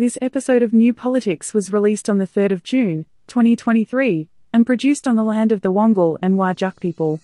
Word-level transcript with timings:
This 0.00 0.16
episode 0.22 0.62
of 0.62 0.72
New 0.72 0.94
Politics 0.94 1.52
was 1.52 1.74
released 1.74 2.08
on 2.08 2.16
the 2.16 2.26
3rd 2.26 2.52
of 2.52 2.62
June, 2.62 3.04
2023, 3.26 4.30
and 4.50 4.64
produced 4.64 5.06
on 5.06 5.16
the 5.16 5.22
land 5.22 5.52
of 5.52 5.60
the 5.60 5.70
Wangal 5.70 6.16
and 6.22 6.36
Whadjuk 6.36 6.80
people. 6.80 7.20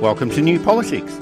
Welcome 0.00 0.30
to 0.30 0.40
New 0.40 0.58
Politics. 0.58 1.18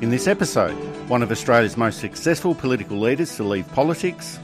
In 0.00 0.10
this 0.10 0.28
episode, 0.28 0.76
one 1.08 1.24
of 1.24 1.32
Australia's 1.32 1.76
most 1.76 1.98
successful 1.98 2.54
political 2.54 3.00
leaders 3.00 3.34
to 3.34 3.42
leave 3.42 3.66
politics, 3.72 4.38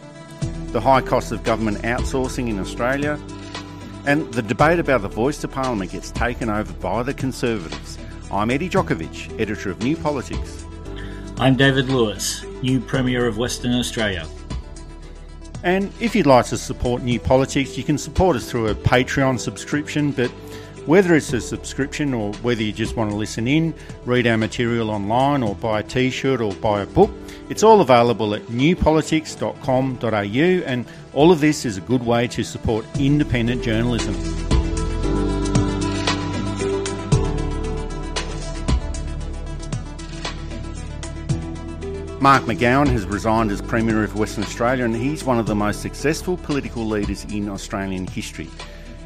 the 0.72 0.80
high 0.80 1.00
cost 1.00 1.30
of 1.30 1.44
government 1.44 1.78
outsourcing 1.82 2.48
in 2.48 2.58
Australia, 2.58 3.20
and 4.06 4.32
the 4.34 4.42
debate 4.42 4.78
about 4.78 5.02
the 5.02 5.08
voice 5.08 5.38
to 5.38 5.48
Parliament 5.48 5.92
gets 5.92 6.10
taken 6.10 6.50
over 6.50 6.72
by 6.74 7.02
the 7.02 7.14
Conservatives. 7.14 7.98
I'm 8.30 8.50
Eddy 8.50 8.68
Jokovich, 8.68 9.38
editor 9.40 9.70
of 9.70 9.82
New 9.82 9.96
Politics. 9.96 10.66
I'm 11.38 11.56
David 11.56 11.88
Lewis, 11.88 12.44
new 12.62 12.80
Premier 12.80 13.26
of 13.26 13.38
Western 13.38 13.72
Australia. 13.72 14.26
And 15.62 15.90
if 16.00 16.14
you'd 16.14 16.26
like 16.26 16.44
to 16.46 16.58
support 16.58 17.02
New 17.02 17.18
Politics, 17.18 17.78
you 17.78 17.84
can 17.84 17.96
support 17.96 18.36
us 18.36 18.50
through 18.50 18.68
a 18.68 18.74
Patreon 18.74 19.40
subscription, 19.40 20.10
but 20.10 20.30
whether 20.84 21.14
it's 21.14 21.32
a 21.32 21.40
subscription 21.40 22.12
or 22.12 22.34
whether 22.34 22.62
you 22.62 22.72
just 22.72 22.96
want 22.96 23.10
to 23.10 23.16
listen 23.16 23.48
in, 23.48 23.72
read 24.04 24.26
our 24.26 24.36
material 24.36 24.90
online, 24.90 25.42
or 25.42 25.54
buy 25.54 25.80
a 25.80 25.82
t 25.82 26.10
shirt 26.10 26.42
or 26.42 26.52
buy 26.56 26.82
a 26.82 26.86
book, 26.86 27.10
it's 27.48 27.62
all 27.62 27.80
available 27.80 28.34
at 28.34 28.42
newpolitics.com.au, 28.42 30.66
and 30.66 30.86
all 31.12 31.30
of 31.30 31.40
this 31.40 31.64
is 31.64 31.76
a 31.76 31.82
good 31.82 32.04
way 32.04 32.26
to 32.28 32.42
support 32.42 32.84
independent 32.98 33.62
journalism. 33.62 34.16
Mark 42.24 42.44
McGowan 42.44 42.88
has 42.88 43.04
resigned 43.04 43.50
as 43.50 43.60
Premier 43.60 44.02
of 44.02 44.16
Western 44.16 44.44
Australia, 44.44 44.86
and 44.86 44.96
he's 44.96 45.24
one 45.24 45.38
of 45.38 45.44
the 45.44 45.54
most 45.54 45.82
successful 45.82 46.38
political 46.38 46.86
leaders 46.86 47.26
in 47.26 47.50
Australian 47.50 48.06
history. 48.06 48.48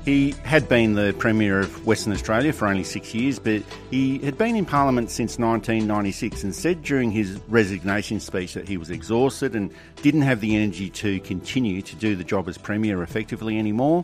He 0.09 0.31
had 0.42 0.70
been 0.70 0.95
the 0.95 1.14
Premier 1.19 1.61
of 1.61 1.87
Western 1.87 2.14
Australia 2.14 2.51
for 2.55 2.67
only 2.67 2.83
six 2.83 3.14
years, 3.14 3.39
but 3.39 3.62
he 3.91 4.17
had 4.20 4.39
been 4.39 4.56
in 4.56 4.65
Parliament 4.65 5.11
since 5.11 5.39
1996 5.39 6.45
and 6.45 6.55
said 6.55 6.83
during 6.83 7.11
his 7.11 7.39
resignation 7.47 8.19
speech 8.19 8.55
that 8.55 8.67
he 8.67 8.78
was 8.78 8.89
exhausted 8.89 9.55
and 9.55 9.70
didn't 9.97 10.23
have 10.23 10.41
the 10.41 10.56
energy 10.56 10.89
to 10.89 11.20
continue 11.20 11.83
to 11.83 11.95
do 11.97 12.17
the 12.17 12.25
job 12.25 12.48
as 12.48 12.56
Premier 12.56 13.03
effectively 13.03 13.59
anymore. 13.59 14.03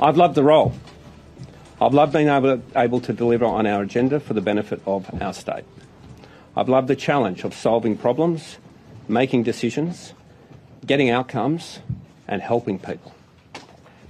I've 0.00 0.16
loved 0.16 0.36
the 0.36 0.42
role. 0.42 0.72
I've 1.78 1.92
loved 1.92 2.14
being 2.14 2.28
able 2.28 2.56
to, 2.56 2.62
able 2.74 3.02
to 3.02 3.12
deliver 3.12 3.44
on 3.44 3.66
our 3.66 3.82
agenda 3.82 4.20
for 4.20 4.32
the 4.32 4.40
benefit 4.40 4.80
of 4.86 5.06
our 5.20 5.34
state. 5.34 5.64
I've 6.56 6.70
loved 6.70 6.88
the 6.88 6.96
challenge 6.96 7.44
of 7.44 7.52
solving 7.52 7.98
problems, 7.98 8.56
making 9.06 9.42
decisions, 9.42 10.14
getting 10.86 11.10
outcomes, 11.10 11.80
and 12.26 12.40
helping 12.40 12.78
people. 12.78 13.14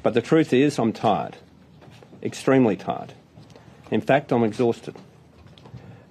But 0.03 0.15
the 0.15 0.23
truth 0.23 0.53
is, 0.53 0.79
I'm 0.79 0.93
tired. 0.93 1.37
Extremely 2.23 2.77
tired. 2.77 3.15
In 3.91 4.01
fact, 4.01 4.33
I'm 4.33 4.45
exhausted. 4.45 4.97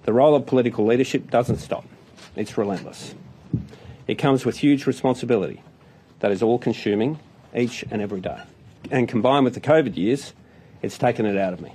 The 0.04 0.12
role 0.12 0.34
of 0.34 0.46
political 0.46 0.86
leadership 0.86 1.30
doesn't 1.30 1.58
stop, 1.58 1.84
it's 2.36 2.58
relentless. 2.58 3.14
It 4.06 4.16
comes 4.16 4.44
with 4.44 4.58
huge 4.58 4.86
responsibility 4.86 5.62
that 6.20 6.32
is 6.32 6.42
all 6.42 6.58
consuming 6.58 7.18
each 7.54 7.84
and 7.90 8.02
every 8.02 8.20
day. 8.20 8.40
And 8.90 9.08
combined 9.08 9.44
with 9.44 9.54
the 9.54 9.60
COVID 9.60 9.96
years, 9.96 10.32
it's 10.80 10.98
taken 10.98 11.24
it 11.24 11.36
out 11.36 11.52
of 11.52 11.60
me. 11.60 11.72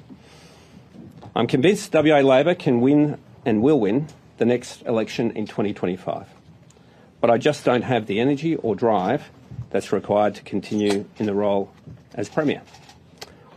I'm 1.35 1.47
convinced 1.47 1.93
WA 1.93 2.19
Labor 2.19 2.55
can 2.55 2.81
win 2.81 3.17
and 3.45 3.61
will 3.61 3.79
win 3.79 4.07
the 4.37 4.45
next 4.45 4.81
election 4.83 5.31
in 5.31 5.45
2025. 5.45 6.27
But 7.21 7.29
I 7.29 7.37
just 7.37 7.63
don't 7.63 7.83
have 7.83 8.07
the 8.07 8.19
energy 8.19 8.55
or 8.55 8.75
drive 8.75 9.29
that's 9.69 9.91
required 9.91 10.35
to 10.35 10.43
continue 10.43 11.05
in 11.17 11.25
the 11.25 11.33
role 11.33 11.71
as 12.17 12.27
Premier, 12.27 12.61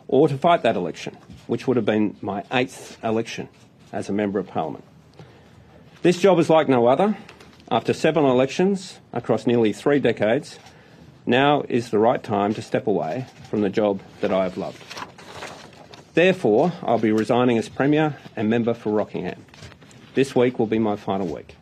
or 0.06 0.28
to 0.28 0.38
fight 0.38 0.62
that 0.62 0.76
election, 0.76 1.16
which 1.48 1.66
would 1.66 1.76
have 1.76 1.86
been 1.86 2.16
my 2.20 2.44
eighth 2.52 3.02
election 3.02 3.48
as 3.92 4.08
a 4.08 4.12
Member 4.12 4.38
of 4.38 4.46
Parliament. 4.46 4.84
This 6.02 6.20
job 6.20 6.38
is 6.38 6.48
like 6.48 6.68
no 6.68 6.86
other. 6.86 7.16
After 7.70 7.92
seven 7.92 8.24
elections 8.24 8.98
across 9.12 9.46
nearly 9.46 9.72
three 9.72 9.98
decades, 9.98 10.58
now 11.26 11.62
is 11.68 11.90
the 11.90 11.98
right 11.98 12.22
time 12.22 12.54
to 12.54 12.62
step 12.62 12.86
away 12.86 13.26
from 13.48 13.60
the 13.62 13.70
job 13.70 14.00
that 14.20 14.32
I 14.32 14.44
have 14.44 14.56
loved. 14.56 14.82
Therefore, 16.14 16.72
I'll 16.82 16.98
be 16.98 17.12
resigning 17.12 17.58
as 17.58 17.68
Premier 17.68 18.16
and 18.36 18.50
Member 18.50 18.74
for 18.74 18.90
Rockingham. 18.90 19.44
This 20.14 20.34
week 20.34 20.58
will 20.58 20.66
be 20.66 20.78
my 20.78 20.96
final 20.96 21.26
week. 21.26 21.54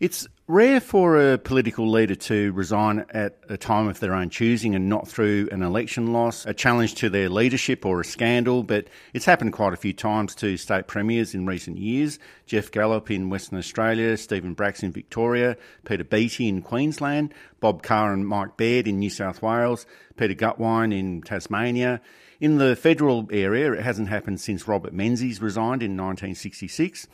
It's 0.00 0.26
rare 0.48 0.80
for 0.80 1.32
a 1.32 1.36
political 1.36 1.90
leader 1.90 2.14
to 2.14 2.50
resign 2.52 3.04
at 3.10 3.36
a 3.50 3.56
time 3.58 3.86
of 3.86 4.00
their 4.00 4.14
own 4.14 4.30
choosing 4.30 4.74
and 4.74 4.88
not 4.88 5.06
through 5.06 5.46
an 5.52 5.62
election 5.62 6.14
loss, 6.14 6.46
a 6.46 6.54
challenge 6.54 6.94
to 6.94 7.10
their 7.10 7.28
leadership 7.28 7.84
or 7.84 8.00
a 8.00 8.04
scandal, 8.04 8.62
but 8.62 8.88
it's 9.12 9.26
happened 9.26 9.52
quite 9.52 9.74
a 9.74 9.76
few 9.76 9.92
times 9.92 10.34
to 10.34 10.56
state 10.56 10.86
premiers 10.86 11.34
in 11.34 11.44
recent 11.44 11.76
years. 11.76 12.18
Geoff 12.46 12.70
Gallop 12.72 13.10
in 13.10 13.28
Western 13.28 13.58
Australia, 13.58 14.16
Stephen 14.16 14.54
Bracks 14.54 14.82
in 14.82 14.90
Victoria, 14.90 15.54
Peter 15.84 16.02
Beattie 16.02 16.48
in 16.48 16.62
Queensland, 16.62 17.34
Bob 17.60 17.82
Carr 17.82 18.14
and 18.14 18.26
Mike 18.26 18.56
Baird 18.56 18.88
in 18.88 18.98
New 18.98 19.10
South 19.10 19.42
Wales, 19.42 19.84
Peter 20.16 20.34
Gutwein 20.34 20.98
in 20.98 21.20
Tasmania. 21.20 22.00
In 22.40 22.56
the 22.56 22.74
federal 22.74 23.28
area, 23.30 23.72
it 23.72 23.82
hasn't 23.82 24.08
happened 24.08 24.40
since 24.40 24.66
Robert 24.66 24.94
Menzies 24.94 25.42
resigned 25.42 25.82
in 25.82 25.96
1966. 25.96 27.06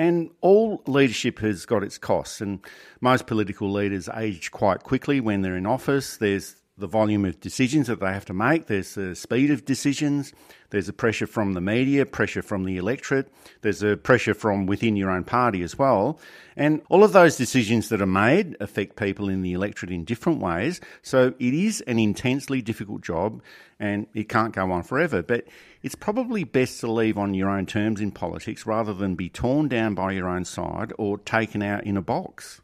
And 0.00 0.30
all 0.40 0.82
leadership 0.86 1.40
has 1.40 1.66
got 1.66 1.82
its 1.82 1.98
costs, 1.98 2.40
and 2.40 2.60
most 3.02 3.26
political 3.26 3.70
leaders 3.70 4.08
age 4.16 4.50
quite 4.50 4.82
quickly 4.82 5.20
when 5.20 5.42
they're 5.42 5.58
in 5.58 5.66
office. 5.66 6.16
There's 6.16 6.56
the 6.80 6.86
volume 6.86 7.24
of 7.24 7.38
decisions 7.40 7.86
that 7.86 8.00
they 8.00 8.12
have 8.12 8.24
to 8.24 8.32
make, 8.32 8.66
there's 8.66 8.94
the 8.94 9.14
speed 9.14 9.50
of 9.50 9.64
decisions, 9.64 10.32
there's 10.70 10.88
a 10.88 10.92
pressure 10.92 11.26
from 11.26 11.52
the 11.52 11.60
media, 11.60 12.06
pressure 12.06 12.42
from 12.42 12.64
the 12.64 12.76
electorate, 12.76 13.30
there's 13.60 13.82
a 13.82 13.96
pressure 13.96 14.34
from 14.34 14.66
within 14.66 14.96
your 14.96 15.10
own 15.10 15.24
party 15.24 15.62
as 15.62 15.78
well. 15.78 16.18
And 16.56 16.82
all 16.88 17.04
of 17.04 17.12
those 17.12 17.36
decisions 17.36 17.88
that 17.88 18.02
are 18.02 18.06
made 18.06 18.56
affect 18.60 18.96
people 18.96 19.28
in 19.28 19.42
the 19.42 19.52
electorate 19.52 19.92
in 19.92 20.04
different 20.04 20.40
ways. 20.40 20.80
So 21.02 21.34
it 21.38 21.54
is 21.54 21.80
an 21.82 21.98
intensely 21.98 22.62
difficult 22.62 23.02
job 23.02 23.42
and 23.78 24.06
it 24.14 24.28
can't 24.28 24.54
go 24.54 24.70
on 24.72 24.82
forever. 24.82 25.22
But 25.22 25.46
it's 25.82 25.94
probably 25.94 26.44
best 26.44 26.80
to 26.80 26.90
leave 26.90 27.16
on 27.16 27.34
your 27.34 27.48
own 27.48 27.66
terms 27.66 28.00
in 28.00 28.10
politics 28.10 28.66
rather 28.66 28.92
than 28.92 29.14
be 29.14 29.28
torn 29.28 29.68
down 29.68 29.94
by 29.94 30.12
your 30.12 30.28
own 30.28 30.44
side 30.44 30.92
or 30.98 31.18
taken 31.18 31.62
out 31.62 31.84
in 31.84 31.96
a 31.96 32.02
box. 32.02 32.60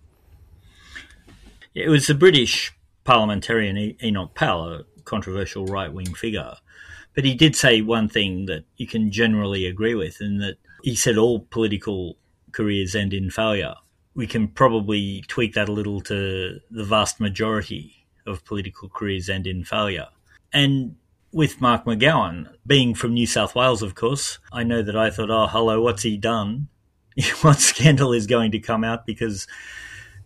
It 1.75 1.89
was 1.89 2.07
the 2.07 2.15
British 2.15 2.76
parliamentarian 3.07 3.97
Enoch 4.03 4.35
Powell, 4.35 4.75
a 4.75 4.85
controversial 5.05 5.65
right 5.67 5.93
wing 5.93 6.13
figure. 6.15 6.55
But 7.15 7.25
he 7.25 7.35
did 7.35 7.57
say 7.57 7.81
one 7.81 8.09
thing 8.09 8.47
that 8.47 8.65
you 8.77 8.87
can 8.87 9.11
generally 9.11 9.65
agree 9.65 9.95
with, 9.95 10.21
and 10.21 10.41
that 10.43 10.57
he 10.83 10.95
said 10.95 11.17
all 11.17 11.41
political 11.41 12.19
careers 12.53 12.95
end 12.95 13.15
in 13.15 13.31
failure. 13.31 13.75
We 14.15 14.27
can 14.27 14.49
probably 14.49 15.25
tweak 15.29 15.55
that 15.55 15.69
a 15.69 15.73
little 15.73 16.01
to 16.03 16.61
the 16.71 16.85
vast 16.85 17.21
majority 17.21 18.07
of 18.27 18.45
political 18.45 18.89
careers 18.89 19.31
end 19.31 19.47
in 19.47 19.65
failure. 19.65 20.09
And 20.53 20.97
with 21.37 21.61
Mark 21.61 21.85
McGowan. 21.85 22.49
Being 22.67 22.95
from 22.95 23.13
New 23.13 23.27
South 23.27 23.55
Wales, 23.55 23.83
of 23.83 23.95
course, 23.95 24.39
I 24.53 24.63
know 24.63 24.83
that 24.83 24.97
I 24.97 25.11
thought, 25.11 25.31
oh, 25.31 25.47
hello, 25.47 25.83
what's 25.83 26.03
he 26.03 26.17
done? 26.17 26.69
what 27.43 27.61
scandal 27.61 28.15
is 28.15 28.27
going 28.27 28.53
to 28.53 28.59
come 28.59 28.83
out? 28.83 29.05
Because 29.05 29.47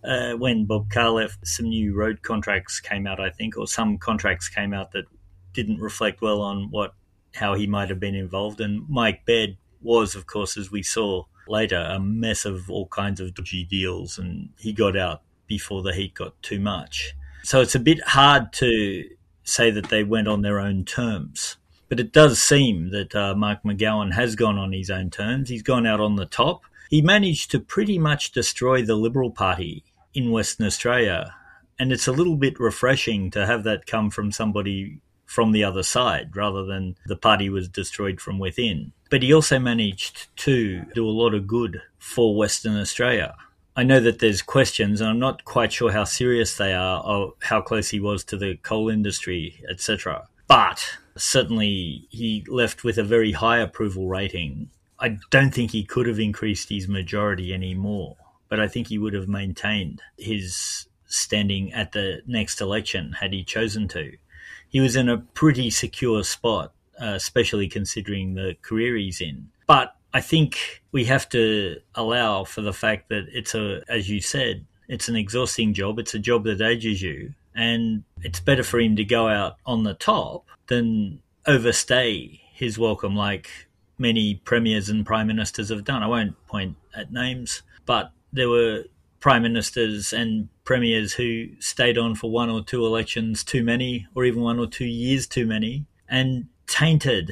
uh, 0.03 0.33
when 0.33 0.65
Bob 0.65 0.91
Carr 0.91 1.11
left, 1.11 1.47
some 1.47 1.69
new 1.69 1.94
road 1.94 2.22
contracts 2.22 2.81
came 2.81 3.06
out, 3.06 3.21
I 3.21 3.31
think, 3.31 3.56
or 3.56 3.66
some 3.66 3.99
contracts 3.99 4.49
came 4.49 4.72
out 4.72 4.93
that 4.93 5.05
didn't 5.53 5.81
reflect 5.81 6.22
well 6.22 6.41
on 6.41 6.71
what 6.71 6.94
how 7.34 7.55
he 7.55 7.66
might 7.66 7.88
have 7.88 8.00
been 8.00 8.15
involved. 8.15 8.60
And 8.60 8.89
Mike 8.89 9.24
Baird 9.24 9.57
was, 9.83 10.15
of 10.15 10.27
course, 10.27 10.57
as 10.57 10.71
we 10.71 10.83
saw 10.83 11.24
later, 11.48 11.78
a 11.78 12.01
mess 12.01 12.45
of 12.45 12.71
all 12.71 12.86
kinds 12.86 13.21
of 13.21 13.34
dodgy 13.34 13.65
deals, 13.65 14.19
and 14.19 14.51
he 14.59 14.72
got 14.72 14.97
out 14.97 15.22
before 15.47 15.83
the 15.83 15.92
heat 15.92 16.15
got 16.15 16.41
too 16.42 16.60
much. 16.60 17.15
So 17.42 17.60
it's 17.60 17.74
a 17.74 17.80
bit 17.80 18.01
hard 18.03 18.53
to 18.54 19.04
say 19.45 19.71
that 19.71 19.89
they 19.89 20.04
went 20.04 20.28
on 20.28 20.42
their 20.42 20.60
own 20.60 20.84
terms. 20.84 21.57
But 21.89 21.98
it 21.98 22.13
does 22.13 22.41
seem 22.41 22.91
that 22.91 23.16
uh, 23.16 23.34
Mark 23.34 23.65
McGowan 23.65 24.13
has 24.13 24.36
gone 24.36 24.59
on 24.59 24.72
his 24.72 24.91
own 24.91 25.10
terms. 25.10 25.48
He's 25.48 25.63
gone 25.63 25.86
out 25.86 25.98
on 25.98 26.15
the 26.15 26.27
top. 26.27 26.63
He 26.89 27.03
managed 27.03 27.51
to 27.51 27.59
pretty 27.59 27.98
much 27.98 28.30
destroy 28.30 28.83
the 28.83 28.95
Liberal 28.95 29.30
Party 29.30 29.84
in 30.15 30.30
Western 30.30 30.66
Australia. 30.66 31.34
And 31.78 31.92
it's 31.92 32.07
a 32.07 32.12
little 32.12 32.36
bit 32.36 32.60
refreshing 32.60 33.30
to 33.33 33.47
have 33.47 33.65
that 33.65 33.86
come 33.86 34.10
from 34.10 34.33
somebody 34.33 35.01
from 35.24 35.53
the 35.53 35.65
other 35.65 35.83
side 35.83 36.34
rather 36.34 36.65
than 36.65 36.97
the 37.07 37.16
party 37.16 37.48
was 37.48 37.68
destroyed 37.68 38.21
from 38.21 38.39
within. 38.39 38.92
But 39.10 39.22
he 39.22 39.33
also 39.33 39.59
managed 39.59 40.34
to 40.39 40.84
do 40.95 41.09
a 41.09 41.10
lot 41.10 41.34
of 41.34 41.47
good 41.47 41.83
for 41.98 42.36
Western 42.36 42.77
Australia. 42.77 43.34
I 43.77 43.84
know 43.84 44.01
that 44.01 44.18
there's 44.18 44.42
questions, 44.42 45.01
and 45.01 45.09
I'm 45.09 45.18
not 45.21 45.45
quite 45.45 45.72
sure 45.72 45.92
how 45.92 46.04
serious 46.04 46.57
they 46.57 46.74
are, 46.74 47.03
or 47.04 47.34
how 47.41 47.60
close 47.60 47.91
he 47.91 48.01
was 48.01 48.24
to 48.24 48.36
the 48.36 48.57
coal 48.57 48.89
industry, 48.89 49.62
etc. 49.71 50.27
But 50.48 50.98
Certainly, 51.16 52.07
he 52.09 52.45
left 52.48 52.84
with 52.84 52.97
a 52.97 53.04
very 53.04 53.33
high 53.33 53.59
approval 53.59 54.09
rating. 54.09 54.71
I 54.98 55.18
don't 55.30 55.53
think 55.53 55.71
he 55.71 55.84
could 55.84 56.07
have 56.07 56.18
increased 56.18 56.68
his 56.68 56.89
majority 56.89 57.53
anymore, 57.53 58.16
but 58.50 58.60
I 58.60 58.68
think 58.68 58.88
he 58.88 58.98
would 58.98 59.14
have 59.14 59.28
maintained 59.28 60.02
his 60.18 60.86
standing 61.06 61.72
at 61.72 61.92
the 61.92 62.22
next 62.26 62.60
election 62.60 63.12
had 63.20 63.32
he 63.32 63.42
chosen 63.42 63.88
to. 63.88 64.12
He 64.68 64.80
was 64.80 64.97
in 64.97 65.08
a 65.08 65.18
pretty 65.18 65.70
secure 65.70 66.22
spot, 66.22 66.72
uh, 67.00 67.14
especially 67.14 67.68
considering 67.68 68.34
the 68.34 68.56
career 68.60 68.97
he's 68.97 69.20
in. 69.20 69.48
But 69.66 69.94
I 70.12 70.20
think 70.20 70.82
we 70.92 71.04
have 71.06 71.28
to 71.30 71.80
allow 71.94 72.44
for 72.44 72.60
the 72.60 72.72
fact 72.72 73.08
that 73.08 73.26
it's 73.32 73.54
a, 73.54 73.82
as 73.88 74.10
you 74.10 74.20
said, 74.20 74.66
it's 74.88 75.08
an 75.08 75.16
exhausting 75.16 75.72
job. 75.72 75.98
It's 75.98 76.14
a 76.14 76.18
job 76.18 76.44
that 76.44 76.60
ages 76.60 77.00
you. 77.00 77.34
And 77.54 78.04
it's 78.22 78.41
better 78.41 78.62
for 78.62 78.78
him 78.78 78.97
to 78.97 79.04
go 79.04 79.28
out 79.28 79.56
on 79.66 79.84
the 79.84 79.94
top 79.94 80.47
than 80.68 81.20
overstay 81.47 82.41
his 82.52 82.78
welcome 82.78 83.16
like 83.16 83.48
many 83.98 84.34
premiers 84.34 84.88
and 84.88 85.06
prime 85.06 85.26
ministers 85.26 85.68
have 85.68 85.84
done. 85.84 86.02
I 86.02 86.06
won't 86.06 86.47
point 86.47 86.76
at 86.94 87.12
names, 87.12 87.62
but 87.86 88.12
there 88.32 88.48
were 88.48 88.84
prime 89.21 89.42
ministers 89.42 90.12
and 90.12 90.48
premiers 90.65 91.12
who 91.12 91.47
stayed 91.59 91.98
on 91.98 92.15
for 92.15 92.30
one 92.30 92.48
or 92.48 92.62
two 92.62 92.84
elections 92.84 93.44
too 93.44 93.62
many, 93.62 94.06
or 94.15 94.24
even 94.24 94.42
one 94.42 94.59
or 94.59 94.66
two 94.66 94.86
years 94.86 95.27
too 95.27 95.47
many, 95.47 95.84
and 96.09 96.47
tainted 96.66 97.30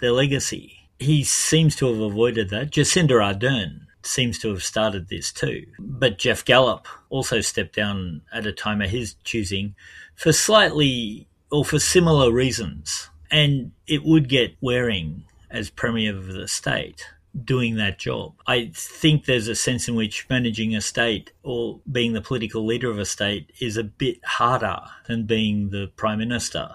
their 0.00 0.12
legacy. 0.12 0.88
He 0.98 1.24
seems 1.24 1.74
to 1.76 1.86
have 1.86 2.00
avoided 2.00 2.50
that. 2.50 2.70
Jacinda 2.70 3.12
Ardern 3.12 3.80
seems 4.02 4.38
to 4.40 4.48
have 4.48 4.62
started 4.62 5.08
this 5.08 5.32
too. 5.32 5.66
But 5.78 6.18
Geoff 6.18 6.44
Gallop 6.44 6.86
also 7.08 7.40
stepped 7.40 7.74
down 7.74 8.22
at 8.32 8.46
a 8.46 8.52
time 8.52 8.82
of 8.82 8.90
his 8.90 9.14
choosing 9.24 9.74
for 10.14 10.32
slightly 10.32 11.26
or 11.50 11.64
for 11.64 11.78
similar 11.78 12.32
reasons. 12.32 13.08
And 13.30 13.72
it 13.86 14.04
would 14.04 14.28
get 14.28 14.56
wearing 14.60 15.24
as 15.50 15.70
Premier 15.70 16.16
of 16.16 16.26
the 16.28 16.48
state 16.48 17.06
doing 17.44 17.76
that 17.76 17.98
job. 17.98 18.34
I 18.46 18.70
think 18.74 19.24
there's 19.24 19.48
a 19.48 19.54
sense 19.54 19.88
in 19.88 19.94
which 19.94 20.28
managing 20.28 20.74
a 20.74 20.80
state 20.80 21.32
or 21.42 21.80
being 21.90 22.12
the 22.12 22.20
political 22.20 22.64
leader 22.64 22.90
of 22.90 22.98
a 22.98 23.04
state 23.04 23.52
is 23.60 23.76
a 23.76 23.84
bit 23.84 24.18
harder 24.24 24.80
than 25.06 25.26
being 25.26 25.70
the 25.70 25.90
Prime 25.96 26.18
Minister. 26.18 26.70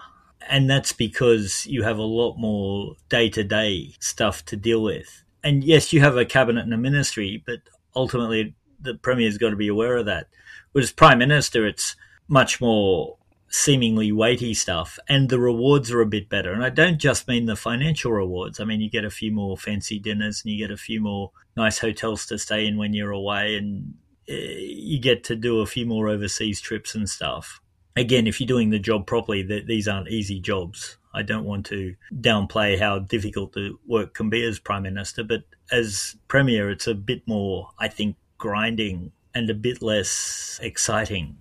And 0.48 0.70
that's 0.70 0.92
because 0.92 1.66
you 1.66 1.82
have 1.82 1.98
a 1.98 2.02
lot 2.02 2.36
more 2.36 2.96
day 3.08 3.28
to 3.30 3.44
day 3.44 3.94
stuff 4.00 4.44
to 4.46 4.56
deal 4.56 4.82
with. 4.82 5.24
And 5.42 5.62
yes, 5.64 5.92
you 5.92 6.00
have 6.00 6.16
a 6.16 6.24
cabinet 6.24 6.64
and 6.64 6.74
a 6.74 6.78
ministry, 6.78 7.42
but 7.46 7.60
ultimately 7.94 8.54
the 8.80 8.94
Premier's 8.94 9.38
got 9.38 9.50
to 9.50 9.56
be 9.56 9.68
aware 9.68 9.96
of 9.96 10.06
that. 10.06 10.28
Whereas 10.72 10.92
Prime 10.92 11.18
Minister, 11.18 11.66
it's 11.66 11.96
much 12.28 12.60
more 12.60 13.16
seemingly 13.56 14.12
weighty 14.12 14.52
stuff, 14.52 14.98
and 15.08 15.28
the 15.28 15.40
rewards 15.40 15.90
are 15.90 16.02
a 16.02 16.06
bit 16.06 16.28
better. 16.28 16.52
And 16.52 16.62
I 16.62 16.68
don't 16.68 16.98
just 16.98 17.26
mean 17.26 17.46
the 17.46 17.56
financial 17.56 18.12
rewards. 18.12 18.60
I 18.60 18.64
mean 18.64 18.80
you 18.82 18.90
get 18.90 19.04
a 19.04 19.10
few 19.10 19.32
more 19.32 19.56
fancy 19.56 19.98
dinners, 19.98 20.42
and 20.44 20.52
you 20.52 20.58
get 20.58 20.72
a 20.72 20.76
few 20.76 21.00
more 21.00 21.32
nice 21.56 21.78
hotels 21.78 22.26
to 22.26 22.38
stay 22.38 22.66
in 22.66 22.76
when 22.76 22.92
you're 22.92 23.12
away, 23.12 23.56
and 23.56 23.94
uh, 24.28 24.34
you 24.34 25.00
get 25.00 25.24
to 25.24 25.36
do 25.36 25.60
a 25.60 25.66
few 25.66 25.86
more 25.86 26.08
overseas 26.08 26.60
trips 26.60 26.94
and 26.94 27.08
stuff. 27.08 27.60
Again, 27.96 28.26
if 28.26 28.40
you're 28.40 28.46
doing 28.46 28.68
the 28.68 28.78
job 28.78 29.06
properly, 29.06 29.42
these 29.42 29.88
aren't 29.88 30.10
easy 30.10 30.38
jobs. 30.38 30.98
I 31.14 31.22
don't 31.22 31.46
want 31.46 31.64
to 31.66 31.94
downplay 32.12 32.78
how 32.78 32.98
difficult 32.98 33.54
the 33.54 33.70
work 33.86 34.12
can 34.12 34.28
be 34.28 34.44
as 34.44 34.58
prime 34.58 34.82
minister, 34.82 35.24
but 35.24 35.44
as 35.72 36.14
premier, 36.28 36.70
it's 36.70 36.86
a 36.86 36.94
bit 36.94 37.26
more, 37.26 37.70
I 37.78 37.88
think, 37.88 38.16
grinding 38.36 39.12
and 39.34 39.48
a 39.48 39.54
bit 39.54 39.80
less 39.80 40.60
exciting. 40.62 41.38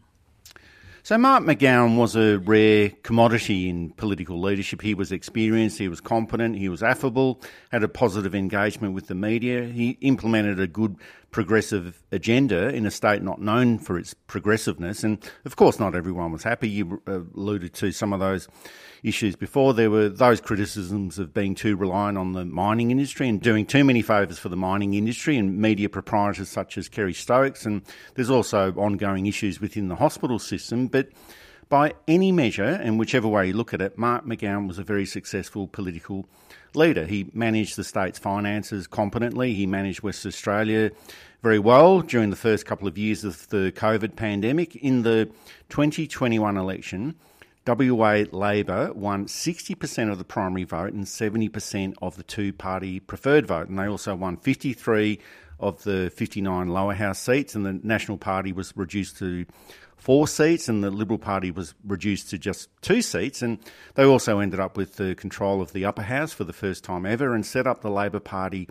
So, 1.05 1.19
Mark 1.19 1.43
McGowan 1.43 1.97
was 1.97 2.15
a 2.15 2.39
rare 2.39 2.89
commodity 3.03 3.69
in 3.69 3.91
political 3.91 4.41
leadership. 4.41 4.81
He 4.81 4.95
was 4.95 5.11
experienced, 5.11 5.77
he 5.77 5.87
was 5.87 6.01
competent, 6.01 6.55
he 6.55 6.67
was 6.67 6.81
affable, 6.81 7.43
had 7.71 7.83
a 7.83 7.87
positive 7.87 8.33
engagement 8.33 8.95
with 8.95 9.05
the 9.05 9.13
media. 9.13 9.65
He 9.65 9.99
implemented 10.01 10.59
a 10.59 10.65
good 10.65 10.95
progressive 11.35 12.01
agenda 12.13 12.69
in 12.69 12.85
a 12.85 12.89
state 12.89 13.21
not 13.21 13.41
known 13.41 13.77
for 13.77 13.99
its 13.99 14.13
progressiveness. 14.13 15.03
And 15.03 15.21
of 15.43 15.57
course, 15.57 15.81
not 15.81 15.93
everyone 15.93 16.31
was 16.31 16.43
happy. 16.43 16.69
You 16.69 17.01
uh, 17.05 17.23
alluded 17.35 17.73
to 17.73 17.91
some 17.91 18.13
of 18.13 18.21
those 18.21 18.47
issues 19.03 19.35
before. 19.35 19.73
There 19.73 19.91
were 19.91 20.07
those 20.07 20.39
criticisms 20.39 21.19
of 21.19 21.33
being 21.33 21.53
too 21.53 21.75
reliant 21.75 22.17
on 22.17 22.31
the 22.31 22.45
mining 22.45 22.89
industry 22.89 23.27
and 23.27 23.41
doing 23.41 23.65
too 23.65 23.83
many 23.83 24.01
favours 24.01 24.39
for 24.39 24.47
the 24.47 24.55
mining 24.55 24.93
industry 24.93 25.35
and 25.35 25.57
media 25.57 25.89
proprietors 25.89 26.47
such 26.47 26.77
as 26.77 26.87
Kerry 26.87 27.13
Stokes. 27.13 27.65
And 27.65 27.81
there's 28.13 28.29
also 28.29 28.71
ongoing 28.75 29.25
issues 29.25 29.59
within 29.59 29.89
the 29.89 29.95
hospital 29.97 30.39
system. 30.39 30.87
But 30.87 31.09
by 31.67 31.95
any 32.07 32.31
measure, 32.31 32.63
and 32.63 32.97
whichever 32.97 33.27
way 33.27 33.47
you 33.47 33.53
look 33.53 33.73
at 33.73 33.81
it, 33.81 33.97
Mark 33.97 34.25
McGowan 34.25 34.69
was 34.69 34.79
a 34.79 34.83
very 34.83 35.05
successful 35.05 35.67
political 35.67 36.29
leader. 36.75 37.05
He 37.05 37.29
managed 37.33 37.75
the 37.75 37.83
state's 37.83 38.19
finances 38.19 38.87
competently. 38.87 39.53
He 39.53 39.65
managed 39.65 40.01
West 40.01 40.25
Australia 40.25 40.91
very 41.41 41.59
well 41.59 42.01
during 42.01 42.29
the 42.29 42.35
first 42.35 42.65
couple 42.65 42.87
of 42.87 42.97
years 42.97 43.23
of 43.23 43.47
the 43.49 43.71
COVID 43.75 44.15
pandemic. 44.15 44.75
In 44.75 45.03
the 45.03 45.29
2021 45.69 46.57
election, 46.57 47.15
WA 47.67 48.23
Labor 48.31 48.93
won 48.93 49.25
60% 49.25 50.11
of 50.11 50.17
the 50.17 50.23
primary 50.23 50.63
vote 50.63 50.93
and 50.93 51.05
70% 51.05 51.95
of 52.01 52.15
the 52.15 52.23
two 52.23 52.53
party 52.53 52.99
preferred 52.99 53.47
vote. 53.47 53.69
And 53.69 53.79
they 53.79 53.87
also 53.87 54.15
won 54.15 54.37
53 54.37 55.19
of 55.59 55.83
the 55.83 56.11
59 56.15 56.67
lower 56.67 56.93
house 56.93 57.19
seats, 57.19 57.55
and 57.55 57.65
the 57.65 57.73
National 57.73 58.17
Party 58.17 58.51
was 58.51 58.75
reduced 58.75 59.17
to 59.17 59.45
four 60.05 60.27
seats, 60.27 60.69
and 60.69 60.83
the 60.83 60.91
Liberal 60.91 61.17
Party 61.17 61.49
was 61.49 61.73
reduced 61.83 62.29
to 62.29 62.37
just 62.37 62.69
two 62.83 63.01
seats. 63.01 63.41
And 63.41 63.57
they 63.95 64.03
also 64.03 64.37
ended 64.37 64.59
up 64.59 64.77
with 64.77 64.97
the 64.97 65.15
control 65.15 65.63
of 65.63 65.73
the 65.73 65.83
upper 65.83 66.03
house 66.03 66.31
for 66.31 66.43
the 66.43 66.53
first 66.53 66.83
time 66.83 67.07
ever 67.07 67.33
and 67.33 67.43
set 67.43 67.65
up 67.65 67.81
the 67.81 67.89
Labor 67.89 68.19
Party 68.19 68.69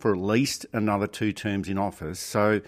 for 0.00 0.10
at 0.10 0.18
least 0.18 0.66
another 0.72 1.06
two 1.06 1.32
terms 1.32 1.68
in 1.68 1.78
office. 1.78 2.18
So 2.18 2.62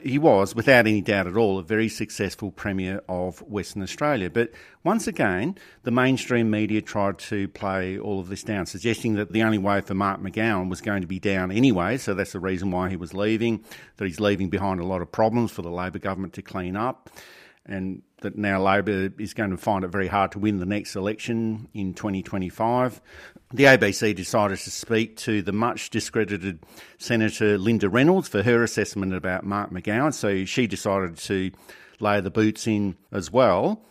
he 0.00 0.16
was, 0.16 0.54
without 0.54 0.86
any 0.86 1.00
doubt 1.00 1.26
at 1.26 1.36
all, 1.36 1.58
a 1.58 1.64
very 1.64 1.88
successful 1.88 2.52
Premier 2.52 3.02
of 3.08 3.42
Western 3.42 3.82
Australia. 3.82 4.30
But 4.30 4.52
once 4.84 5.08
again, 5.08 5.56
the 5.82 5.90
mainstream 5.90 6.52
media 6.52 6.80
tried 6.80 7.18
to 7.18 7.48
play 7.48 7.98
all 7.98 8.20
of 8.20 8.28
this 8.28 8.44
down, 8.44 8.66
suggesting 8.66 9.14
that 9.14 9.32
the 9.32 9.42
only 9.42 9.58
way 9.58 9.80
for 9.80 9.94
Mark 9.94 10.20
McGowan 10.20 10.70
was 10.70 10.80
going 10.80 11.00
to 11.00 11.08
be 11.08 11.18
down 11.18 11.50
anyway, 11.50 11.98
so 11.98 12.14
that's 12.14 12.30
the 12.30 12.38
reason 12.38 12.70
why 12.70 12.90
he 12.90 12.96
was 12.96 13.12
leaving, 13.12 13.64
that 13.96 14.04
he's 14.04 14.20
leaving 14.20 14.50
behind 14.50 14.78
a 14.78 14.86
lot 14.86 15.02
of 15.02 15.10
problems 15.10 15.50
for 15.50 15.62
the 15.62 15.68
Labor 15.68 15.98
government 15.98 16.34
to 16.34 16.42
clean 16.42 16.76
up 16.76 17.10
and 17.66 18.02
that 18.22 18.36
now 18.36 18.62
Labor 18.62 19.10
is 19.18 19.34
going 19.34 19.50
to 19.50 19.56
find 19.56 19.84
it 19.84 19.88
very 19.88 20.08
hard 20.08 20.32
to 20.32 20.38
win 20.38 20.58
the 20.58 20.66
next 20.66 20.96
election 20.96 21.68
in 21.74 21.94
2025. 21.94 23.00
The 23.52 23.64
ABC 23.64 24.14
decided 24.14 24.58
to 24.58 24.70
speak 24.70 25.16
to 25.18 25.42
the 25.42 25.52
much 25.52 25.90
discredited 25.90 26.60
Senator 26.98 27.58
Linda 27.58 27.88
Reynolds 27.88 28.28
for 28.28 28.42
her 28.42 28.62
assessment 28.62 29.14
about 29.14 29.44
Mark 29.44 29.70
McGowan, 29.70 30.14
so 30.14 30.44
she 30.44 30.66
decided 30.66 31.16
to 31.18 31.50
lay 31.98 32.20
the 32.20 32.30
boots 32.30 32.66
in 32.66 32.96
as 33.12 33.30
well. 33.30 33.82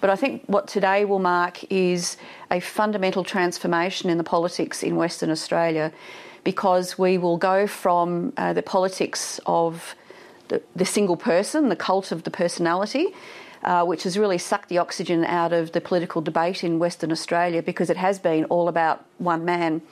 But 0.00 0.10
I 0.10 0.16
think 0.16 0.42
what 0.46 0.66
today 0.68 1.04
will 1.04 1.20
mark 1.20 1.64
is 1.72 2.16
a 2.50 2.60
fundamental 2.60 3.24
transformation 3.24 4.10
in 4.10 4.18
the 4.18 4.24
politics 4.24 4.82
in 4.82 4.96
Western 4.96 5.30
Australia 5.30 5.92
because 6.42 6.98
we 6.98 7.16
will 7.16 7.38
go 7.38 7.66
from 7.66 8.32
uh, 8.36 8.52
the 8.52 8.62
politics 8.62 9.40
of 9.46 9.94
the, 10.48 10.62
the 10.74 10.84
single 10.84 11.16
person, 11.16 11.68
the 11.68 11.76
cult 11.76 12.12
of 12.12 12.24
the 12.24 12.30
personality, 12.30 13.08
uh, 13.62 13.84
which 13.84 14.02
has 14.02 14.18
really 14.18 14.38
sucked 14.38 14.68
the 14.68 14.78
oxygen 14.78 15.24
out 15.24 15.52
of 15.52 15.72
the 15.72 15.80
political 15.80 16.20
debate 16.20 16.62
in 16.62 16.78
Western 16.78 17.10
Australia 17.10 17.62
because 17.62 17.90
it 17.90 17.96
has 17.96 18.18
been 18.18 18.44
all 18.46 18.68
about 18.68 19.04
one 19.18 19.44
man. 19.44 19.82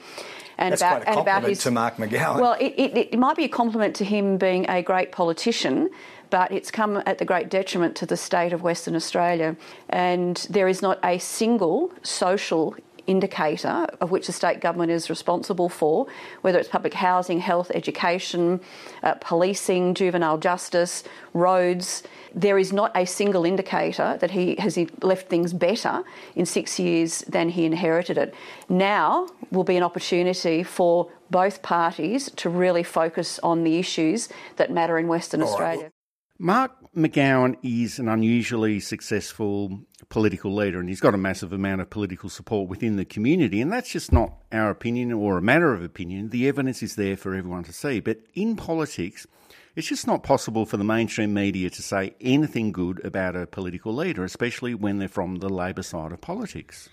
And 0.59 0.73
That's 0.73 0.83
about, 0.83 0.91
quite 0.91 1.03
a 1.03 1.05
compliment 1.15 1.39
about 1.39 1.49
his, 1.49 1.59
to 1.61 1.71
Mark 1.71 1.97
McGowan. 1.97 2.41
Well, 2.41 2.57
it, 2.61 2.75
it, 2.77 2.97
it 3.13 3.19
might 3.19 3.37
be 3.37 3.45
a 3.45 3.49
compliment 3.49 3.97
to 3.97 4.05
him 4.05 4.37
being 4.37 4.69
a 4.69 4.83
great 4.83 5.11
politician, 5.11 5.91
but 6.29 6.53
it's 6.53 6.71
come 6.71 7.03
at 7.07 7.19
the 7.19 7.25
great 7.25 7.49
detriment 7.49 7.97
to 7.97 8.07
the 8.07 8.17
state 8.17 8.53
of 8.53 8.63
Western 8.63 8.95
Australia. 8.95 9.57
And 9.89 10.37
there 10.51 10.69
is 10.69 10.83
not 10.83 10.99
a 11.03 11.19
single 11.19 11.93
social 12.03 12.77
indicator 13.07 13.87
of 14.01 14.11
which 14.11 14.27
the 14.27 14.33
state 14.33 14.61
government 14.61 14.91
is 14.91 15.11
responsible 15.11 15.69
for, 15.69 16.07
whether 16.43 16.59
it's 16.59 16.69
public 16.69 16.95
housing, 16.95 17.41
health, 17.41 17.71
education, 17.75 18.61
uh, 19.03 19.15
policing, 19.21 19.95
juvenile 19.95 20.39
justice, 20.39 21.05
roads. 21.35 22.03
There 22.35 22.59
is 22.59 22.73
not 22.73 22.93
a 22.95 23.05
single 23.05 23.45
indicator 23.45 24.17
that 24.21 24.31
he 24.31 24.57
has 24.57 24.79
left 25.03 25.29
things 25.29 25.53
better 25.53 26.03
in 26.35 26.47
six 26.47 26.79
years 26.79 27.21
than 27.29 27.51
he 27.51 27.65
inherited 27.65 28.19
it. 28.19 28.35
Now 28.69 29.29
will 29.51 29.65
be 29.65 29.77
an 29.77 29.83
opportunity 29.83 30.63
for 30.63 31.11
both 31.31 31.63
parties 31.63 32.31
to 32.37 32.49
really 32.49 32.83
focus 32.83 33.39
on 33.43 33.65
the 33.65 33.79
issues 33.79 34.29
that 34.57 34.71
matter 34.71 34.99
in 34.99 35.09
Western 35.09 35.43
All 35.43 35.49
Australia. 35.49 35.83
Right. 35.83 35.93
Mark 36.39 36.73
McGowan 36.97 37.57
is 37.63 37.99
an 37.99 38.09
unusually 38.09 38.81
successful 38.81 39.81
political 40.13 40.55
leader 40.55 40.79
and 40.79 40.91
he's 40.91 41.01
got 41.01 41.15
a 41.15 41.19
massive 41.19 41.55
amount 41.55 41.81
of 41.81 41.89
political 41.89 42.29
support 42.29 42.69
within 42.69 42.97
the 42.97 43.05
community. 43.05 43.63
And 43.63 43.73
that's 43.73 43.91
just 43.91 44.13
not 44.13 44.35
our 44.53 44.69
opinion 44.69 45.11
or 45.11 45.39
a 45.39 45.43
matter 45.43 45.73
of 45.73 45.83
opinion. 45.83 46.29
The 46.29 46.47
evidence 46.49 46.83
is 46.83 46.97
there 46.97 47.17
for 47.17 47.35
everyone 47.35 47.65
to 47.65 47.73
see. 47.73 47.99
But 47.99 48.19
in 48.35 48.55
politics, 48.55 49.27
it's 49.75 49.89
just 49.89 50.07
not 50.07 50.23
possible 50.23 50.67
for 50.67 50.77
the 50.77 50.85
mainstream 50.85 51.33
media 51.33 51.71
to 51.71 51.83
say 51.83 52.15
anything 52.21 52.73
good 52.73 53.03
about 53.03 53.35
a 53.35 53.47
political 53.47 53.95
leader, 53.95 54.23
especially 54.23 54.75
when 54.75 54.99
they're 54.99 55.09
from 55.09 55.37
the 55.37 55.49
Labor 55.49 55.83
side 55.83 56.13
of 56.13 56.21
politics. 56.21 56.91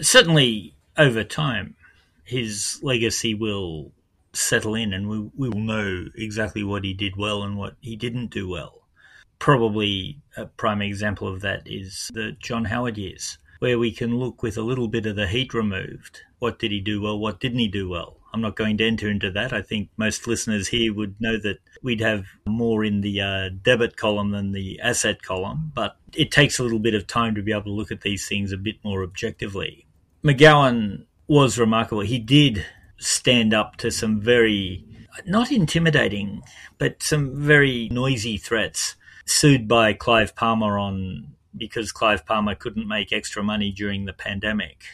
Certainly, 0.00 0.74
over 0.98 1.22
time, 1.22 1.76
his 2.24 2.80
legacy 2.82 3.32
will 3.32 3.92
settle 4.32 4.74
in 4.74 4.92
and 4.92 5.08
we, 5.08 5.30
we 5.36 5.48
will 5.48 5.60
know 5.60 6.06
exactly 6.16 6.64
what 6.64 6.82
he 6.82 6.94
did 6.94 7.14
well 7.16 7.44
and 7.44 7.56
what 7.56 7.76
he 7.80 7.94
didn't 7.94 8.32
do 8.32 8.48
well. 8.48 8.85
Probably 9.38 10.20
a 10.36 10.46
prime 10.46 10.82
example 10.82 11.28
of 11.28 11.40
that 11.42 11.62
is 11.66 12.10
the 12.14 12.36
John 12.40 12.64
Howard 12.64 12.98
years, 12.98 13.38
where 13.58 13.78
we 13.78 13.92
can 13.92 14.18
look 14.18 14.42
with 14.42 14.56
a 14.56 14.62
little 14.62 14.88
bit 14.88 15.06
of 15.06 15.16
the 15.16 15.26
heat 15.26 15.54
removed. 15.54 16.22
What 16.38 16.58
did 16.58 16.72
he 16.72 16.80
do 16.80 17.00
well? 17.00 17.18
What 17.18 17.40
didn't 17.40 17.58
he 17.58 17.68
do 17.68 17.88
well? 17.88 18.18
I'm 18.32 18.42
not 18.42 18.56
going 18.56 18.76
to 18.78 18.86
enter 18.86 19.08
into 19.08 19.30
that. 19.30 19.52
I 19.54 19.62
think 19.62 19.88
most 19.96 20.26
listeners 20.26 20.68
here 20.68 20.92
would 20.92 21.18
know 21.18 21.38
that 21.38 21.58
we'd 21.82 22.00
have 22.00 22.26
more 22.46 22.84
in 22.84 23.00
the 23.00 23.20
uh, 23.20 23.48
debit 23.62 23.96
column 23.96 24.32
than 24.32 24.52
the 24.52 24.78
asset 24.80 25.22
column, 25.22 25.72
but 25.74 25.96
it 26.14 26.30
takes 26.30 26.58
a 26.58 26.62
little 26.62 26.78
bit 26.78 26.94
of 26.94 27.06
time 27.06 27.34
to 27.34 27.42
be 27.42 27.52
able 27.52 27.62
to 27.62 27.70
look 27.70 27.90
at 27.90 28.02
these 28.02 28.28
things 28.28 28.52
a 28.52 28.58
bit 28.58 28.76
more 28.84 29.02
objectively. 29.02 29.86
McGowan 30.22 31.06
was 31.28 31.58
remarkable. 31.58 32.02
He 32.02 32.18
did 32.18 32.66
stand 32.98 33.54
up 33.54 33.76
to 33.76 33.90
some 33.90 34.20
very, 34.20 34.84
not 35.24 35.50
intimidating, 35.50 36.42
but 36.78 37.02
some 37.02 37.40
very 37.40 37.88
noisy 37.90 38.36
threats. 38.36 38.96
Sued 39.26 39.68
by 39.68 39.92
Clive 39.92 40.34
Palmer 40.34 40.78
on 40.78 41.36
because 41.56 41.92
Clive 41.92 42.24
Palmer 42.26 42.54
couldn't 42.54 42.88
make 42.88 43.12
extra 43.12 43.42
money 43.42 43.72
during 43.72 44.04
the 44.04 44.12
pandemic, 44.12 44.84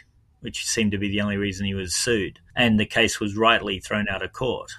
which 0.40 0.66
seemed 0.66 0.92
to 0.92 0.98
be 0.98 1.08
the 1.08 1.20
only 1.20 1.36
reason 1.36 1.66
he 1.66 1.74
was 1.74 1.94
sued. 1.94 2.38
And 2.56 2.78
the 2.78 2.86
case 2.86 3.20
was 3.20 3.36
rightly 3.36 3.80
thrown 3.80 4.08
out 4.08 4.22
of 4.22 4.32
court. 4.32 4.72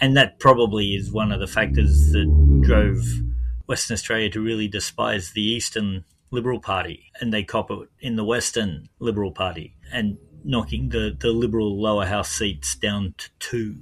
And 0.00 0.16
that 0.16 0.38
probably 0.38 0.94
is 0.94 1.12
one 1.12 1.30
of 1.30 1.40
the 1.40 1.46
factors 1.46 2.12
that 2.12 2.60
drove 2.62 3.04
Western 3.66 3.94
Australia 3.94 4.30
to 4.30 4.40
really 4.40 4.66
despise 4.66 5.30
the 5.30 5.42
Eastern 5.42 6.04
Liberal 6.30 6.60
Party. 6.60 7.10
And 7.20 7.32
they 7.32 7.44
cop 7.44 7.70
it 7.70 7.88
in 8.00 8.16
the 8.16 8.24
Western 8.24 8.88
Liberal 8.98 9.32
Party. 9.32 9.76
And 9.92 10.18
knocking 10.42 10.88
the, 10.88 11.16
the 11.18 11.32
Liberal 11.32 11.80
lower 11.80 12.06
house 12.06 12.30
seats 12.30 12.74
down 12.74 13.14
to 13.18 13.30
two. 13.38 13.76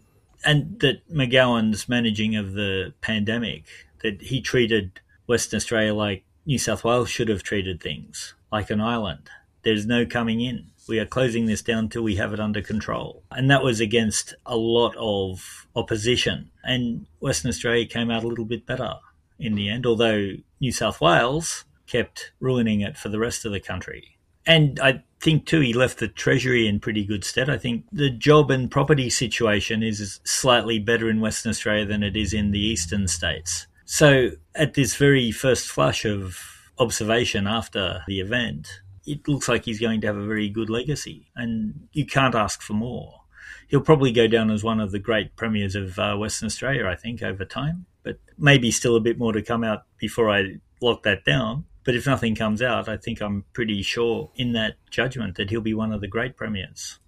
And 0.44 0.80
that 0.80 1.08
McGowan's 1.08 1.88
managing 1.88 2.36
of 2.36 2.52
the 2.52 2.94
pandemic, 3.00 3.64
that 4.02 4.22
he 4.22 4.40
treated 4.40 5.00
Western 5.28 5.58
Australia 5.58 5.94
like 5.94 6.24
New 6.46 6.58
South 6.58 6.84
Wales 6.84 7.10
should 7.10 7.28
have 7.28 7.42
treated 7.42 7.80
things, 7.80 8.34
like 8.50 8.70
an 8.70 8.80
island. 8.80 9.28
There's 9.62 9.86
no 9.86 10.06
coming 10.06 10.40
in. 10.40 10.70
We 10.88 10.98
are 10.98 11.04
closing 11.04 11.44
this 11.44 11.60
down 11.60 11.90
till 11.90 12.02
we 12.02 12.16
have 12.16 12.32
it 12.32 12.40
under 12.40 12.62
control. 12.62 13.22
And 13.30 13.50
that 13.50 13.62
was 13.62 13.78
against 13.78 14.34
a 14.46 14.56
lot 14.56 14.96
of 14.98 15.66
opposition. 15.76 16.50
And 16.64 17.06
Western 17.20 17.50
Australia 17.50 17.84
came 17.84 18.10
out 18.10 18.24
a 18.24 18.26
little 18.26 18.46
bit 18.46 18.64
better 18.64 18.94
in 19.38 19.54
the 19.54 19.68
end, 19.68 19.84
although 19.84 20.32
New 20.60 20.72
South 20.72 21.00
Wales 21.00 21.66
kept 21.86 22.32
ruining 22.40 22.80
it 22.80 22.96
for 22.96 23.10
the 23.10 23.18
rest 23.18 23.44
of 23.44 23.52
the 23.52 23.60
country. 23.60 24.16
And 24.46 24.80
I 24.80 25.02
think 25.20 25.44
too, 25.44 25.60
he 25.60 25.74
left 25.74 25.98
the 25.98 26.08
Treasury 26.08 26.66
in 26.66 26.80
pretty 26.80 27.04
good 27.04 27.22
stead. 27.22 27.50
I 27.50 27.58
think 27.58 27.84
the 27.92 28.08
job 28.08 28.50
and 28.50 28.70
property 28.70 29.10
situation 29.10 29.82
is 29.82 30.20
slightly 30.24 30.78
better 30.78 31.10
in 31.10 31.20
Western 31.20 31.50
Australia 31.50 31.84
than 31.84 32.02
it 32.02 32.16
is 32.16 32.32
in 32.32 32.50
the 32.50 32.58
eastern 32.58 33.08
states. 33.08 33.66
So, 33.90 34.32
at 34.54 34.74
this 34.74 34.96
very 34.96 35.32
first 35.32 35.66
flush 35.66 36.04
of 36.04 36.38
observation 36.78 37.46
after 37.46 38.02
the 38.06 38.20
event, 38.20 38.82
it 39.06 39.26
looks 39.26 39.48
like 39.48 39.64
he's 39.64 39.80
going 39.80 40.02
to 40.02 40.08
have 40.08 40.18
a 40.18 40.26
very 40.26 40.50
good 40.50 40.68
legacy, 40.68 41.30
and 41.34 41.88
you 41.92 42.04
can't 42.04 42.34
ask 42.34 42.60
for 42.60 42.74
more. 42.74 43.22
He'll 43.66 43.80
probably 43.80 44.12
go 44.12 44.26
down 44.26 44.50
as 44.50 44.62
one 44.62 44.78
of 44.78 44.92
the 44.92 44.98
great 44.98 45.36
premiers 45.36 45.74
of 45.74 45.98
uh, 45.98 46.16
Western 46.16 46.48
Australia, 46.48 46.86
I 46.86 46.96
think, 46.96 47.22
over 47.22 47.46
time, 47.46 47.86
but 48.02 48.18
maybe 48.36 48.70
still 48.70 48.94
a 48.94 49.00
bit 49.00 49.18
more 49.18 49.32
to 49.32 49.40
come 49.40 49.64
out 49.64 49.84
before 49.96 50.30
I 50.30 50.56
lock 50.82 51.02
that 51.04 51.24
down. 51.24 51.64
But 51.82 51.94
if 51.94 52.04
nothing 52.04 52.34
comes 52.34 52.60
out, 52.60 52.90
I 52.90 52.98
think 52.98 53.22
I'm 53.22 53.46
pretty 53.54 53.80
sure 53.80 54.30
in 54.36 54.52
that 54.52 54.74
judgment 54.90 55.38
that 55.38 55.48
he'll 55.48 55.62
be 55.62 55.72
one 55.72 55.92
of 55.92 56.02
the 56.02 56.08
great 56.08 56.36
premiers. 56.36 56.98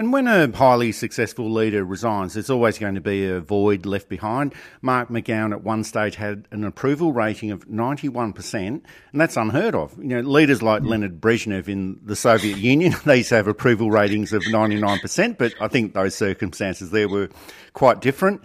And 0.00 0.14
when 0.14 0.28
a 0.28 0.50
highly 0.56 0.92
successful 0.92 1.52
leader 1.52 1.84
resigns, 1.84 2.32
there's 2.32 2.48
always 2.48 2.78
going 2.78 2.94
to 2.94 3.02
be 3.02 3.26
a 3.26 3.38
void 3.38 3.84
left 3.84 4.08
behind. 4.08 4.54
Mark 4.80 5.10
McGowan 5.10 5.52
at 5.52 5.62
one 5.62 5.84
stage 5.84 6.14
had 6.14 6.48
an 6.50 6.64
approval 6.64 7.12
rating 7.12 7.50
of 7.50 7.68
91%, 7.68 8.54
and 8.54 8.82
that's 9.12 9.36
unheard 9.36 9.74
of. 9.74 9.94
You 9.98 10.04
know, 10.04 10.20
leaders 10.20 10.62
like 10.62 10.84
Leonid 10.84 11.20
Brezhnev 11.20 11.68
in 11.68 12.00
the 12.02 12.16
Soviet 12.16 12.56
Union, 12.56 12.94
they 13.04 13.18
used 13.18 13.28
to 13.28 13.34
have 13.34 13.46
approval 13.46 13.90
ratings 13.90 14.32
of 14.32 14.42
99%, 14.44 15.36
but 15.36 15.52
I 15.60 15.68
think 15.68 15.92
those 15.92 16.14
circumstances 16.14 16.92
there 16.92 17.06
were 17.06 17.28
quite 17.74 18.00
different. 18.00 18.40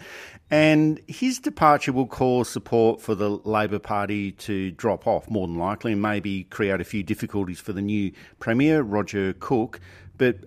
And 0.52 1.00
his 1.08 1.40
departure 1.40 1.94
will 1.94 2.06
cause 2.06 2.50
support 2.50 3.00
for 3.00 3.16
the 3.16 3.30
Labor 3.30 3.80
Party 3.80 4.34
to 4.34 4.72
drop 4.72 5.08
off, 5.08 5.30
more 5.30 5.48
than 5.48 5.58
likely, 5.58 5.94
and 5.94 6.02
maybe 6.02 6.44
create 6.44 6.82
a 6.82 6.84
few 6.84 7.02
difficulties 7.02 7.62
for 7.62 7.72
the 7.72 7.82
new 7.82 8.12
Premier, 8.40 8.82
Roger 8.82 9.32
Cook. 9.32 9.80
But 10.18 10.40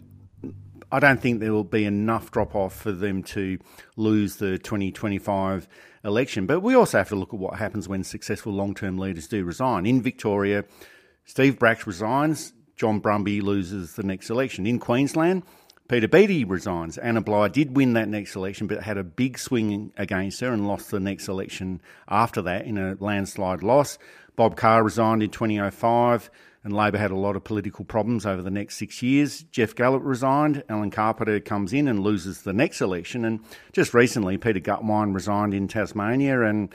I 0.90 1.00
don't 1.00 1.20
think 1.20 1.40
there 1.40 1.52
will 1.52 1.64
be 1.64 1.84
enough 1.84 2.30
drop 2.30 2.54
off 2.54 2.74
for 2.74 2.92
them 2.92 3.22
to 3.24 3.58
lose 3.96 4.36
the 4.36 4.58
2025 4.58 5.68
election. 6.04 6.46
But 6.46 6.60
we 6.60 6.74
also 6.74 6.98
have 6.98 7.08
to 7.10 7.16
look 7.16 7.34
at 7.34 7.40
what 7.40 7.58
happens 7.58 7.88
when 7.88 8.04
successful 8.04 8.52
long 8.52 8.74
term 8.74 8.98
leaders 8.98 9.28
do 9.28 9.44
resign. 9.44 9.86
In 9.86 10.02
Victoria, 10.02 10.64
Steve 11.24 11.58
Bracks 11.58 11.86
resigns, 11.86 12.52
John 12.76 13.00
Brumby 13.00 13.42
loses 13.42 13.94
the 13.94 14.02
next 14.02 14.30
election. 14.30 14.66
In 14.66 14.78
Queensland, 14.78 15.42
Peter 15.88 16.08
Beattie 16.08 16.44
resigns. 16.44 16.96
Anna 16.98 17.20
Bligh 17.20 17.48
did 17.48 17.76
win 17.76 17.94
that 17.94 18.08
next 18.08 18.36
election, 18.36 18.66
but 18.66 18.82
had 18.82 18.98
a 18.98 19.04
big 19.04 19.38
swing 19.38 19.92
against 19.96 20.40
her 20.40 20.52
and 20.52 20.66
lost 20.66 20.90
the 20.90 21.00
next 21.00 21.28
election 21.28 21.80
after 22.08 22.42
that 22.42 22.66
in 22.66 22.78
a 22.78 22.96
landslide 23.00 23.62
loss. 23.62 23.98
Bob 24.36 24.54
Carr 24.54 24.84
resigned 24.84 25.22
in 25.22 25.30
2005, 25.30 26.30
and 26.68 26.76
Labor 26.76 26.98
had 26.98 27.10
a 27.10 27.16
lot 27.16 27.34
of 27.34 27.44
political 27.44 27.82
problems 27.82 28.26
over 28.26 28.42
the 28.42 28.50
next 28.50 28.76
six 28.76 29.02
years. 29.02 29.42
Geoff 29.44 29.74
Gallop 29.74 30.02
resigned. 30.04 30.62
Alan 30.68 30.90
Carpenter 30.90 31.40
comes 31.40 31.72
in 31.72 31.88
and 31.88 32.00
loses 32.00 32.42
the 32.42 32.52
next 32.52 32.82
election. 32.82 33.24
And 33.24 33.40
just 33.72 33.94
recently, 33.94 34.36
Peter 34.36 34.60
Gutwein 34.60 35.14
resigned 35.14 35.54
in 35.54 35.66
Tasmania, 35.66 36.42
and 36.42 36.74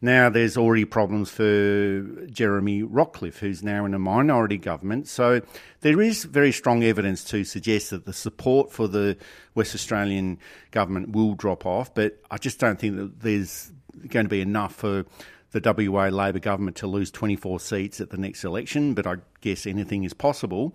now 0.00 0.28
there's 0.28 0.56
already 0.56 0.84
problems 0.84 1.28
for 1.28 2.24
Jeremy 2.26 2.84
Rockliff, 2.84 3.38
who's 3.38 3.64
now 3.64 3.84
in 3.84 3.94
a 3.94 3.98
minority 3.98 4.58
government. 4.58 5.08
So 5.08 5.40
there 5.80 6.00
is 6.00 6.22
very 6.22 6.52
strong 6.52 6.84
evidence 6.84 7.24
to 7.24 7.42
suggest 7.42 7.90
that 7.90 8.04
the 8.04 8.12
support 8.12 8.70
for 8.70 8.86
the 8.86 9.16
West 9.56 9.74
Australian 9.74 10.38
government 10.70 11.16
will 11.16 11.34
drop 11.34 11.66
off, 11.66 11.92
but 11.92 12.20
I 12.30 12.38
just 12.38 12.60
don't 12.60 12.78
think 12.78 12.94
that 12.96 13.18
there's 13.18 13.72
going 14.06 14.26
to 14.26 14.30
be 14.30 14.40
enough 14.40 14.76
for 14.76 15.04
the 15.52 15.90
WA 15.90 16.08
Labor 16.08 16.38
government 16.38 16.76
to 16.78 16.86
lose 16.86 17.10
24 17.10 17.60
seats 17.60 18.00
at 18.00 18.10
the 18.10 18.16
next 18.16 18.44
election, 18.44 18.94
but 18.94 19.06
I 19.06 19.16
guess 19.40 19.66
anything 19.66 20.04
is 20.04 20.14
possible. 20.14 20.74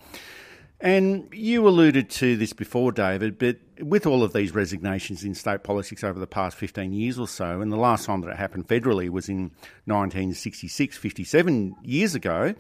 And 0.80 1.28
you 1.34 1.68
alluded 1.68 2.08
to 2.12 2.38
this 2.38 2.54
before, 2.54 2.92
David, 2.92 3.40
but 3.40 3.58
with 3.82 4.06
all 4.06 4.22
of 4.22 4.34
these 4.34 4.54
resignations 4.54 5.24
in 5.24 5.34
state 5.34 5.64
politics 5.64 6.04
over 6.04 6.20
the 6.20 6.28
past 6.28 6.56
15 6.56 6.94
years 6.94 7.18
or 7.18 7.28
so, 7.28 7.62
and 7.62 7.72
the 7.72 7.78
last 7.78 8.06
time 8.06 8.22
that 8.22 8.30
it 8.30 8.38
happened 8.38 8.68
federally 8.68 9.10
was 9.10 9.28
in 9.28 9.52
1966, 9.86 10.96
57 10.96 11.76
years 11.82 12.14
ago, 12.14 12.54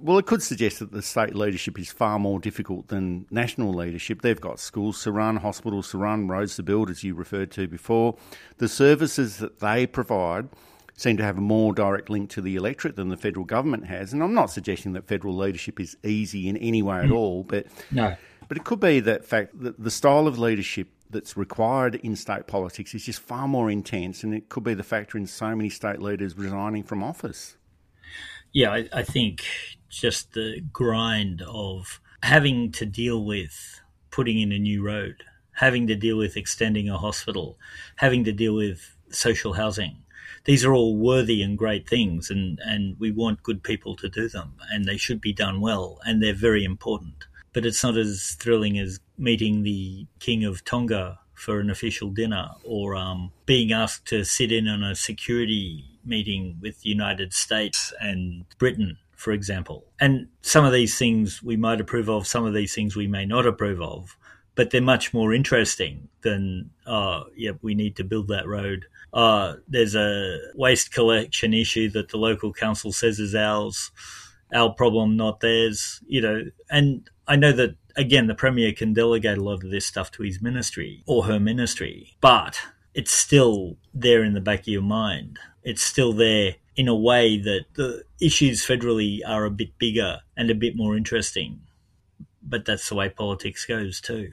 well, 0.00 0.18
it 0.18 0.26
could 0.26 0.44
suggest 0.44 0.78
that 0.78 0.92
the 0.92 1.02
state 1.02 1.34
leadership 1.34 1.76
is 1.76 1.90
far 1.90 2.20
more 2.20 2.38
difficult 2.38 2.86
than 2.86 3.26
national 3.32 3.72
leadership. 3.72 4.22
They've 4.22 4.40
got 4.40 4.60
schools 4.60 5.02
to 5.02 5.10
run, 5.10 5.36
hospitals 5.36 5.90
to 5.90 5.98
run, 5.98 6.28
roads 6.28 6.54
to 6.56 6.62
build, 6.62 6.88
as 6.88 7.02
you 7.02 7.14
referred 7.14 7.50
to 7.52 7.66
before. 7.66 8.16
The 8.58 8.68
services 8.68 9.38
that 9.38 9.58
they 9.58 9.88
provide 9.88 10.50
seem 10.96 11.16
to 11.18 11.22
have 11.22 11.36
a 11.36 11.42
more 11.42 11.74
direct 11.74 12.08
link 12.08 12.30
to 12.30 12.40
the 12.40 12.56
electorate 12.56 12.96
than 12.96 13.08
the 13.08 13.16
federal 13.16 13.44
government 13.44 13.86
has. 13.86 14.12
And 14.12 14.22
I'm 14.22 14.34
not 14.34 14.50
suggesting 14.50 14.94
that 14.94 15.06
federal 15.06 15.36
leadership 15.36 15.78
is 15.78 15.96
easy 16.02 16.48
in 16.48 16.56
any 16.56 16.82
way 16.82 16.98
at 16.98 17.06
mm. 17.06 17.14
all, 17.14 17.42
but 17.44 17.66
no. 17.90 18.16
But 18.48 18.56
it 18.56 18.64
could 18.64 18.80
be 18.80 19.00
that 19.00 19.24
fact 19.24 19.60
that 19.60 19.82
the 19.82 19.90
style 19.90 20.26
of 20.26 20.38
leadership 20.38 20.88
that's 21.10 21.36
required 21.36 21.96
in 21.96 22.16
state 22.16 22.46
politics 22.46 22.94
is 22.94 23.04
just 23.04 23.20
far 23.20 23.46
more 23.46 23.70
intense, 23.70 24.24
and 24.24 24.34
it 24.34 24.48
could 24.48 24.64
be 24.64 24.74
the 24.74 24.82
factor 24.82 25.18
in 25.18 25.26
so 25.26 25.54
many 25.54 25.68
state 25.68 26.00
leaders 26.00 26.36
resigning 26.36 26.82
from 26.82 27.02
office. 27.02 27.56
Yeah, 28.52 28.72
I, 28.72 28.88
I 28.92 29.02
think 29.02 29.44
just 29.88 30.32
the 30.32 30.60
grind 30.72 31.42
of 31.46 32.00
having 32.22 32.72
to 32.72 32.86
deal 32.86 33.24
with 33.24 33.80
putting 34.10 34.40
in 34.40 34.52
a 34.52 34.58
new 34.58 34.82
road, 34.84 35.22
having 35.52 35.86
to 35.88 35.94
deal 35.94 36.16
with 36.16 36.36
extending 36.36 36.88
a 36.88 36.98
hospital, 36.98 37.58
having 37.96 38.24
to 38.24 38.32
deal 38.32 38.54
with 38.54 38.96
social 39.10 39.52
housing, 39.52 39.98
these 40.46 40.64
are 40.64 40.72
all 40.72 40.96
worthy 40.96 41.42
and 41.42 41.58
great 41.58 41.88
things, 41.88 42.30
and, 42.30 42.58
and 42.64 42.98
we 42.98 43.10
want 43.10 43.42
good 43.42 43.62
people 43.62 43.96
to 43.96 44.08
do 44.08 44.28
them, 44.28 44.54
and 44.70 44.84
they 44.84 44.96
should 44.96 45.20
be 45.20 45.32
done 45.32 45.60
well, 45.60 45.98
and 46.06 46.22
they're 46.22 46.32
very 46.32 46.64
important. 46.64 47.24
But 47.52 47.66
it's 47.66 47.82
not 47.82 47.96
as 47.96 48.36
thrilling 48.38 48.78
as 48.78 49.00
meeting 49.18 49.62
the 49.62 50.06
King 50.20 50.44
of 50.44 50.64
Tonga 50.64 51.18
for 51.34 51.58
an 51.58 51.68
official 51.68 52.10
dinner 52.10 52.50
or 52.64 52.94
um, 52.94 53.32
being 53.44 53.72
asked 53.72 54.06
to 54.06 54.24
sit 54.24 54.52
in 54.52 54.68
on 54.68 54.84
a 54.84 54.94
security 54.94 55.84
meeting 56.04 56.58
with 56.60 56.80
the 56.80 56.90
United 56.90 57.32
States 57.32 57.92
and 58.00 58.44
Britain, 58.58 58.98
for 59.16 59.32
example. 59.32 59.84
And 60.00 60.28
some 60.42 60.64
of 60.64 60.72
these 60.72 60.96
things 60.96 61.42
we 61.42 61.56
might 61.56 61.80
approve 61.80 62.08
of, 62.08 62.26
some 62.26 62.46
of 62.46 62.54
these 62.54 62.74
things 62.74 62.94
we 62.94 63.08
may 63.08 63.26
not 63.26 63.46
approve 63.46 63.82
of, 63.82 64.16
but 64.56 64.70
they're 64.70 64.82
much 64.82 65.14
more 65.14 65.32
interesting 65.32 66.08
than, 66.22 66.70
oh, 66.86 67.24
yeah, 67.36 67.52
we 67.62 67.76
need 67.76 67.94
to 67.96 68.04
build 68.04 68.26
that 68.28 68.48
road 68.48 68.86
uh, 69.16 69.54
there's 69.66 69.94
a 69.94 70.38
waste 70.54 70.92
collection 70.92 71.54
issue 71.54 71.88
that 71.88 72.10
the 72.10 72.18
local 72.18 72.52
council 72.52 72.92
says 72.92 73.18
is 73.18 73.34
ours. 73.34 73.90
our 74.54 74.70
problem, 74.70 75.16
not 75.16 75.40
theirs. 75.40 76.00
You 76.06 76.20
know, 76.20 76.42
and 76.70 77.08
I 77.26 77.36
know 77.36 77.52
that 77.52 77.76
again, 77.96 78.26
the 78.26 78.34
premier 78.34 78.72
can 78.72 78.92
delegate 78.92 79.38
a 79.38 79.42
lot 79.42 79.64
of 79.64 79.70
this 79.70 79.86
stuff 79.86 80.10
to 80.12 80.22
his 80.22 80.42
ministry 80.42 81.02
or 81.06 81.24
her 81.24 81.40
ministry, 81.40 82.16
but 82.20 82.60
it's 82.92 83.10
still 83.10 83.78
there 83.94 84.22
in 84.22 84.34
the 84.34 84.40
back 84.40 84.60
of 84.60 84.68
your 84.68 84.82
mind. 84.82 85.38
It's 85.62 85.82
still 85.82 86.12
there 86.12 86.56
in 86.76 86.86
a 86.86 86.94
way 86.94 87.38
that 87.38 87.64
the 87.74 88.04
issues 88.20 88.66
federally 88.66 89.20
are 89.26 89.46
a 89.46 89.50
bit 89.50 89.78
bigger 89.78 90.20
and 90.36 90.50
a 90.50 90.54
bit 90.54 90.76
more 90.76 90.94
interesting. 90.94 91.60
But 92.42 92.66
that's 92.66 92.90
the 92.90 92.94
way 92.94 93.08
politics 93.08 93.64
goes 93.64 93.98
too. 94.00 94.32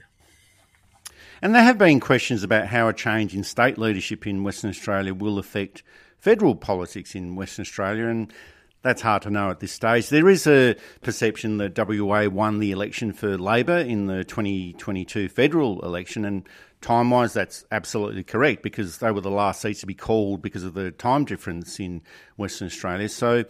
And 1.44 1.54
there 1.54 1.62
have 1.62 1.76
been 1.76 2.00
questions 2.00 2.42
about 2.42 2.68
how 2.68 2.88
a 2.88 2.94
change 2.94 3.34
in 3.34 3.44
state 3.44 3.76
leadership 3.76 4.26
in 4.26 4.44
Western 4.44 4.70
Australia 4.70 5.12
will 5.12 5.38
affect 5.38 5.82
federal 6.16 6.56
politics 6.56 7.14
in 7.14 7.36
Western 7.36 7.64
Australia. 7.64 8.06
And 8.06 8.32
that's 8.80 9.02
hard 9.02 9.20
to 9.24 9.30
know 9.30 9.50
at 9.50 9.60
this 9.60 9.70
stage. 9.70 10.08
There 10.08 10.30
is 10.30 10.46
a 10.46 10.74
perception 11.02 11.58
that 11.58 11.76
WA 11.76 12.28
won 12.28 12.60
the 12.60 12.70
election 12.70 13.12
for 13.12 13.36
Labor 13.36 13.76
in 13.76 14.06
the 14.06 14.24
2022 14.24 15.28
federal 15.28 15.84
election, 15.84 16.24
and 16.24 16.48
time 16.80 17.10
wise, 17.10 17.34
that's 17.34 17.66
absolutely 17.70 18.24
correct 18.24 18.62
because 18.62 18.96
they 18.96 19.10
were 19.10 19.20
the 19.20 19.30
last 19.30 19.60
seats 19.60 19.80
to 19.80 19.86
be 19.86 19.92
called 19.92 20.40
because 20.40 20.64
of 20.64 20.72
the 20.72 20.92
time 20.92 21.26
difference 21.26 21.78
in 21.78 22.00
Western 22.36 22.68
Australia. 22.68 23.10
So, 23.10 23.44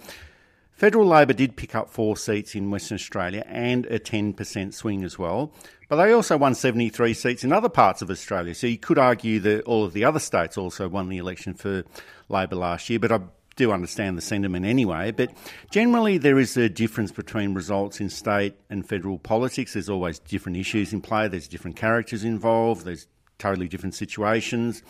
Federal 0.73 1.07
Labor 1.07 1.33
did 1.33 1.57
pick 1.57 1.77
up 1.77 1.89
four 1.89 2.17
seats 2.17 2.57
in 2.57 2.73
Western 2.73 2.97
Australia 2.97 3.45
and 3.47 3.87
a 3.87 4.01
10% 4.01 4.75
swing 4.75 5.05
as 5.05 5.17
well, 5.17 5.53
but 5.95 6.05
they 6.05 6.13
also 6.13 6.37
won 6.37 6.57
73 6.57 7.15
seats 7.15 7.45
in 7.45 7.53
other 7.53 7.69
parts 7.69 8.03
of 8.03 8.11
Australia. 8.11 8.53
So 8.53 8.67
you 8.67 8.79
could 8.79 8.99
argue 8.99 9.39
that 9.41 9.63
all 9.63 9.85
of 9.85 9.93
the 9.93 10.05
other 10.05 10.19
states 10.19 10.59
also 10.59 10.89
won 10.89 11.09
the 11.09 11.19
election 11.19 11.55
for 11.55 11.85
Labor 12.29 12.57
last 12.57 12.91
year, 12.91 12.99
but 12.99 13.13
I 13.13 13.21
do 13.55 13.71
understand 13.71 14.19
the 14.19 14.23
sentiment 14.23 14.67
anyway, 14.67 15.13
but 15.13 15.31
generally 15.71 16.19
there 16.19 16.41
is 16.41 16.57
a 16.57 16.69
difference 16.69 17.13
between 17.13 17.55
results 17.55 18.01
in 18.01 18.11
state 18.11 18.57
and 18.69 18.85
federal 18.85 19.21
politics. 19.21 19.75
There's 19.75 19.89
always 19.89 20.19
different 20.19 20.59
issues 20.59 20.93
in 20.93 21.01
play, 21.01 21.29
there's 21.29 21.47
different 21.47 21.77
characters 21.77 22.25
involved, 22.25 22.85
there's 22.85 23.07
totally 23.39 23.69
different 23.69 23.95
situations. 23.95 24.83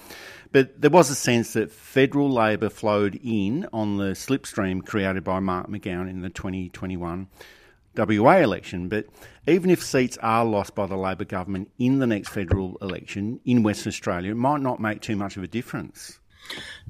But 0.52 0.80
there 0.80 0.90
was 0.90 1.10
a 1.10 1.14
sense 1.14 1.52
that 1.52 1.70
federal 1.70 2.30
Labor 2.30 2.70
flowed 2.70 3.20
in 3.22 3.68
on 3.74 3.98
the 3.98 4.12
slipstream 4.12 4.82
created 4.86 5.22
by 5.22 5.40
Mark 5.40 5.68
McGowan 5.68 6.08
in 6.08 6.22
the 6.22 6.30
2021 6.30 7.28
WA 7.96 8.36
election. 8.38 8.88
But 8.88 9.06
even 9.46 9.70
if 9.70 9.82
seats 9.82 10.18
are 10.22 10.44
lost 10.44 10.74
by 10.74 10.86
the 10.86 10.96
Labor 10.96 11.24
government 11.24 11.70
in 11.78 11.98
the 11.98 12.06
next 12.06 12.28
federal 12.28 12.76
election 12.80 13.40
in 13.44 13.62
Western 13.62 13.90
Australia, 13.90 14.32
it 14.32 14.36
might 14.36 14.60
not 14.60 14.80
make 14.80 15.00
too 15.00 15.16
much 15.16 15.36
of 15.36 15.42
a 15.42 15.48
difference. 15.48 16.18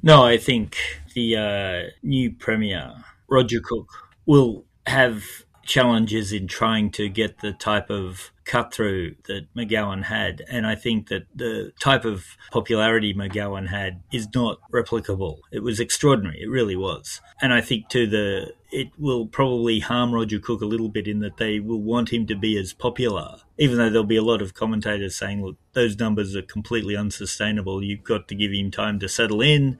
No, 0.02 0.24
I 0.24 0.36
think 0.36 0.76
the 1.14 1.36
uh, 1.36 1.90
new 2.02 2.32
Premier, 2.32 2.92
Roger 3.28 3.60
Cook, 3.60 3.88
will 4.26 4.64
have 4.86 5.24
challenges 5.64 6.32
in 6.32 6.46
trying 6.46 6.90
to 6.92 7.08
get 7.08 7.40
the 7.40 7.52
type 7.52 7.90
of 7.90 8.30
cut 8.44 8.72
through 8.72 9.14
that 9.24 9.46
McGowan 9.56 10.04
had. 10.04 10.42
And 10.48 10.66
I 10.66 10.74
think 10.74 11.08
that 11.08 11.26
the 11.34 11.72
type 11.80 12.04
of 12.04 12.36
popularity 12.50 13.14
McGowan 13.14 13.68
had 13.68 14.02
is 14.12 14.28
not 14.34 14.58
replicable. 14.72 15.38
It 15.50 15.62
was 15.62 15.80
extraordinary. 15.80 16.42
It 16.42 16.50
really 16.50 16.76
was. 16.76 17.20
And 17.40 17.52
I 17.52 17.60
think 17.60 17.88
too 17.88 18.06
the 18.06 18.52
it 18.70 18.88
will 18.98 19.26
probably 19.26 19.78
harm 19.78 20.12
Roger 20.12 20.40
Cook 20.40 20.60
a 20.60 20.66
little 20.66 20.88
bit 20.88 21.06
in 21.06 21.20
that 21.20 21.36
they 21.36 21.60
will 21.60 21.80
want 21.80 22.12
him 22.12 22.26
to 22.26 22.34
be 22.34 22.58
as 22.58 22.72
popular, 22.72 23.36
even 23.56 23.78
though 23.78 23.88
there'll 23.88 24.04
be 24.04 24.16
a 24.16 24.22
lot 24.22 24.42
of 24.42 24.52
commentators 24.52 25.14
saying, 25.14 25.44
look, 25.44 25.56
those 25.74 25.96
numbers 25.96 26.34
are 26.34 26.42
completely 26.42 26.96
unsustainable. 26.96 27.84
You've 27.84 28.02
got 28.02 28.26
to 28.28 28.34
give 28.34 28.50
him 28.50 28.72
time 28.72 28.98
to 28.98 29.08
settle 29.08 29.40
in. 29.40 29.78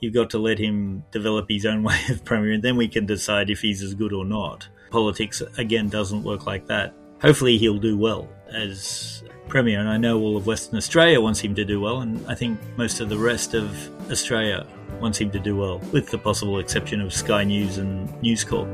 You've 0.00 0.14
got 0.14 0.30
to 0.30 0.38
let 0.38 0.58
him 0.58 1.04
develop 1.12 1.46
his 1.48 1.64
own 1.64 1.82
way 1.84 2.00
of 2.10 2.24
premier, 2.24 2.50
and 2.50 2.64
then 2.64 2.76
we 2.76 2.88
can 2.88 3.06
decide 3.06 3.48
if 3.48 3.60
he's 3.60 3.80
as 3.80 3.94
good 3.94 4.12
or 4.12 4.24
not. 4.24 4.68
Politics, 4.92 5.42
again, 5.58 5.88
doesn't 5.88 6.22
work 6.22 6.46
like 6.46 6.68
that 6.68 6.94
hopefully 7.22 7.56
he'll 7.56 7.78
do 7.78 7.96
well 7.96 8.28
as 8.52 9.22
Premier. 9.48 9.80
And 9.80 9.88
I 9.88 9.96
know 9.96 10.20
all 10.20 10.36
of 10.36 10.46
Western 10.46 10.76
Australia 10.76 11.20
wants 11.20 11.40
him 11.40 11.54
to 11.54 11.64
do 11.64 11.80
well, 11.80 12.00
and 12.00 12.24
I 12.26 12.34
think 12.34 12.58
most 12.76 13.00
of 13.00 13.08
the 13.08 13.16
rest 13.16 13.54
of 13.54 13.70
Australia 14.10 14.66
wants 15.00 15.18
him 15.18 15.30
to 15.30 15.38
do 15.38 15.56
well, 15.56 15.78
with 15.92 16.10
the 16.10 16.18
possible 16.18 16.58
exception 16.58 17.00
of 17.00 17.14
Sky 17.14 17.44
News 17.44 17.78
and 17.78 18.10
News 18.20 18.44
Corp. 18.44 18.68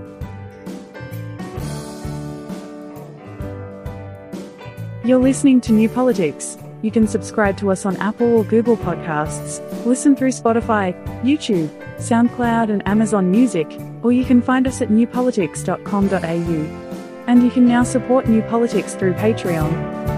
You're 5.04 5.18
listening 5.18 5.60
to 5.62 5.72
New 5.72 5.88
Politics. 5.88 6.58
You 6.82 6.90
can 6.90 7.08
subscribe 7.08 7.56
to 7.58 7.70
us 7.70 7.84
on 7.84 7.96
Apple 7.96 8.38
or 8.38 8.44
Google 8.44 8.76
Podcasts, 8.76 9.60
listen 9.84 10.14
through 10.14 10.30
Spotify, 10.30 10.94
YouTube, 11.22 11.68
SoundCloud, 11.96 12.70
and 12.70 12.86
Amazon 12.86 13.30
Music, 13.30 13.66
or 14.02 14.12
you 14.12 14.24
can 14.24 14.40
find 14.40 14.66
us 14.66 14.80
at 14.80 14.88
newpolitics.com.au. 14.88 16.84
And 17.26 17.42
you 17.42 17.50
can 17.50 17.66
now 17.66 17.82
support 17.82 18.28
New 18.28 18.42
Politics 18.42 18.94
through 18.94 19.14
Patreon. 19.14 20.17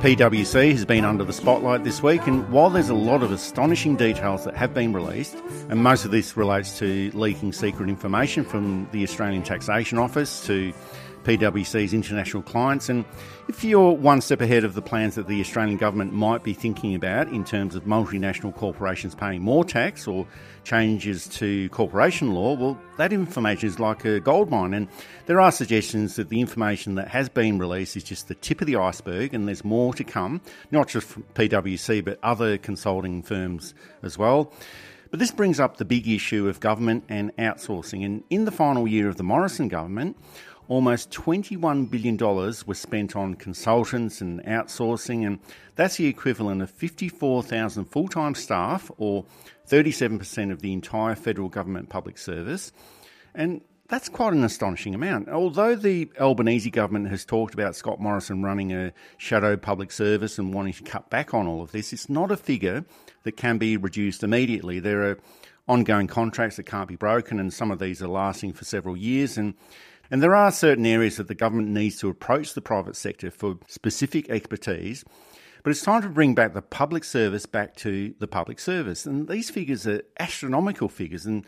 PwC 0.00 0.72
has 0.72 0.86
been 0.86 1.04
under 1.04 1.24
the 1.24 1.32
spotlight 1.34 1.84
this 1.84 2.02
week, 2.02 2.26
and 2.26 2.48
while 2.50 2.70
there's 2.70 2.88
a 2.88 2.94
lot 2.94 3.22
of 3.22 3.30
astonishing 3.30 3.96
details 3.96 4.46
that 4.46 4.56
have 4.56 4.72
been 4.72 4.94
released, 4.94 5.36
and 5.68 5.82
most 5.82 6.06
of 6.06 6.10
this 6.10 6.38
relates 6.38 6.78
to 6.78 7.10
leaking 7.12 7.52
secret 7.52 7.90
information 7.90 8.42
from 8.42 8.88
the 8.92 9.02
Australian 9.02 9.42
Taxation 9.42 9.98
Office 9.98 10.46
to 10.46 10.72
PwC's 11.24 11.92
international 11.92 12.42
clients. 12.42 12.88
And 12.88 13.04
if 13.48 13.64
you're 13.64 13.92
one 13.92 14.20
step 14.20 14.40
ahead 14.40 14.64
of 14.64 14.74
the 14.74 14.82
plans 14.82 15.14
that 15.14 15.26
the 15.26 15.40
Australian 15.40 15.76
government 15.76 16.12
might 16.12 16.42
be 16.42 16.52
thinking 16.52 16.94
about 16.94 17.28
in 17.28 17.44
terms 17.44 17.74
of 17.74 17.84
multinational 17.84 18.54
corporations 18.54 19.14
paying 19.14 19.42
more 19.42 19.64
tax 19.64 20.06
or 20.06 20.26
changes 20.64 21.28
to 21.28 21.68
corporation 21.70 22.32
law, 22.32 22.54
well, 22.54 22.80
that 22.96 23.12
information 23.12 23.68
is 23.68 23.78
like 23.78 24.04
a 24.04 24.20
goldmine. 24.20 24.74
And 24.74 24.88
there 25.26 25.40
are 25.40 25.52
suggestions 25.52 26.16
that 26.16 26.28
the 26.28 26.40
information 26.40 26.94
that 26.96 27.08
has 27.08 27.28
been 27.28 27.58
released 27.58 27.96
is 27.96 28.04
just 28.04 28.28
the 28.28 28.34
tip 28.34 28.60
of 28.60 28.66
the 28.66 28.76
iceberg 28.76 29.34
and 29.34 29.46
there's 29.46 29.64
more 29.64 29.94
to 29.94 30.04
come, 30.04 30.40
not 30.70 30.88
just 30.88 31.06
from 31.06 31.24
PwC, 31.34 32.04
but 32.04 32.18
other 32.22 32.58
consulting 32.58 33.22
firms 33.22 33.74
as 34.02 34.16
well. 34.16 34.52
But 35.10 35.18
this 35.18 35.32
brings 35.32 35.58
up 35.58 35.76
the 35.76 35.84
big 35.84 36.06
issue 36.06 36.48
of 36.48 36.60
government 36.60 37.04
and 37.08 37.34
outsourcing. 37.36 38.04
And 38.04 38.22
in 38.30 38.44
the 38.44 38.52
final 38.52 38.86
year 38.86 39.08
of 39.08 39.16
the 39.16 39.24
Morrison 39.24 39.66
government, 39.66 40.16
almost 40.70 41.10
$21 41.10 41.90
billion 41.90 42.16
was 42.16 42.78
spent 42.78 43.16
on 43.16 43.34
consultants 43.34 44.20
and 44.20 44.40
outsourcing, 44.44 45.26
and 45.26 45.40
that's 45.74 45.96
the 45.96 46.06
equivalent 46.06 46.62
of 46.62 46.70
54,000 46.70 47.84
full 47.86 48.06
time 48.06 48.36
staff, 48.36 48.88
or 48.96 49.24
37% 49.68 50.52
of 50.52 50.62
the 50.62 50.72
entire 50.72 51.16
federal 51.16 51.48
government 51.48 51.88
public 51.88 52.16
service. 52.16 52.70
And 53.34 53.62
that's 53.88 54.08
quite 54.08 54.32
an 54.32 54.44
astonishing 54.44 54.94
amount. 54.94 55.28
Although 55.28 55.74
the 55.74 56.08
Albanese 56.20 56.70
government 56.70 57.08
has 57.08 57.24
talked 57.24 57.52
about 57.52 57.74
Scott 57.74 58.00
Morrison 58.00 58.44
running 58.44 58.72
a 58.72 58.92
shadow 59.16 59.56
public 59.56 59.90
service 59.90 60.38
and 60.38 60.54
wanting 60.54 60.74
to 60.74 60.84
cut 60.84 61.10
back 61.10 61.34
on 61.34 61.48
all 61.48 61.62
of 61.62 61.72
this, 61.72 61.92
it's 61.92 62.08
not 62.08 62.30
a 62.30 62.36
figure 62.36 62.84
that 63.24 63.36
can 63.36 63.58
be 63.58 63.76
reduced 63.76 64.22
immediately. 64.22 64.78
There 64.78 65.02
are 65.10 65.18
ongoing 65.66 66.06
contracts 66.06 66.56
that 66.56 66.66
can't 66.66 66.88
be 66.88 66.94
broken, 66.94 67.40
and 67.40 67.52
some 67.52 67.72
of 67.72 67.80
these 67.80 68.00
are 68.00 68.08
lasting 68.08 68.52
for 68.52 68.64
several 68.64 68.96
years. 68.96 69.36
And 69.36 69.54
and 70.10 70.22
there 70.22 70.34
are 70.34 70.50
certain 70.50 70.86
areas 70.86 71.16
that 71.16 71.28
the 71.28 71.34
government 71.34 71.68
needs 71.68 71.98
to 72.00 72.08
approach 72.08 72.54
the 72.54 72.60
private 72.60 72.96
sector 72.96 73.30
for 73.30 73.58
specific 73.68 74.28
expertise. 74.28 75.04
But 75.62 75.70
it's 75.70 75.82
time 75.82 76.02
to 76.02 76.08
bring 76.08 76.34
back 76.34 76.54
the 76.54 76.62
public 76.62 77.04
service 77.04 77.46
back 77.46 77.76
to 77.76 78.14
the 78.18 78.26
public 78.26 78.58
service. 78.58 79.06
And 79.06 79.28
these 79.28 79.50
figures 79.50 79.86
are 79.86 80.02
astronomical 80.18 80.88
figures. 80.88 81.26
And, 81.26 81.44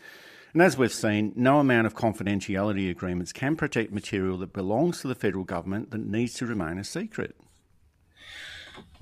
and 0.52 0.62
as 0.62 0.76
we've 0.76 0.92
seen, 0.92 1.32
no 1.34 1.58
amount 1.58 1.86
of 1.86 1.94
confidentiality 1.94 2.90
agreements 2.90 3.32
can 3.32 3.56
protect 3.56 3.90
material 3.90 4.36
that 4.38 4.52
belongs 4.52 5.00
to 5.00 5.08
the 5.08 5.14
federal 5.14 5.44
government 5.44 5.90
that 5.90 6.06
needs 6.06 6.34
to 6.34 6.46
remain 6.46 6.78
a 6.78 6.84
secret. 6.84 7.36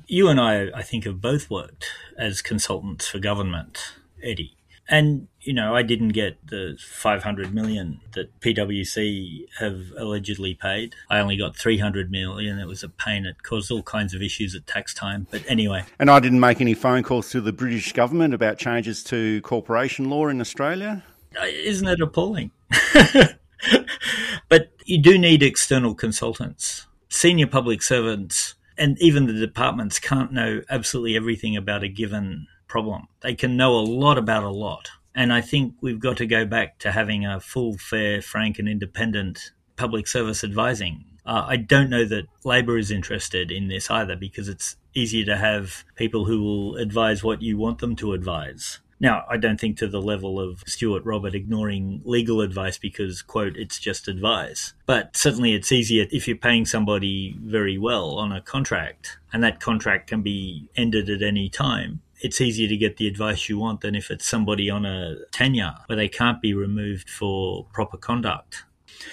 You 0.07 0.29
and 0.29 0.41
I, 0.41 0.69
I 0.75 0.83
think, 0.83 1.05
have 1.05 1.21
both 1.21 1.51
worked 1.51 1.87
as 2.17 2.41
consultants 2.41 3.09
for 3.09 3.19
government, 3.19 3.95
Eddie. 4.23 4.57
And 4.91 5.29
you 5.41 5.55
know, 5.55 5.75
I 5.75 5.83
didn't 5.83 6.11
get 6.11 6.37
the 6.49 6.77
500 6.79 7.55
million 7.55 8.01
that 8.13 8.39
PwC 8.41 9.47
have 9.59 9.81
allegedly 9.97 10.55
paid. 10.55 10.95
I 11.09 11.21
only 11.21 11.37
got 11.37 11.57
300 11.57 12.11
million. 12.11 12.59
It 12.59 12.67
was 12.67 12.83
a 12.83 12.89
pain. 12.89 13.25
It 13.25 13.43
caused 13.43 13.71
all 13.71 13.83
kinds 13.83 14.13
of 14.13 14.21
issues 14.21 14.55
at 14.55 14.67
tax 14.67 14.93
time. 14.93 15.27
But 15.31 15.43
anyway. 15.49 15.85
And 15.99 16.11
I 16.11 16.21
didn't 16.21 16.41
make 16.41 16.61
any 16.61 16.75
phone 16.75 17.03
calls 17.03 17.31
to 17.31 17.41
the 17.41 17.53
British 17.53 17.93
government 17.93 18.35
about 18.35 18.59
changes 18.59 19.03
to 19.05 19.41
corporation 19.43 20.11
law 20.11 20.29
in 20.29 20.41
Australia. 20.41 21.03
Uh, 21.41 21.47
isn't 21.47 21.89
it 21.89 22.01
appalling? 22.03 22.51
but 24.49 24.73
you 24.85 25.01
do 25.01 25.17
need 25.17 25.43
external 25.43 25.95
consultants. 25.95 26.87
Senior 27.09 27.47
public 27.47 27.83
servants 27.83 28.57
and 28.77 28.97
even 29.01 29.27
the 29.27 29.35
departments 29.35 29.99
can't 29.99 30.33
know 30.33 30.63
absolutely 30.71 31.15
everything 31.15 31.57
about 31.57 31.85
a 31.85 31.89
given 31.89 32.47
problem. 32.71 33.09
They 33.21 33.35
can 33.35 33.57
know 33.57 33.75
a 33.75 33.85
lot 33.85 34.17
about 34.17 34.45
a 34.45 34.51
lot. 34.51 34.89
And 35.15 35.33
I 35.33 35.43
think 35.43 35.75
we've 35.83 36.01
got 36.01 36.17
to 36.19 36.27
go 36.27 36.47
back 36.47 36.79
to 36.79 36.93
having 36.93 37.27
a 37.27 37.41
full, 37.41 37.77
fair, 37.77 38.23
frank, 38.23 38.59
and 38.59 38.69
independent 38.69 39.51
public 39.77 40.07
service 40.07 40.45
advising. 40.45 41.05
Uh, 41.27 41.45
I 41.47 41.57
don't 41.57 41.91
know 41.91 42.05
that 42.07 42.27
Labor 42.45 42.79
is 42.79 42.91
interested 42.91 43.51
in 43.51 43.69
this 43.69 43.91
either 43.91 44.17
because 44.17 44.49
it's 44.49 44.77
easier 44.95 45.25
to 45.27 45.37
have 45.37 45.85
people 45.97 46.25
who 46.25 46.43
will 46.43 46.77
advise 46.77 47.23
what 47.23 47.43
you 47.43 47.59
want 47.59 47.81
them 47.81 47.97
to 47.97 48.13
advise. 48.13 48.79
Now, 49.03 49.25
I 49.31 49.39
don't 49.39 49.59
think 49.59 49.79
to 49.79 49.89
the 49.89 50.03
level 50.03 50.39
of 50.39 50.63
Stuart 50.67 51.05
Robert 51.05 51.35
ignoring 51.35 52.03
legal 52.05 52.43
advice 52.43 52.77
because, 52.77 53.23
quote, 53.23 53.57
it's 53.57 53.79
just 53.79 54.09
advice. 54.09 54.75
But 54.85 55.17
certainly 55.17 55.55
it's 55.55 55.73
easier 55.73 56.07
if 56.11 56.29
you're 56.29 56.37
paying 56.37 56.67
somebody 56.67 57.35
very 57.41 57.79
well 57.79 58.19
on 58.19 58.31
a 58.31 58.43
contract 58.43 59.19
and 59.33 59.43
that 59.43 59.59
contract 59.59 60.09
can 60.09 60.21
be 60.21 60.69
ended 60.77 61.09
at 61.09 61.23
any 61.23 61.49
time 61.49 62.03
it's 62.23 62.41
easier 62.41 62.69
to 62.69 62.77
get 62.77 62.97
the 62.97 63.09
advice 63.09 63.49
you 63.49 63.59
want 63.59 63.81
than 63.81 63.95
if 63.95 64.11
it's 64.11 64.27
somebody 64.27 64.69
on 64.71 64.85
a 64.85 65.17
tenure 65.33 65.75
where 65.87 65.97
they 65.97 66.09
can't 66.09 66.41
be 66.41 66.55
removed 66.55 67.09
for 67.09 67.67
proper 67.73 67.97
conduct. 67.97 68.65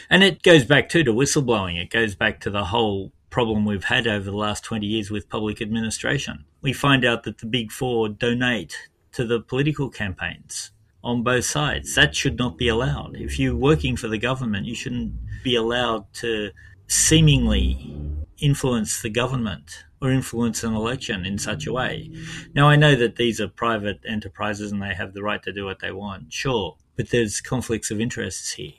And 0.10 0.24
it 0.24 0.44
goes 0.44 0.66
back 0.66 0.90
too 0.90 1.04
to 1.04 1.14
whistleblowing. 1.14 1.82
It 1.82 1.90
goes 1.90 2.16
back 2.16 2.40
to 2.42 2.50
the 2.50 2.66
whole 2.66 3.12
problem 3.30 3.66
we've 3.66 3.86
had 3.86 4.08
over 4.08 4.26
the 4.26 4.38
last 4.38 4.64
20 4.64 4.86
years 4.86 5.12
with 5.12 5.30
public 5.30 5.62
administration. 5.62 6.46
We 6.62 6.74
find 6.74 7.06
out 7.06 7.24
that 7.24 7.38
the 7.40 7.46
big 7.46 7.72
four 7.72 8.10
donate 8.10 8.76
to 9.14 9.26
the 9.26 9.40
political 9.40 9.90
campaigns 9.90 10.72
on 11.04 11.24
both 11.24 11.46
sides. 11.46 11.96
That 11.96 12.16
should 12.16 12.38
not 12.38 12.58
be 12.58 12.68
allowed. 12.68 13.16
If 13.16 13.40
you're 13.40 13.56
working 13.56 13.96
for 13.96 14.08
the 14.08 14.18
government, 14.18 14.66
you 14.66 14.76
shouldn't 14.76 15.14
be 15.44 15.56
allowed 15.56 16.12
to 16.16 16.52
seemingly 16.88 17.94
influence 18.40 19.02
the 19.02 19.10
government 19.10 19.86
or 20.02 20.12
influence 20.12 20.64
an 20.64 20.74
election 20.74 21.26
in 21.26 21.38
such 21.38 21.66
a 21.66 21.74
way. 21.74 22.12
Now, 22.54 22.70
I 22.70 22.76
know 22.76 22.96
that 22.96 23.16
these 23.16 23.42
are 23.42 23.48
private 23.48 24.00
enterprises 24.08 24.72
and 24.72 24.82
they 24.82 24.94
have 24.94 25.14
the 25.14 25.24
right 25.24 25.42
to 25.44 25.52
do 25.52 25.66
what 25.66 25.80
they 25.80 25.92
want, 25.92 26.32
sure, 26.32 26.78
but 26.96 27.10
there's 27.10 27.42
conflicts 27.42 27.90
of 27.90 28.00
interests 28.00 28.54
here. 28.54 28.74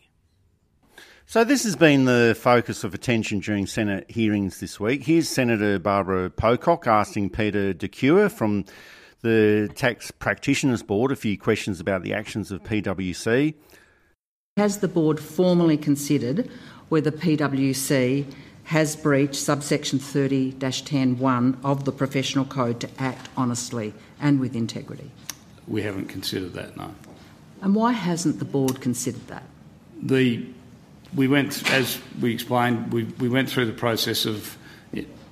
So, 1.27 1.45
this 1.45 1.65
has 1.65 1.77
been 1.77 2.07
the 2.07 2.35
focus 2.41 2.85
of 2.85 2.95
attention 2.95 3.41
during 3.41 3.67
Senate 3.67 4.11
hearings 4.11 4.61
this 4.61 4.81
week. 4.81 5.05
Here's 5.05 5.29
Senator 5.29 5.79
Barbara 5.79 6.31
Pocock 6.31 6.87
asking 6.87 7.31
Peter 7.31 7.75
de 7.75 7.87
Cure 7.87 8.31
from 8.31 8.65
the 9.21 9.71
Tax 9.75 10.11
Practitioners 10.11 10.83
Board 10.83 11.13
a 11.13 11.17
few 11.17 11.37
questions 11.37 11.81
about 11.81 12.03
the 12.03 12.15
actions 12.15 12.51
of 12.51 12.63
PwC. 12.63 13.55
Has 14.57 14.79
the 14.79 14.89
board 14.89 15.21
formally 15.21 15.77
considered 15.77 16.51
whether 16.89 17.11
PwC 17.11 18.25
has 18.69 18.95
breached 18.97 19.35
subsection 19.35 19.99
30 19.99 20.53
10.1 20.53 21.57
of 21.65 21.87
the 21.87 21.93
Professional 21.93 22.45
Code 22.45 22.79
to 22.81 22.89
act 22.99 23.31
honestly 23.35 23.95
and 24.21 24.39
with 24.39 24.55
integrity? 24.55 25.11
We 25.67 25.81
haven't 25.81 26.09
considered 26.09 26.53
that, 26.53 26.77
no. 26.77 26.95
And 27.63 27.75
why 27.75 27.93
hasn't 27.93 28.39
the 28.39 28.45
board 28.45 28.83
considered 28.83 29.27
that? 29.29 29.45
The 30.03 30.47
we 31.15 31.29
went, 31.29 31.71
as 31.73 31.99
we 32.21 32.35
explained, 32.35 32.93
we, 32.93 33.05
we 33.05 33.31
went 33.31 33.49
through 33.49 33.65
the 33.65 33.73
process 33.73 34.27
of 34.27 34.59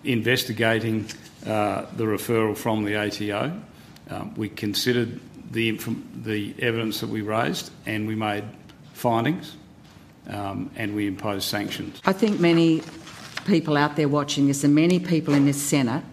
investigating 0.03 1.07
uh, 1.45 1.85
the 1.95 2.05
referral 2.05 2.57
from 2.57 2.85
the 2.85 2.97
ATO. 2.97 3.61
Um, 4.09 4.35
we 4.37 4.49
considered 4.49 5.21
the, 5.51 5.73
the 6.23 6.55
evidence 6.59 7.01
that 7.01 7.11
we 7.11 7.21
raised 7.21 7.71
and 7.85 8.09
we 8.09 8.15
made 8.15 8.45
findings 8.95 9.57
um, 10.29 10.71
and 10.77 10.97
we 10.97 11.07
imposed 11.07 11.47
sanctions. 11.47 12.01
I 12.07 12.15
think 12.15 12.41
many 12.41 12.83
people 13.47 13.77
out 13.77 13.97
there 13.97 14.09
watching 14.09 14.47
this 14.49 14.65
and 14.65 14.75
many 14.75 14.99
people 14.99 15.33
in 15.35 15.47
this 15.47 15.61
Senate 15.63 16.05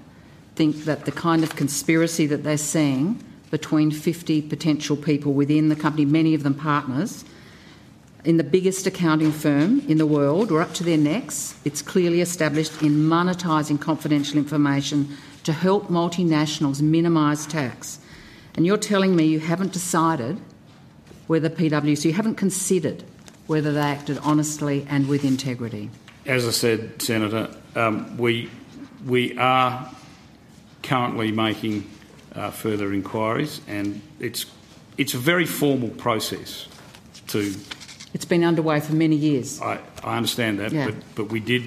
think 0.55 0.85
that 0.85 1.05
the 1.05 1.11
kind 1.11 1.43
of 1.43 1.55
conspiracy 1.55 2.27
that 2.27 2.43
they're 2.43 2.57
seeing 2.57 3.21
between 3.49 3.91
50 3.91 4.41
potential 4.43 4.95
people 4.95 5.33
within 5.33 5.69
the 5.69 5.75
company, 5.75 6.05
many 6.05 6.33
of 6.33 6.43
them 6.43 6.55
partners, 6.55 7.25
in 8.23 8.37
the 8.37 8.43
biggest 8.43 8.87
accounting 8.87 9.31
firm 9.31 9.81
in 9.87 9.97
the 9.97 10.05
world, 10.05 10.51
or 10.51 10.61
up 10.61 10.73
to 10.73 10.83
their 10.83 10.97
necks. 10.97 11.55
It's 11.65 11.81
clearly 11.81 12.21
established 12.21 12.81
in 12.81 12.91
monetising 12.91 13.79
confidential 13.81 14.37
information 14.37 15.17
to 15.43 15.51
help 15.51 15.87
multinationals 15.87 16.81
minimise 16.81 17.45
tax. 17.45 17.99
And 18.55 18.65
you're 18.65 18.77
telling 18.77 19.15
me 19.15 19.25
you 19.25 19.39
haven't 19.39 19.73
decided 19.73 20.39
whether 21.27 21.49
PwC, 21.49 22.05
you 22.05 22.13
haven't 22.13 22.35
considered 22.35 23.03
whether 23.47 23.73
they 23.73 23.81
acted 23.81 24.19
honestly 24.19 24.85
and 24.89 25.07
with 25.07 25.25
integrity. 25.25 25.89
As 26.25 26.47
I 26.47 26.51
said, 26.51 27.01
Senator, 27.01 27.49
um, 27.75 28.17
we, 28.17 28.49
we 29.05 29.37
are 29.37 29.91
currently 30.81 31.31
making 31.31 31.89
uh, 32.33 32.51
further 32.51 32.93
inquiries, 32.93 33.61
and 33.67 34.01
it's, 34.19 34.45
it's 34.97 35.13
a 35.13 35.17
very 35.17 35.45
formal 35.45 35.89
process 35.89 36.67
to. 37.27 37.53
It's 38.13 38.25
been 38.25 38.43
underway 38.43 38.79
for 38.79 38.93
many 38.93 39.15
years. 39.15 39.61
I, 39.61 39.79
I 40.03 40.17
understand 40.17 40.59
that, 40.59 40.71
yeah. 40.71 40.85
but, 40.85 40.95
but 41.15 41.25
we 41.25 41.39
did 41.39 41.63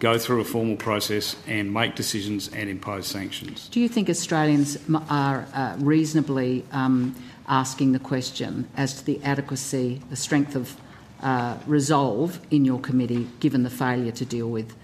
go 0.00 0.18
through 0.18 0.40
a 0.40 0.44
formal 0.44 0.76
process 0.76 1.36
and 1.46 1.72
make 1.72 1.94
decisions 1.94 2.48
and 2.48 2.70
impose 2.70 3.06
sanctions. 3.06 3.68
Do 3.68 3.80
you 3.80 3.88
think 3.88 4.08
Australians 4.08 4.78
are 5.08 5.46
uh, 5.52 5.76
reasonably 5.78 6.64
um, 6.72 7.14
asking 7.48 7.92
the 7.92 7.98
question 7.98 8.68
as 8.76 8.94
to 8.94 9.04
the 9.04 9.22
adequacy, 9.24 10.00
the 10.10 10.16
strength 10.16 10.54
of 10.54 10.76
uh, 11.22 11.58
resolve 11.66 12.40
in 12.50 12.64
your 12.64 12.80
committee, 12.80 13.28
given 13.40 13.62
the 13.62 13.70
failure 13.70 14.12
to 14.12 14.24
deal 14.24 14.48
with 14.48 14.74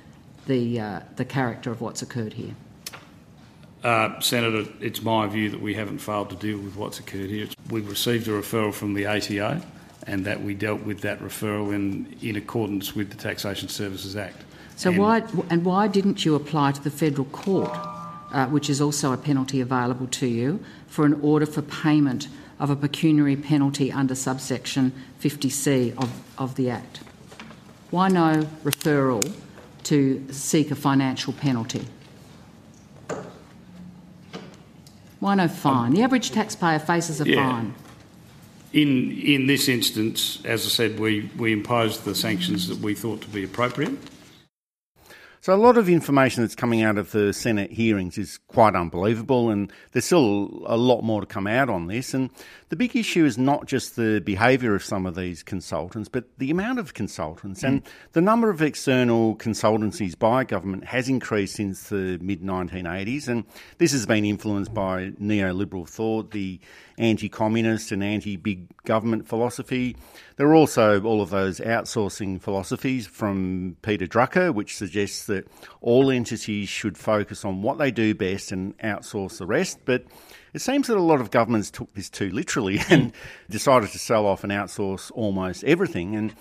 the, 0.46 0.80
uh, 0.80 1.00
the 1.16 1.24
character 1.24 1.70
of 1.70 1.80
what's 1.80 2.02
occurred 2.02 2.34
here? 2.34 2.54
Uh, 3.82 4.18
Senator, 4.20 4.64
it's 4.80 5.02
my 5.02 5.26
view 5.26 5.50
that 5.50 5.60
we 5.60 5.74
haven't 5.74 5.98
failed 5.98 6.30
to 6.30 6.36
deal 6.36 6.58
with 6.58 6.74
what's 6.74 6.98
occurred 6.98 7.28
here. 7.28 7.48
We've 7.70 7.88
received 7.88 8.28
a 8.28 8.30
referral 8.30 8.72
from 8.72 8.94
the 8.94 9.06
ATO 9.06 9.60
and 10.06 10.24
that 10.24 10.42
we 10.42 10.54
dealt 10.54 10.82
with 10.82 11.00
that 11.00 11.20
referral 11.20 11.74
in, 11.74 12.16
in 12.22 12.36
accordance 12.36 12.94
with 12.94 13.10
the 13.10 13.16
Taxation 13.16 13.68
Services 13.68 14.16
Act. 14.16 14.42
So 14.76 14.90
and 14.90 14.98
why 14.98 15.22
and 15.50 15.64
why 15.64 15.86
didn't 15.86 16.24
you 16.24 16.34
apply 16.34 16.72
to 16.72 16.82
the 16.82 16.90
federal 16.90 17.26
court, 17.26 17.70
uh, 18.32 18.46
which 18.46 18.68
is 18.68 18.80
also 18.80 19.12
a 19.12 19.16
penalty 19.16 19.60
available 19.60 20.08
to 20.08 20.26
you, 20.26 20.60
for 20.88 21.04
an 21.04 21.20
order 21.22 21.46
for 21.46 21.62
payment 21.62 22.28
of 22.58 22.70
a 22.70 22.76
pecuniary 22.76 23.36
penalty 23.36 23.90
under 23.90 24.14
subsection 24.14 24.92
50C 25.20 25.96
of, 25.96 26.12
of 26.38 26.54
the 26.54 26.70
Act? 26.70 27.00
Why 27.90 28.08
no 28.08 28.48
referral 28.64 29.32
to 29.84 30.26
seek 30.30 30.70
a 30.70 30.74
financial 30.74 31.32
penalty? 31.32 31.86
Why 35.20 35.34
no 35.34 35.48
fine? 35.48 35.92
The 35.94 36.02
average 36.02 36.32
taxpayer 36.32 36.78
faces 36.78 37.20
a 37.20 37.28
yeah. 37.28 37.36
fine. 37.36 37.74
In, 38.72 39.12
in 39.12 39.46
this 39.46 39.68
instance, 39.68 40.40
as 40.44 40.66
I 40.66 40.68
said, 40.68 40.98
we, 40.98 41.30
we 41.38 41.52
imposed 41.52 42.04
the 42.04 42.14
sanctions 42.14 42.68
that 42.68 42.78
we 42.78 42.94
thought 42.94 43.20
to 43.22 43.28
be 43.28 43.44
appropriate. 43.44 43.96
So 45.44 45.52
a 45.52 45.61
lot 45.61 45.76
of 45.76 45.90
information 45.90 46.42
that's 46.42 46.54
coming 46.54 46.80
out 46.80 46.96
of 46.96 47.12
the 47.12 47.35
Senate 47.35 47.70
hearings 47.70 48.16
is 48.16 48.38
quite 48.48 48.74
unbelievable, 48.74 49.50
and 49.50 49.70
there's 49.92 50.07
still 50.07 50.62
a 50.64 50.78
lot 50.78 51.02
more 51.02 51.20
to 51.20 51.26
come 51.26 51.46
out 51.46 51.68
on 51.68 51.87
this. 51.87 52.14
And 52.14 52.30
the 52.70 52.76
big 52.76 52.96
issue 52.96 53.26
is 53.26 53.37
not 53.37 53.66
just 53.66 53.94
the 53.94 54.22
behaviour 54.24 54.74
of 54.74 54.83
some 54.83 55.04
of 55.04 55.16
these 55.16 55.42
consultants, 55.42 56.09
but 56.09 56.24
the 56.38 56.50
amount 56.50 56.78
of 56.78 56.94
consultants. 56.94 57.61
Mm. 57.61 57.68
And 57.68 57.83
the 58.12 58.22
number 58.22 58.48
of 58.48 58.62
external 58.62 59.37
consultancies 59.37 60.18
by 60.18 60.44
government 60.44 60.87
has 60.87 61.11
increased 61.11 61.57
since 61.57 61.90
the 61.90 62.16
mid 62.22 62.40
1980s, 62.40 63.28
and 63.28 63.44
this 63.76 63.92
has 63.92 64.07
been 64.07 64.24
influenced 64.24 64.72
by 64.72 65.11
neoliberal 65.20 65.87
thought, 65.87 66.30
the 66.30 66.59
anti 66.98 67.28
communist 67.28 67.92
and 67.92 68.02
anti 68.02 68.37
big 68.37 68.68
government 68.85 69.26
philosophy. 69.26 69.96
There 70.37 70.48
are 70.48 70.54
also 70.54 71.00
all 71.02 71.20
of 71.20 71.30
those 71.30 71.61
outsourcing 71.61 72.40
philosophies 72.40 73.07
from 73.07 73.76
Peter 73.83 74.07
Drucker, 74.07 74.54
which 74.54 74.76
suggests 74.76 75.26
that 75.26 75.46
all 75.80 76.11
entities 76.11 76.68
should 76.68 76.98
focus 76.98 77.44
on 77.44 77.62
what 77.62 77.78
they 77.78 77.90
do 77.90 78.14
best 78.14 78.52
and 78.52 78.76
outsource 78.78 79.38
the 79.38 79.46
rest. 79.46 79.78
But 79.85 80.04
it 80.52 80.61
seems 80.61 80.87
that 80.87 80.96
a 80.96 81.02
lot 81.02 81.20
of 81.20 81.30
governments 81.30 81.70
took 81.70 81.92
this 81.94 82.09
too 82.09 82.30
literally 82.30 82.80
and 82.88 83.12
decided 83.50 83.90
to 83.90 83.98
sell 83.98 84.26
off 84.26 84.44
and 84.44 84.52
outsource 84.52 85.11
almost 85.14 85.64
everything. 85.64 86.14
And 86.16 86.35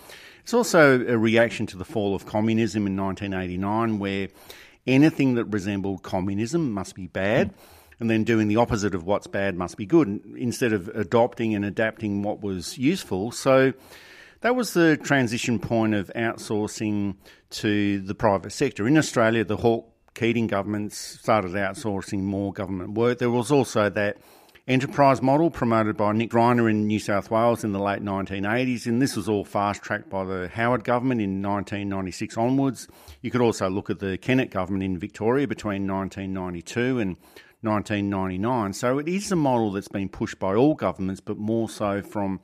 it's 0.44 0.54
also 0.54 1.06
a 1.06 1.18
reaction 1.18 1.66
to 1.68 1.78
the 1.78 1.86
fall 1.86 2.16
of 2.16 2.26
communism 2.26 2.86
in 2.86 2.98
1989, 2.98 4.00
where 4.00 4.28
anything 4.86 5.36
that 5.36 5.46
resembled 5.46 6.04
communism 6.04 6.72
must 6.72 6.96
be 6.96 7.08
bad. 7.08 7.54
And 8.04 8.10
then 8.10 8.26
doing 8.26 8.50
the 8.50 8.58
opposite 8.58 8.94
of 8.94 9.06
what's 9.06 9.28
bad 9.28 9.56
must 9.56 9.78
be 9.78 9.86
good 9.86 10.22
instead 10.36 10.74
of 10.74 10.90
adopting 10.90 11.56
and 11.56 11.64
adapting 11.64 12.22
what 12.22 12.42
was 12.42 12.78
useful. 12.78 13.32
So 13.32 13.72
that 14.42 14.58
was 14.58 14.74
the 14.74 14.98
transition 14.98 15.58
point 15.58 15.94
of 15.96 16.12
outsourcing 16.18 17.16
to 17.52 18.00
the 18.02 18.14
private 18.14 18.52
sector. 18.52 18.86
In 18.86 18.98
Australia, 18.98 19.46
the 19.46 19.56
Hawke 19.56 19.90
Keating 20.16 20.48
governments 20.48 20.98
started 20.98 21.54
outsourcing 21.54 22.24
more 22.24 22.52
government 22.52 22.92
work. 22.92 23.20
There 23.20 23.32
was 23.32 23.52
also 23.52 23.90
that 23.90 24.18
enterprise 24.68 25.22
model 25.22 25.50
promoted 25.50 25.98
by 25.98 26.12
Nick 26.12 26.30
Greiner 26.30 26.70
in 26.70 26.86
New 26.86 27.00
South 27.00 27.32
Wales 27.32 27.64
in 27.64 27.72
the 27.72 27.80
late 27.80 28.02
1980s, 28.02 28.86
and 28.86 29.02
this 29.02 29.16
was 29.16 29.28
all 29.28 29.44
fast 29.44 29.82
tracked 29.82 30.10
by 30.10 30.24
the 30.24 30.50
Howard 30.54 30.84
government 30.84 31.22
in 31.22 31.42
1996 31.42 32.38
onwards. 32.38 32.88
You 33.22 33.32
could 33.32 33.42
also 33.42 33.70
look 33.70 33.90
at 33.90 34.00
the 34.00 34.18
Kennett 34.18 34.52
government 34.52 34.84
in 34.84 34.98
Victoria 34.98 35.48
between 35.48 35.88
1992 35.88 37.00
and 37.00 37.18
1999. 37.64 38.74
So 38.74 39.00
it 39.00 39.08
is 39.08 39.32
a 39.32 39.36
model 39.36 39.72
that's 39.72 39.88
been 39.88 40.10
pushed 40.10 40.40
by 40.40 40.56
all 40.56 40.76
governments, 40.76 41.22
but 41.22 41.38
more 41.38 41.70
so 41.70 42.02
from 42.02 42.40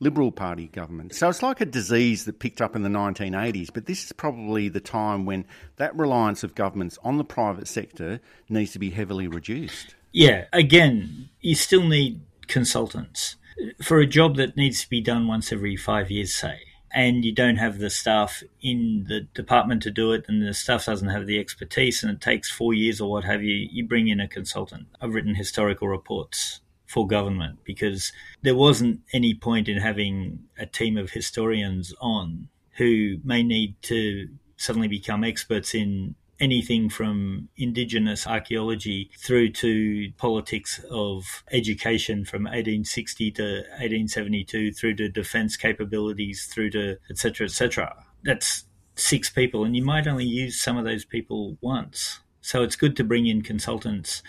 Liberal 0.00 0.32
Party 0.32 0.66
governments. 0.66 1.18
So 1.18 1.28
it's 1.28 1.42
like 1.42 1.60
a 1.60 1.66
disease 1.66 2.24
that 2.24 2.40
picked 2.40 2.60
up 2.60 2.74
in 2.74 2.82
the 2.82 2.88
1980s, 2.88 3.72
but 3.72 3.86
this 3.86 4.04
is 4.04 4.12
probably 4.12 4.68
the 4.68 4.80
time 4.80 5.24
when 5.24 5.46
that 5.76 5.96
reliance 5.96 6.42
of 6.42 6.54
governments 6.54 6.98
on 7.04 7.18
the 7.18 7.24
private 7.24 7.68
sector 7.68 8.20
needs 8.48 8.72
to 8.72 8.80
be 8.80 8.90
heavily 8.90 9.28
reduced. 9.28 9.94
Yeah, 10.10 10.46
again, 10.52 11.30
you 11.40 11.54
still 11.54 11.84
need 11.84 12.20
consultants 12.48 13.36
for 13.82 14.00
a 14.00 14.06
job 14.06 14.36
that 14.36 14.56
needs 14.56 14.82
to 14.82 14.90
be 14.90 15.00
done 15.00 15.28
once 15.28 15.52
every 15.52 15.76
five 15.76 16.10
years, 16.10 16.34
say, 16.34 16.58
and 16.94 17.24
you 17.24 17.32
don't 17.32 17.56
have 17.56 17.78
the 17.78 17.90
staff 17.90 18.42
in 18.60 19.06
the 19.08 19.20
department 19.34 19.82
to 19.82 19.90
do 19.90 20.12
it, 20.12 20.24
and 20.28 20.46
the 20.46 20.54
staff 20.54 20.86
doesn't 20.86 21.08
have 21.08 21.26
the 21.26 21.38
expertise, 21.38 22.02
and 22.02 22.12
it 22.12 22.20
takes 22.20 22.50
four 22.50 22.74
years 22.74 23.00
or 23.00 23.10
what 23.10 23.24
have 23.24 23.42
you, 23.42 23.68
you 23.70 23.86
bring 23.86 24.08
in 24.08 24.20
a 24.20 24.28
consultant. 24.28 24.86
I've 25.00 25.14
written 25.14 25.34
historical 25.34 25.88
reports 25.88 26.60
for 26.86 27.06
government 27.06 27.58
because 27.64 28.12
there 28.42 28.54
wasn't 28.54 29.00
any 29.12 29.32
point 29.34 29.68
in 29.68 29.78
having 29.78 30.40
a 30.58 30.66
team 30.66 30.98
of 30.98 31.10
historians 31.10 31.94
on 32.00 32.48
who 32.76 33.16
may 33.24 33.42
need 33.42 33.74
to 33.82 34.28
suddenly 34.56 34.88
become 34.88 35.24
experts 35.24 35.74
in 35.74 36.14
anything 36.42 36.90
from 36.90 37.48
indigenous 37.56 38.26
archaeology 38.26 39.10
through 39.18 39.48
to 39.48 40.10
politics 40.18 40.80
of 40.90 41.42
education 41.52 42.24
from 42.24 42.42
1860 42.42 43.30
to 43.30 43.42
1872 43.42 44.72
through 44.72 44.94
to 44.94 45.08
defense 45.08 45.56
capabilities 45.56 46.46
through 46.52 46.68
to 46.68 46.96
etc 47.08 47.46
etc 47.46 48.04
that's 48.24 48.64
six 48.94 49.30
people 49.30 49.64
and 49.64 49.76
you 49.76 49.84
might 49.84 50.06
only 50.06 50.24
use 50.24 50.60
some 50.60 50.76
of 50.76 50.84
those 50.84 51.04
people 51.04 51.56
once. 51.60 52.20
So 52.40 52.62
it's 52.62 52.76
good 52.76 52.96
to 52.96 53.04
bring 53.04 53.26
in 53.26 53.42
consultants. 53.42 54.22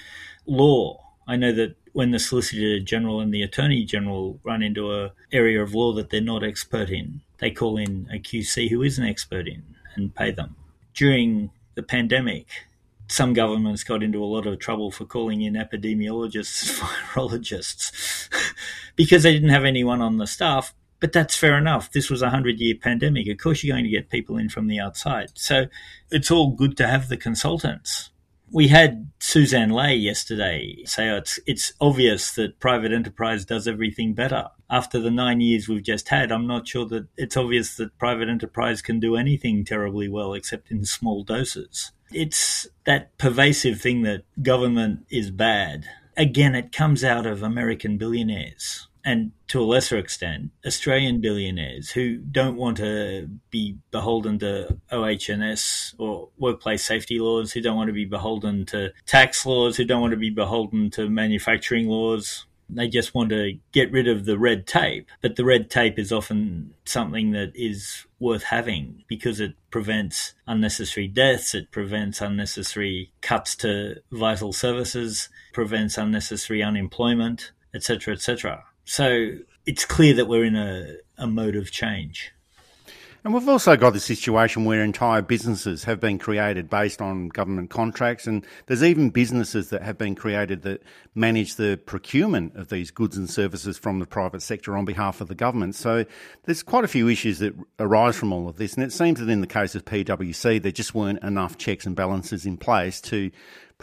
Law. 0.45 0.99
I 1.28 1.38
know 1.38 1.54
that 1.54 1.76
when 1.93 2.12
the 2.12 2.19
solicitor 2.19 2.80
general 2.80 3.21
and 3.21 3.34
the 3.34 3.43
attorney 3.43 3.86
general 3.86 4.39
run 4.43 4.62
into 4.62 4.93
a 4.93 5.13
area 5.32 5.62
of 5.62 5.73
law 5.73 5.93
that 5.93 6.10
they're 6.10 6.21
not 6.21 6.43
expert 6.43 6.89
in 6.89 7.21
they 7.38 7.52
call 7.52 7.78
in 7.78 8.08
a 8.12 8.17
qc 8.19 8.69
who 8.69 8.82
is 8.82 8.97
an 8.97 9.06
expert 9.06 9.47
in 9.47 9.63
and 9.95 10.15
pay 10.15 10.32
them. 10.32 10.56
During 10.93 11.52
the 11.76 11.84
pandemic, 11.84 12.48
some 13.08 13.34
governments 13.34 13.84
got 13.84 14.04
into 14.04 14.24
a 14.24 14.26
lot 14.26 14.48
of 14.48 14.60
trouble 14.60 14.92
for 14.92 15.06
calling 15.06 15.42
in 15.42 15.54
epidemiologists, 15.54 16.80
virologists, 17.14 18.30
because 18.96 19.24
they 19.24 19.34
didn't 19.34 19.50
have 19.50 19.66
anyone 19.66 20.02
on 20.02 20.18
the 20.18 20.28
staff. 20.28 20.74
But 21.00 21.12
that's 21.12 21.36
fair 21.36 21.58
enough. 21.58 21.92
This 21.92 22.10
was 22.10 22.22
a 22.22 22.30
hundred 22.30 22.60
year 22.60 22.76
pandemic. 22.82 23.28
Of 23.28 23.38
course, 23.38 23.62
you're 23.62 23.76
going 23.76 23.84
to 23.84 23.90
get 23.90 24.10
people 24.10 24.38
in 24.38 24.48
from 24.48 24.68
the 24.68 24.80
outside. 24.80 25.32
So 25.34 25.66
it's 26.10 26.32
all 26.32 26.52
good 26.52 26.78
to 26.78 26.88
have 26.88 27.10
the 27.10 27.18
consultants. 27.18 28.10
We 28.54 28.68
had 28.68 29.10
Sussan 29.20 29.72
Ley 29.72 29.96
yesterday 29.96 30.84
say 30.86 31.10
oh, 31.10 31.18
it's 31.18 31.39
it's 31.48 31.74
obvious 31.82 32.32
that 32.34 32.60
private 32.60 32.94
enterprise 32.94 33.46
does 33.46 33.68
everything 33.68 34.13
better. 34.13 34.50
After 34.70 35.00
the 35.00 35.10
nine 35.10 35.42
years 35.42 35.68
we've 35.68 35.82
just 35.82 36.10
had, 36.10 36.32
I'm 36.32 36.46
not 36.46 36.68
sure 36.68 36.86
that 36.86 37.08
it's 37.18 37.36
obvious 37.36 37.76
that 37.78 37.98
private 37.98 38.30
enterprise 38.30 38.84
can 38.84 39.00
do 39.00 39.16
anything 39.16 39.66
terribly 39.66 40.08
well 40.08 40.36
except 40.36 40.70
in 40.70 40.86
small 40.86 41.24
doses. 41.24 41.94
It's 42.12 42.68
that 42.86 43.18
pervasive 43.18 43.82
thing 43.82 44.04
that 44.04 44.22
government 44.44 45.08
is 45.10 45.32
bad. 45.32 45.86
Again, 46.16 46.54
it 46.54 46.72
comes 46.72 47.04
out 47.04 47.26
of 47.26 47.42
American 47.42 47.98
billionaires 47.98 48.88
and 49.06 49.32
to 49.50 49.62
a 49.62 49.66
lesser 49.66 49.98
extent, 49.98 50.52
Australian 50.66 51.20
billionaires 51.20 51.92
who 51.92 52.18
don't 52.18 52.56
want 52.56 52.78
to 52.78 53.30
be 53.50 53.78
beholden 53.92 54.39
to 54.39 54.78
OHS 54.92 55.94
or 55.98 56.30
workplace 56.38 56.86
safety 56.86 57.20
laws, 57.20 57.52
who 57.52 57.62
don't 57.62 57.76
want 57.76 57.89
to 57.89 57.94
be 57.94 58.06
beholden 58.06 58.66
to 58.68 58.92
tax 59.06 59.46
laws, 59.46 59.78
who 59.78 59.86
don't 59.86 60.02
want 60.02 60.12
to 60.12 60.18
be 60.18 60.30
beholden 60.30 60.89
to 60.92 61.10
manufacturing 61.10 61.88
laws. 61.88 62.46
They 62.70 62.88
just 62.88 63.13
want 63.13 63.30
to 63.30 63.60
get 63.74 63.92
rid 63.92 64.08
of 64.08 64.26
the 64.26 64.39
red 64.39 64.66
tape. 64.66 65.10
But 65.22 65.36
the 65.36 65.46
red 65.46 65.70
tape 65.70 66.00
is 66.00 66.12
often 66.12 66.74
something 66.86 67.32
that 67.32 67.52
is 67.54 68.06
worth 68.20 68.44
having 68.44 69.04
because 69.08 69.42
it 69.42 69.54
prevents 69.70 70.34
unnecessary 70.48 71.10
deaths, 71.10 71.54
it 71.54 71.72
prevents 71.72 72.22
unnecessary 72.22 73.12
cuts 73.22 73.56
to 73.58 74.02
vital 74.12 74.54
services, 74.54 75.30
prevents 75.52 75.98
unnecessary 75.98 76.63
unemployment, 76.63 77.52
etc., 77.74 78.13
etc. 78.13 78.63
So 78.86 79.32
it's 79.65 79.86
clear 79.86 80.13
that 80.15 80.28
we're 80.28 80.46
in 80.46 80.56
a, 80.56 80.98
a 81.17 81.28
mode 81.28 81.56
of 81.56 81.72
change. 81.72 82.32
And 83.26 83.34
we've 83.34 83.48
also 83.48 83.78
got 83.78 83.93
the 83.93 84.02
situation 84.02 84.65
where 84.65 84.84
entire 84.84 85.22
businesses 85.22 85.86
have 85.86 86.02
been 86.02 86.19
created 86.19 86.69
based 86.69 87.02
on 87.02 87.30
government 87.30 87.69
contracts, 87.69 88.28
and 88.28 88.46
there's 88.65 88.84
even 88.84 89.12
businesses 89.12 89.69
that 89.69 89.82
have 89.82 89.98
been 89.98 90.13
created 90.13 90.63
that 90.63 90.84
manage 91.15 91.56
the 91.56 91.80
procurement 91.86 92.54
of 92.58 92.67
these 92.67 92.91
goods 92.91 93.15
and 93.15 93.30
services 93.30 93.78
from 93.78 94.00
the 94.00 94.06
private 94.06 94.41
sector 94.41 94.76
on 94.76 94.84
behalf 94.84 95.22
of 95.22 95.30
the 95.30 95.36
government. 95.36 95.76
So 95.76 96.04
there's 96.43 96.63
quite 96.63 96.84
a 96.84 96.89
few 96.89 97.08
issues 97.08 97.39
that 97.39 97.56
arise 97.80 98.17
from 98.17 98.34
all 98.34 98.50
of 98.50 98.58
this, 98.58 98.74
and 98.74 98.84
it 98.84 98.91
seems 98.91 99.22
that 99.22 99.30
in 99.30 99.39
the 99.39 99.48
case 99.48 99.74
of 99.74 99.86
PwC, 99.86 100.62
there 100.62 100.74
just 100.74 100.93
weren't 100.93 101.24
enough 101.24 101.58
checks 101.58 101.86
and 101.86 101.96
balances 101.96 102.46
in 102.46 102.58
place 102.58 103.00
to 103.02 103.32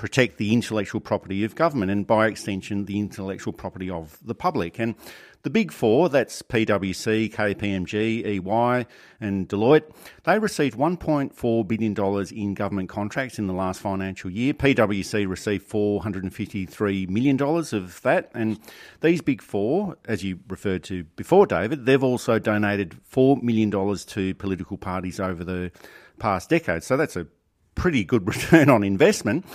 protect 0.00 0.38
the 0.38 0.54
intellectual 0.54 0.98
property 0.98 1.44
of 1.44 1.54
government 1.54 1.90
and 1.90 2.06
by 2.06 2.26
extension 2.26 2.86
the 2.86 2.98
intellectual 2.98 3.52
property 3.52 3.90
of 3.90 4.16
the 4.24 4.34
public. 4.34 4.78
And 4.78 4.94
the 5.42 5.50
big 5.50 5.70
four, 5.70 6.08
that's 6.08 6.40
PwC, 6.40 7.30
KPMG, 7.30 8.24
EY, 8.24 8.86
and 9.20 9.46
Deloitte, 9.46 9.92
they 10.24 10.38
received 10.38 10.78
$1.4 10.78 11.68
billion 11.68 12.26
in 12.34 12.54
government 12.54 12.88
contracts 12.88 13.38
in 13.38 13.46
the 13.46 13.52
last 13.52 13.82
financial 13.82 14.30
year. 14.30 14.54
PwC 14.54 15.28
received 15.28 15.68
$453 15.68 17.08
million 17.10 17.42
of 17.42 18.00
that. 18.00 18.30
And 18.32 18.58
these 19.02 19.20
big 19.20 19.42
four, 19.42 19.98
as 20.06 20.24
you 20.24 20.38
referred 20.48 20.82
to 20.84 21.04
before, 21.04 21.46
David, 21.46 21.84
they've 21.84 22.02
also 22.02 22.38
donated 22.38 22.96
$4 23.12 23.42
million 23.42 23.70
to 23.70 24.34
political 24.36 24.78
parties 24.78 25.20
over 25.20 25.44
the 25.44 25.70
past 26.18 26.48
decade. 26.48 26.84
So 26.84 26.96
that's 26.96 27.16
a 27.16 27.26
pretty 27.74 28.04
good 28.04 28.26
return 28.34 28.68
on 28.68 28.82
investment. 28.82 29.46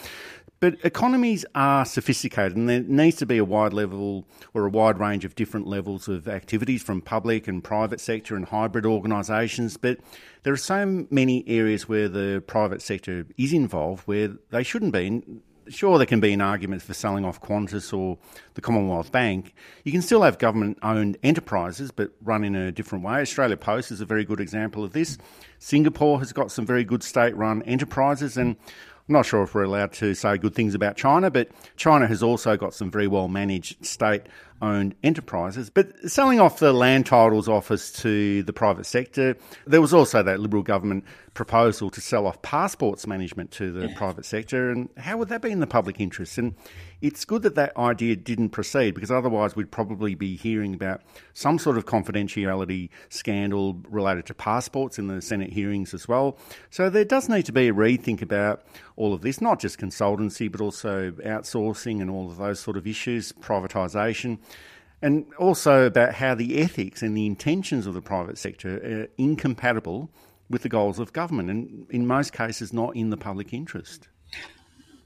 But 0.59 0.77
economies 0.83 1.45
are 1.53 1.85
sophisticated, 1.85 2.55
and 2.55 2.69
there 2.69 2.79
needs 2.81 3.17
to 3.17 3.25
be 3.25 3.37
a 3.37 3.45
wide 3.45 3.73
level 3.73 4.25
or 4.53 4.65
a 4.65 4.69
wide 4.69 4.99
range 4.99 5.25
of 5.25 5.35
different 5.35 5.67
levels 5.67 6.07
of 6.07 6.27
activities 6.27 6.81
from 6.81 7.01
public 7.01 7.47
and 7.47 7.63
private 7.63 7.99
sector 7.99 8.35
and 8.35 8.45
hybrid 8.45 8.85
organisations. 8.85 9.77
But 9.77 9.99
there 10.43 10.53
are 10.53 10.57
so 10.57 11.05
many 11.09 11.43
areas 11.47 11.89
where 11.89 12.07
the 12.07 12.41
private 12.47 12.81
sector 12.81 13.27
is 13.37 13.51
involved 13.51 14.07
where 14.07 14.29
they 14.49 14.63
shouldn't 14.63 14.93
be. 14.93 15.23
Sure, 15.67 15.97
there 15.97 16.05
can 16.05 16.19
be 16.19 16.31
an 16.31 16.41
argument 16.41 16.83
for 16.83 16.93
selling 16.93 17.25
off 17.25 17.41
Qantas 17.41 17.91
or 17.91 18.19
the 18.53 18.61
Commonwealth 18.61 19.11
Bank. 19.11 19.55
You 19.83 19.91
can 19.91 20.03
still 20.03 20.21
have 20.21 20.37
government 20.37 20.77
owned 20.83 21.17
enterprises, 21.23 21.89
but 21.89 22.11
run 22.21 22.43
in 22.43 22.55
a 22.55 22.71
different 22.71 23.03
way. 23.03 23.19
Australia 23.19 23.57
Post 23.57 23.91
is 23.91 23.99
a 23.99 24.05
very 24.05 24.23
good 24.23 24.39
example 24.39 24.83
of 24.83 24.93
this. 24.93 25.17
Singapore 25.57 26.19
has 26.19 26.31
got 26.33 26.51
some 26.51 26.67
very 26.67 26.83
good 26.83 27.01
state 27.01 27.35
run 27.35 27.63
enterprises, 27.63 28.37
and 28.37 28.57
I'm 29.07 29.13
not 29.13 29.25
sure 29.27 29.43
if 29.43 29.53
we're 29.53 29.63
allowed 29.63 29.93
to 29.93 30.15
say 30.15 30.37
good 30.37 30.55
things 30.55 30.73
about 30.73 30.97
China, 30.97 31.29
but 31.29 31.49
China 31.75 32.07
has 32.07 32.23
also 32.23 32.57
got 32.57 32.73
some 32.73 32.89
very 32.89 33.07
well 33.07 33.27
managed 33.27 33.85
state 33.85 34.23
owned 34.61 34.95
enterprises. 35.03 35.69
But 35.69 36.09
selling 36.09 36.39
off 36.39 36.59
the 36.59 36.73
land 36.73 37.05
titles 37.05 37.47
office 37.47 37.91
to 37.93 38.43
the 38.43 38.53
private 38.53 38.85
sector, 38.85 39.35
there 39.67 39.81
was 39.81 39.93
also 39.93 40.23
that 40.23 40.39
Liberal 40.39 40.63
government 40.63 41.03
proposal 41.33 41.89
to 41.89 41.99
sell 41.99 42.25
off 42.25 42.41
passports 42.41 43.05
management 43.05 43.51
to 43.51 43.71
the 43.71 43.89
yeah. 43.89 43.97
private 43.97 44.25
sector. 44.25 44.69
And 44.71 44.89
how 44.97 45.17
would 45.17 45.29
that 45.29 45.41
be 45.41 45.51
in 45.51 45.59
the 45.59 45.67
public 45.67 45.99
interest? 45.99 46.37
And 46.37 46.55
it's 47.01 47.25
good 47.25 47.41
that 47.41 47.55
that 47.55 47.75
idea 47.77 48.15
didn't 48.15 48.49
proceed 48.49 48.95
because 48.95 49.11
otherwise 49.11 49.55
we'd 49.55 49.69
probably 49.69 50.15
be 50.15 50.37
hearing 50.37 50.73
about 50.73 51.01
some 51.33 51.59
sort 51.59 51.77
of 51.77 51.85
confidentiality 51.85 52.89
scandal 53.09 53.81
related 53.89 54.25
to 54.27 54.33
passports 54.33 54.97
in 54.97 55.07
the 55.07 55.21
Senate 55.21 55.51
hearings 55.51 55.93
as 55.93 56.07
well. 56.07 56.37
So 56.69 56.89
there 56.89 57.05
does 57.05 57.27
need 57.27 57.45
to 57.47 57.51
be 57.51 57.67
a 57.67 57.73
rethink 57.73 58.21
about 58.21 58.63
all 58.95 59.13
of 59.13 59.21
this, 59.21 59.41
not 59.41 59.59
just 59.59 59.77
consultancy, 59.77 60.49
but 60.49 60.61
also 60.61 61.11
outsourcing 61.11 62.01
and 62.01 62.09
all 62.09 62.31
of 62.31 62.37
those 62.37 62.61
sort 62.61 62.77
of 62.77 62.87
issues, 62.87 63.33
privatisation 63.33 64.39
and 65.05 65.31
also 65.37 65.85
about 65.85 66.15
how 66.15 66.33
the 66.33 66.59
ethics 66.59 67.03
and 67.03 67.15
the 67.15 67.27
intentions 67.27 67.85
of 67.85 67.93
the 67.93 68.01
private 68.01 68.39
sector 68.39 68.77
are 68.77 69.07
incompatible 69.19 70.09
with 70.49 70.63
the 70.63 70.69
goals 70.69 70.97
of 70.97 71.13
government, 71.13 71.47
and 71.51 71.85
in 71.91 72.07
most 72.07 72.33
cases, 72.33 72.73
not 72.73 72.95
in 72.95 73.11
the 73.11 73.17
public 73.17 73.53
interest. 73.53 74.07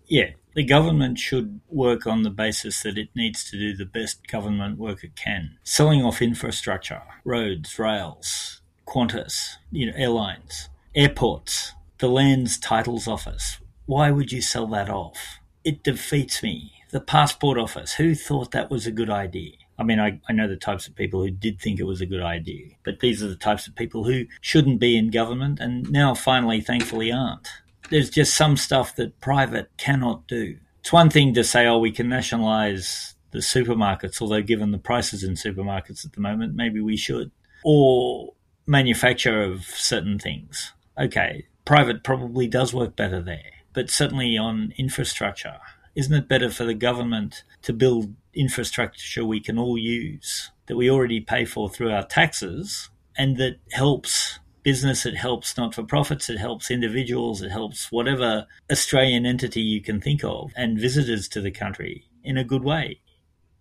Yeah, 0.08 0.32
The 0.56 0.64
government 0.64 1.20
should 1.20 1.60
work 1.70 2.08
on 2.08 2.24
the 2.24 2.30
basis 2.30 2.82
that 2.84 2.98
it 2.98 3.10
needs 3.16 3.50
to 3.50 3.58
do 3.58 3.76
the 3.76 3.86
best 3.86 4.28
government 4.28 4.78
work 4.80 5.04
it 5.04 5.16
can. 5.16 5.58
Selling 5.64 6.04
off 6.04 6.22
infrastructure, 6.22 7.04
roads, 7.24 7.78
rails, 7.78 8.62
Qantas, 8.88 9.58
you 9.72 9.86
know, 9.86 9.94
airlines, 9.96 10.70
airports, 10.96 11.74
the 12.00 12.10
Lands 12.10 12.58
Titles 12.58 13.08
Office. 13.08 13.60
Why 13.86 14.12
would 14.12 14.32
you 14.32 14.42
sell 14.42 14.68
that 14.68 14.90
off? 14.90 15.40
It 15.64 15.84
defeats 15.84 16.42
me. 16.42 16.72
The 16.92 17.02
Passport 17.02 17.58
Office, 17.58 17.94
who 17.94 18.16
thought 18.16 18.52
that 18.52 18.72
was 18.72 18.88
a 18.88 18.92
good 18.92 19.10
idea? 19.10 19.54
I 19.80 19.84
mean, 19.84 20.00
I, 20.00 20.20
I 20.28 20.34
know 20.34 20.48
the 20.48 20.58
types 20.58 20.88
of 20.88 20.96
people 20.96 21.22
who 21.22 21.32
did 21.32 21.60
think 21.60 21.80
it 21.80 21.86
was 21.86 22.02
a 22.02 22.06
good 22.06 22.22
idea, 22.22 22.68
but 22.84 23.00
these 23.00 23.24
are 23.24 23.28
the 23.28 23.36
types 23.36 23.66
of 23.66 23.76
people 23.76 24.04
who 24.04 24.26
shouldn't 24.42 24.80
be 24.80 24.98
in 24.98 25.10
government 25.10 25.60
and 25.60 25.90
now 25.90 26.14
finally, 26.14 26.62
thankfully, 26.62 27.12
aren't 27.12 27.48
there's 27.90 28.10
just 28.10 28.36
some 28.36 28.58
stuff 28.58 28.96
that 28.96 29.20
private 29.20 29.70
cannot 29.78 30.28
do. 30.28 30.58
It's 30.80 30.94
one 30.94 31.10
thing 31.10 31.34
to 31.34 31.44
say, 31.44 31.68
oh, 31.68 31.78
we 31.78 31.92
can 31.92 32.08
nationalize 32.08 33.16
the 33.32 33.40
supermarkets, 33.40 34.22
although 34.22 34.42
given 34.42 34.72
the 34.72 34.78
prices 34.78 35.24
in 35.24 35.34
supermarkets 35.34 36.06
at 36.06 36.14
the 36.14 36.22
moment, 36.22 36.56
maybe 36.56 36.80
we 36.80 36.98
should. 36.98 37.32
Or 37.64 38.34
manufacture 38.66 39.42
of 39.42 39.66
certain 39.66 40.18
things. 40.18 40.74
Okay, 40.98 41.46
private 41.66 42.04
probably 42.04 42.48
does 42.48 42.74
work 42.74 42.96
better 42.96 43.22
there, 43.22 43.52
but 43.74 43.90
certainly 43.90 44.38
on 44.38 44.74
infrastructure. 44.78 45.60
Isn't 46.00 46.16
it 46.16 46.30
better 46.30 46.50
for 46.50 46.64
the 46.64 46.74
government 46.74 47.44
to 47.64 47.74
build 47.74 48.16
infrastructure 48.34 49.26
we 49.26 49.42
can 49.42 49.60
all 49.60 49.78
use, 49.78 50.50
that 50.68 50.78
we 50.78 50.90
already 50.90 51.20
pay 51.20 51.44
for 51.44 51.70
through 51.70 51.92
our 51.92 52.06
taxes, 52.06 52.90
and 53.18 53.36
that 53.36 53.58
helps 53.74 54.40
business, 54.64 55.06
it 55.06 55.18
helps 55.18 55.58
not 55.58 55.76
for 55.76 55.84
profits, 55.84 56.30
it 56.30 56.38
helps 56.38 56.72
individuals, 56.72 57.42
it 57.42 57.50
helps 57.50 57.92
whatever 57.92 58.48
Australian 58.72 59.26
entity 59.26 59.60
you 59.60 59.82
can 59.82 60.00
think 60.00 60.24
of 60.24 60.54
and 60.56 60.80
visitors 60.80 61.28
to 61.28 61.42
the 61.42 61.52
country 61.52 62.06
in 62.24 62.38
a 62.38 62.46
good 62.46 62.64
way. 62.64 63.02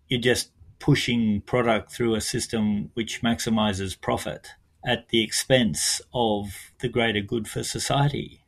You're 0.07 0.21
just 0.21 0.51
pushing 0.79 1.41
product 1.41 1.91
through 1.91 2.15
a 2.15 2.21
system 2.21 2.91
which 2.93 3.21
maximizes 3.21 3.99
profit 3.99 4.51
at 4.85 5.09
the 5.09 5.21
expense 5.21 5.99
of 6.13 6.71
the 6.79 6.87
greater 6.87 7.19
good 7.19 7.49
for 7.49 7.63
society. 7.63 8.45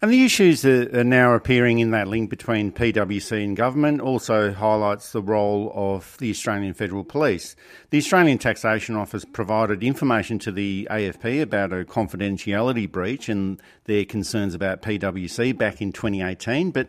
And 0.00 0.10
the 0.10 0.24
issues 0.24 0.62
that 0.62 0.94
are 0.94 1.04
now 1.04 1.34
appearing 1.34 1.78
in 1.78 1.90
that 1.92 2.08
link 2.08 2.30
between 2.30 2.72
PwC 2.72 3.44
and 3.44 3.56
government 3.56 4.00
also 4.00 4.52
highlights 4.52 5.12
the 5.12 5.22
role 5.22 5.72
of 5.74 6.16
the 6.18 6.30
Australian 6.30 6.74
Federal 6.74 7.04
Police. 7.04 7.56
The 7.90 7.98
Australian 7.98 8.38
Taxation 8.38 8.96
Office 8.96 9.24
provided 9.24 9.82
information 9.82 10.38
to 10.40 10.52
the 10.52 10.88
AFP 10.90 11.42
about 11.42 11.72
a 11.72 11.84
confidentiality 11.84 12.90
breach 12.90 13.28
and 13.28 13.60
their 13.84 14.04
concerns 14.04 14.54
about 14.54 14.82
PwC 14.82 15.56
back 15.56 15.80
in 15.80 15.92
2018, 15.92 16.70
but 16.70 16.88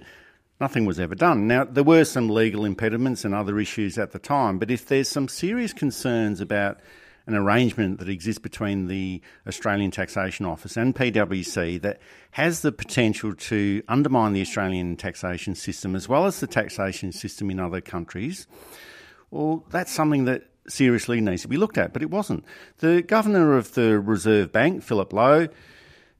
nothing 0.59 0.85
was 0.85 0.99
ever 0.99 1.15
done. 1.15 1.47
Now, 1.47 1.65
there 1.65 1.83
were 1.83 2.05
some 2.05 2.29
legal 2.29 2.65
impediments 2.65 3.25
and 3.25 3.35
other 3.35 3.59
issues 3.59 3.97
at 3.97 4.11
the 4.11 4.19
time, 4.19 4.59
but 4.59 4.71
if 4.71 4.85
there's 4.87 5.09
some 5.09 5.27
serious 5.27 5.73
concerns 5.73 6.41
about 6.41 6.79
an 7.25 7.35
arrangement 7.35 7.99
that 7.99 8.09
exists 8.09 8.39
between 8.39 8.87
the 8.87 9.21
Australian 9.47 9.91
Taxation 9.91 10.45
Office 10.45 10.75
and 10.75 10.95
PwC 10.95 11.81
that 11.81 11.99
has 12.31 12.61
the 12.61 12.71
potential 12.71 13.33
to 13.33 13.81
undermine 13.87 14.33
the 14.33 14.41
Australian 14.41 14.97
taxation 14.97 15.55
system 15.55 15.95
as 15.95 16.09
well 16.09 16.25
as 16.25 16.39
the 16.39 16.47
taxation 16.47 17.11
system 17.11 17.49
in 17.49 17.59
other 17.59 17.81
countries. 17.81 18.47
Well, 19.31 19.65
that's 19.69 19.91
something 19.91 20.25
that 20.25 20.43
seriously 20.67 21.21
needs 21.21 21.41
to 21.41 21.47
be 21.47 21.57
looked 21.57 21.77
at, 21.77 21.93
but 21.93 22.01
it 22.01 22.09
wasn't. 22.09 22.45
The 22.79 23.01
governor 23.01 23.57
of 23.57 23.73
the 23.73 23.99
Reserve 23.99 24.51
Bank, 24.51 24.83
Philip 24.83 25.13
Lowe, 25.13 25.47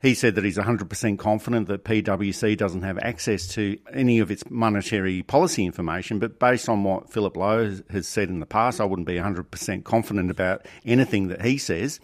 he 0.03 0.13
said 0.13 0.35
that 0.35 0.43
he's 0.43 0.57
100% 0.57 1.17
confident 1.17 1.69
that 1.69 1.85
PwC 1.85 2.57
doesn't 2.57 2.81
have 2.81 2.99
access 2.99 3.47
to 3.47 3.79
any 3.93 4.19
of 4.19 4.29
its 4.29 4.43
monetary 4.49 5.23
policy 5.23 5.65
information, 5.65 6.19
but 6.19 6.39
based 6.39 6.67
on 6.67 6.83
what 6.83 7.09
Philip 7.09 7.37
Lowe 7.37 7.77
has 7.89 8.05
said 8.05 8.27
in 8.27 8.41
the 8.41 8.45
past, 8.45 8.81
I 8.81 8.85
wouldn't 8.85 9.07
be 9.07 9.15
100% 9.15 9.85
confident 9.85 10.29
about 10.29 10.65
anything 10.85 11.29
that 11.29 11.41
he 11.41 11.57
says. 11.57 12.01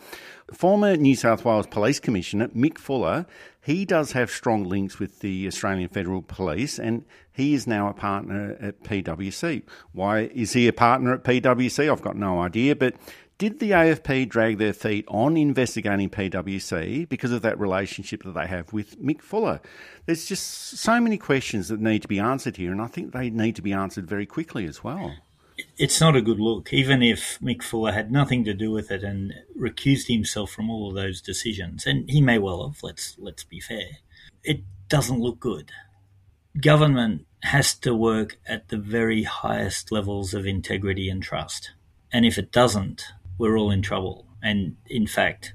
Former 0.53 0.95
New 0.95 1.15
South 1.15 1.43
Wales 1.43 1.67
Police 1.67 1.99
Commissioner 1.99 2.47
Mick 2.47 2.77
Fuller, 2.77 3.25
he 3.61 3.83
does 3.83 4.13
have 4.13 4.31
strong 4.31 4.63
links 4.63 4.97
with 4.97 5.19
the 5.19 5.45
Australian 5.45 5.89
Federal 5.89 6.21
Police 6.21 6.79
and 6.79 7.03
he 7.33 7.53
is 7.53 7.67
now 7.67 7.89
a 7.89 7.93
partner 7.93 8.55
at 8.61 8.81
PwC. 8.81 9.63
Why 9.91 10.21
is 10.33 10.53
he 10.53 10.69
a 10.69 10.73
partner 10.73 11.15
at 11.15 11.25
PwC? 11.25 11.91
I've 11.91 12.01
got 12.01 12.15
no 12.15 12.39
idea, 12.39 12.77
but 12.77 12.95
did 13.39 13.59
the 13.59 13.71
AFP 13.71 14.27
drag 14.27 14.57
their 14.57 14.73
feet 14.73 15.05
on 15.07 15.37
investigating 15.37 16.09
PwC 16.09 17.07
because 17.07 17.31
of 17.31 17.41
that 17.41 17.57
relationship 17.57 18.21
that 18.23 18.33
they 18.33 18.45
have 18.45 18.71
with 18.73 19.01
Mick 19.01 19.21
Fuller? 19.21 19.61
There's 20.05 20.25
just 20.25 20.77
so 20.77 20.99
many 20.99 21.17
questions 21.17 21.69
that 21.69 21.79
need 21.79 22.01
to 22.01 22.09
be 22.09 22.19
answered 22.19 22.57
here, 22.57 22.71
and 22.71 22.81
I 22.81 22.87
think 22.87 23.13
they 23.13 23.29
need 23.29 23.55
to 23.55 23.61
be 23.61 23.71
answered 23.71 24.07
very 24.07 24.25
quickly 24.25 24.65
as 24.65 24.83
well. 24.83 25.15
It's 25.77 26.01
not 26.01 26.17
a 26.17 26.21
good 26.21 26.39
look, 26.39 26.73
even 26.73 27.01
if 27.01 27.39
Mick 27.39 27.63
Fuller 27.63 27.93
had 27.93 28.11
nothing 28.11 28.43
to 28.43 28.53
do 28.53 28.71
with 28.71 28.91
it 28.91 29.03
and 29.03 29.33
recused 29.57 30.07
himself 30.07 30.51
from 30.51 30.69
all 30.69 30.89
of 30.89 30.95
those 30.95 31.21
decisions, 31.21 31.85
and 31.85 32.09
he 32.09 32.21
may 32.21 32.37
well 32.37 32.67
have. 32.67 32.83
Let's 32.83 33.15
let's 33.17 33.45
be 33.45 33.61
fair. 33.61 33.99
It 34.43 34.63
doesn't 34.89 35.21
look 35.21 35.39
good. 35.39 35.71
Government 36.59 37.25
has 37.43 37.73
to 37.75 37.95
work 37.95 38.37
at 38.45 38.67
the 38.67 38.77
very 38.77 39.23
highest 39.23 39.93
levels 39.93 40.33
of 40.33 40.45
integrity 40.45 41.09
and 41.09 41.23
trust, 41.23 41.71
and 42.11 42.25
if 42.25 42.37
it 42.37 42.51
doesn't, 42.51 43.05
we're 43.39 43.57
all 43.57 43.71
in 43.71 43.81
trouble. 43.81 44.27
And 44.43 44.75
in 44.85 45.07
fact, 45.07 45.53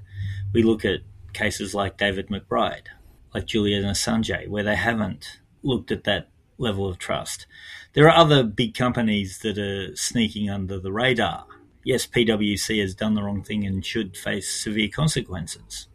we 0.53 0.61
look 0.61 0.83
at 0.83 0.99
cases 1.33 1.73
like 1.73 1.97
David 1.97 2.27
McBride, 2.27 2.87
like 3.33 3.45
Julian 3.45 3.85
Assange, 3.85 4.49
where 4.49 4.63
they 4.63 4.75
haven't 4.75 5.39
looked 5.63 5.91
at 5.91 6.03
that 6.03 6.29
level 6.57 6.87
of 6.87 6.97
trust. 6.97 7.47
There 7.93 8.07
are 8.09 8.15
other 8.15 8.43
big 8.43 8.73
companies 8.73 9.39
that 9.39 9.57
are 9.57 9.95
sneaking 9.95 10.49
under 10.49 10.79
the 10.79 10.91
radar. 10.91 11.45
Yes, 11.83 12.07
PwC 12.07 12.81
has 12.81 12.95
done 12.95 13.13
the 13.13 13.23
wrong 13.23 13.43
thing 13.43 13.65
and 13.65 13.85
should 13.85 14.17
face 14.17 14.51
severe 14.51 14.89
consequences. 14.89 15.87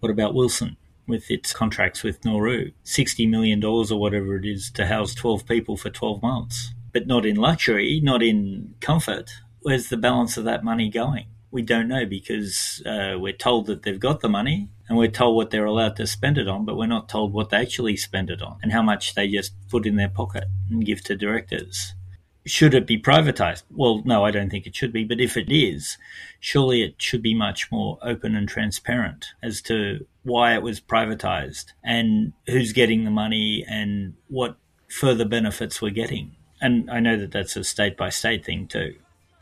What 0.00 0.10
about 0.10 0.34
Wilson 0.34 0.76
with 1.06 1.30
its 1.30 1.52
contracts 1.52 2.02
with 2.02 2.24
Nauru? 2.24 2.72
$60 2.84 3.28
million 3.30 3.62
or 3.64 3.84
whatever 4.00 4.36
it 4.36 4.44
is 4.44 4.70
to 4.72 4.86
house 4.86 5.14
12 5.14 5.46
people 5.46 5.76
for 5.76 5.90
12 5.90 6.22
months, 6.22 6.74
but 6.92 7.06
not 7.06 7.24
in 7.24 7.36
luxury, 7.36 8.00
not 8.02 8.22
in 8.22 8.74
comfort. 8.80 9.30
Where's 9.60 9.88
the 9.88 9.96
balance 9.96 10.36
of 10.36 10.44
that 10.44 10.64
money 10.64 10.88
going? 10.88 11.26
We 11.56 11.62
don't 11.62 11.88
know 11.88 12.04
because 12.04 12.82
uh, 12.84 13.14
we're 13.18 13.32
told 13.32 13.64
that 13.64 13.82
they've 13.82 13.98
got 13.98 14.20
the 14.20 14.28
money 14.28 14.68
and 14.90 14.98
we're 14.98 15.08
told 15.08 15.34
what 15.34 15.50
they're 15.50 15.64
allowed 15.64 15.96
to 15.96 16.06
spend 16.06 16.36
it 16.36 16.48
on, 16.48 16.66
but 16.66 16.76
we're 16.76 16.84
not 16.84 17.08
told 17.08 17.32
what 17.32 17.48
they 17.48 17.56
actually 17.56 17.96
spend 17.96 18.28
it 18.28 18.42
on 18.42 18.58
and 18.62 18.72
how 18.72 18.82
much 18.82 19.14
they 19.14 19.26
just 19.26 19.54
put 19.70 19.86
in 19.86 19.96
their 19.96 20.10
pocket 20.10 20.44
and 20.68 20.84
give 20.84 21.02
to 21.04 21.16
directors. 21.16 21.94
Should 22.44 22.74
it 22.74 22.86
be 22.86 23.00
privatized? 23.00 23.62
Well, 23.70 24.02
no, 24.04 24.22
I 24.22 24.32
don't 24.32 24.50
think 24.50 24.66
it 24.66 24.76
should 24.76 24.92
be. 24.92 25.02
But 25.02 25.18
if 25.18 25.34
it 25.38 25.50
is, 25.50 25.96
surely 26.40 26.82
it 26.82 27.00
should 27.00 27.22
be 27.22 27.34
much 27.34 27.72
more 27.72 27.98
open 28.02 28.36
and 28.36 28.46
transparent 28.46 29.28
as 29.42 29.62
to 29.62 30.06
why 30.24 30.54
it 30.54 30.62
was 30.62 30.78
privatized 30.78 31.72
and 31.82 32.34
who's 32.46 32.74
getting 32.74 33.04
the 33.04 33.10
money 33.10 33.64
and 33.66 34.12
what 34.28 34.58
further 34.88 35.24
benefits 35.24 35.80
we're 35.80 35.90
getting. 35.90 36.36
And 36.60 36.90
I 36.90 37.00
know 37.00 37.16
that 37.16 37.32
that's 37.32 37.56
a 37.56 37.64
state 37.64 37.96
by 37.96 38.10
state 38.10 38.44
thing 38.44 38.66
too. 38.66 38.96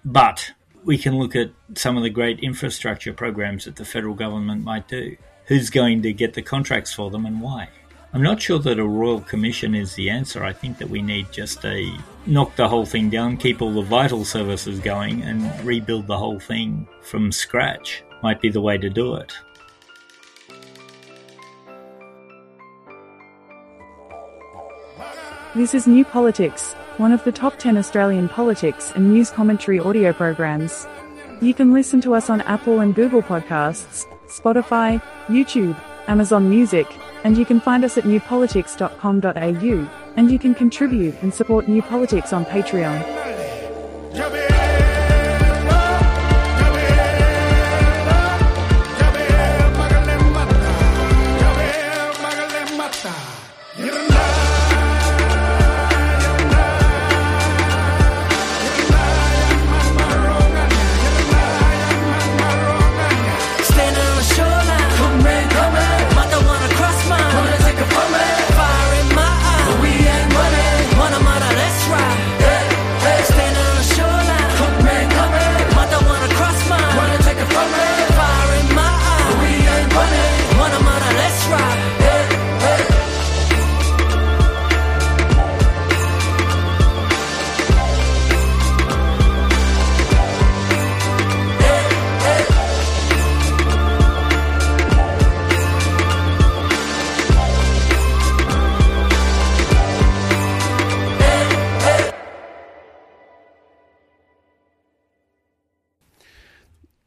But 0.05 0.53
we 0.85 0.99
can 0.99 1.19
look 1.19 1.35
at 1.35 1.51
some 1.75 1.97
of 1.97 2.03
the 2.03 2.11
great 2.11 2.41
infrastructure 2.41 3.13
programs 3.13 3.65
that 3.65 3.77
the 3.77 3.85
federal 3.85 4.15
government 4.15 4.63
might 4.63 4.87
do. 4.87 5.17
Who's 5.47 5.71
going 5.71 6.03
to 6.03 6.13
get 6.13 6.35
the 6.35 6.43
contracts 6.43 6.93
for 6.93 7.11
them 7.11 7.27
and 7.27 7.41
why? 7.41 7.69
I'm 8.13 8.23
not 8.23 8.41
sure 8.41 8.59
that 8.61 8.79
a 8.79 8.85
royal 8.87 9.21
commission 9.21 9.75
is 9.75 9.95
the 9.95 10.09
answer. 10.09 10.45
I 10.45 10.53
think 10.53 10.79
that 10.79 10.89
we 10.89 11.03
need 11.03 11.33
just 11.33 11.65
a 11.65 11.93
knock 12.27 12.55
the 12.57 12.69
whole 12.69 12.87
thing 12.87 13.11
down, 13.11 13.37
keep 13.37 13.61
all 13.61 13.73
the 13.73 13.83
vital 13.83 14.25
services 14.25 14.79
going, 14.79 15.23
and 15.23 15.65
rebuild 15.65 16.07
the 16.07 16.17
whole 16.17 16.39
thing 16.39 16.87
from 17.03 17.33
scratch. 17.33 18.05
Might 18.23 18.41
be 18.41 18.51
the 18.51 18.61
way 18.61 18.79
to 18.79 18.89
do 18.89 19.17
it. 19.17 19.33
This 25.55 25.75
is 25.75 25.87
New 25.87 26.05
Politics 26.05 26.75
one 26.99 27.13
of 27.13 27.25
the 27.25 27.33
top 27.33 27.59
10 27.59 27.77
Australian 27.77 28.29
politics 28.29 28.93
and 28.95 29.13
news 29.13 29.31
commentary 29.31 29.81
audio 29.81 30.13
programs. 30.13 30.87
You 31.41 31.53
can 31.53 31.73
listen 31.73 32.01
to 32.03 32.15
us 32.15 32.31
on 32.31 32.41
Apple 32.43 32.81
and 32.81 32.95
Google 32.95 33.23
Podcasts, 33.23 34.07
Spotify, 34.29 35.03
YouTube, 35.27 35.77
Amazon 36.07 36.49
Music, 36.49 36.87
and 37.25 37.37
you 37.37 37.45
can 37.45 37.61
find 37.61 37.85
us 37.85 37.99
at 37.99 38.05
newpolitics.com.au, 38.05 39.91
and 40.17 40.31
you 40.31 40.39
can 40.39 40.55
contribute 40.55 41.21
and 41.23 41.35
support 41.35 41.67
New 41.69 41.83
Politics 41.83 42.33
on 42.33 42.45
Patreon. 42.45 43.24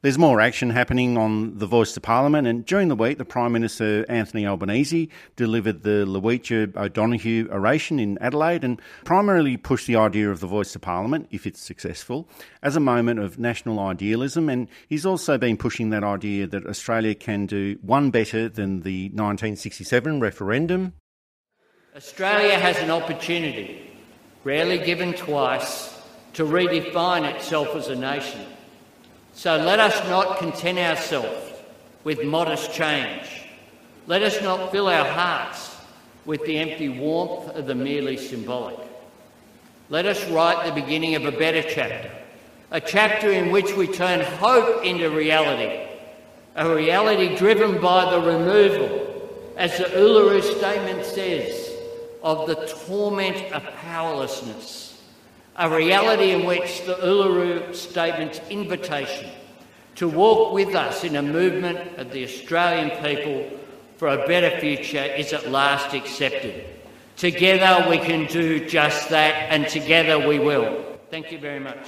There's 0.08 0.18
more 0.18 0.39
action 0.39 0.70
happening 0.70 1.18
on 1.18 1.58
the 1.58 1.66
Voice 1.66 1.91
to 1.91 1.99
Parliament, 1.99 2.47
and 2.47 2.66
during 2.66 2.88
the 2.88 2.95
week, 2.95 3.18
the 3.18 3.26
Prime 3.26 3.51
Minister 3.51 4.05
Anthony 4.08 4.47
Albanese 4.47 5.10
delivered 5.36 5.84
the 5.84 6.05
Lowitja 6.08 6.74
O'Donoghue 6.78 7.49
oration 7.51 7.99
in 7.99 8.18
Adelaide 8.20 8.64
and 8.64 8.82
primarily 9.03 9.58
pushed 9.58 9.86
the 9.86 9.97
idea 9.97 10.32
of 10.32 10.39
the 10.39 10.47
Voice 10.47 10.72
to 10.72 10.80
Parliament, 10.80 11.28
if 11.32 11.45
it's 11.45 11.60
successful, 11.60 12.30
as 12.64 12.78
a 12.78 12.80
moment 12.80 13.20
of 13.20 13.38
national 13.38 13.82
idealism. 13.82 14.47
And 14.47 14.70
he's 14.88 15.05
also 15.05 15.38
been 15.38 15.58
pushing 15.58 15.89
that 15.89 16.05
idea 16.05 16.47
that 16.47 16.66
Australia 16.66 17.14
can 17.14 17.45
do 17.45 17.78
one 17.82 18.10
better 18.10 18.47
than 18.47 18.84
the 18.84 19.10
1967 19.10 20.22
referendum. 20.22 20.93
Australia 21.97 22.58
has 22.58 22.78
an 22.78 22.91
opportunity, 22.91 23.91
rarely 24.45 24.78
given 24.78 25.12
twice, 25.12 26.01
to 26.32 26.45
redefine 26.45 27.30
itself 27.36 27.76
as 27.76 27.89
a 27.89 27.95
nation. 27.97 28.45
So 29.38 29.55
let 29.55 29.79
us 29.79 29.95
not 30.09 30.39
content 30.39 30.79
ourselves 30.79 31.53
with 32.03 32.23
modest 32.23 32.73
change. 32.73 33.43
Let 34.07 34.23
us 34.23 34.41
not 34.41 34.71
fill 34.71 34.88
our 34.88 35.05
hearts 35.05 35.77
with 36.25 36.43
the 36.45 36.57
empty 36.57 36.89
warmth 36.89 37.55
of 37.55 37.67
the 37.67 37.75
merely 37.75 38.17
symbolic. 38.17 38.79
Let 39.89 40.07
us 40.07 40.27
write 40.31 40.65
the 40.65 40.81
beginning 40.81 41.13
of 41.13 41.25
a 41.25 41.31
better 41.31 41.61
chapter, 41.61 42.09
a 42.71 42.81
chapter 42.81 43.29
in 43.29 43.51
which 43.51 43.75
we 43.75 43.85
turn 43.85 44.21
hope 44.21 44.83
into 44.83 45.11
reality, 45.11 45.88
a 46.55 46.73
reality 46.73 47.35
driven 47.35 47.79
by 47.79 48.09
the 48.09 48.19
removal, 48.19 49.53
as 49.55 49.77
the 49.77 49.83
Uluru 49.83 50.41
Statement 50.41 51.05
says, 51.05 51.75
of 52.23 52.47
the 52.47 52.55
torment 52.88 53.53
of 53.53 53.61
powerlessness 53.75 54.86
a 55.58 55.68
reality 55.70 56.32
in 56.32 56.45
which 56.45 56.86
the 56.86 56.93
Uluru 56.95 57.74
Statement's 57.74 58.39
invitation 58.49 59.32
to 59.95 60.08
walk 60.08 60.53
with 60.53 60.76
us 60.76 61.03
in 61.03 61.16
a 61.16 61.22
movement 61.22 61.97
of 61.97 62.12
the 62.12 62.24
Australian 62.24 62.91
people 63.03 63.49
for 63.97 64.10
a 64.10 64.28
better 64.28 64.60
future 64.60 65.03
is 65.03 65.34
at 65.34 65.49
last 65.49 65.95
accepted. 65.95 66.64
Together 67.16 67.89
we 67.89 67.97
can 67.97 68.28
do 68.28 68.68
just 68.70 69.10
that, 69.10 69.34
and 69.51 69.68
together 69.68 70.28
we 70.28 70.38
will. 70.38 70.86
Thank 71.10 71.32
you 71.32 71.39
very 71.39 71.60
much. 71.60 71.80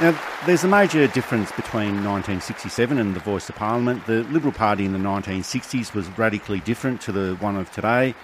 Now, 0.00 0.20
there's 0.44 0.64
a 0.64 0.68
major 0.68 1.06
difference 1.06 1.52
between 1.52 2.04
1967 2.04 2.98
and 2.98 3.14
the 3.14 3.20
Voice 3.20 3.48
of 3.48 3.54
Parliament. 3.54 4.04
The 4.06 4.24
Liberal 4.24 4.52
Party 4.52 4.84
in 4.84 4.92
the 4.92 4.98
1960s 4.98 5.94
was 5.94 6.08
radically 6.18 6.58
different 6.60 7.00
to 7.02 7.12
the 7.12 7.36
one 7.36 7.56
of 7.56 7.70
today 7.70 8.16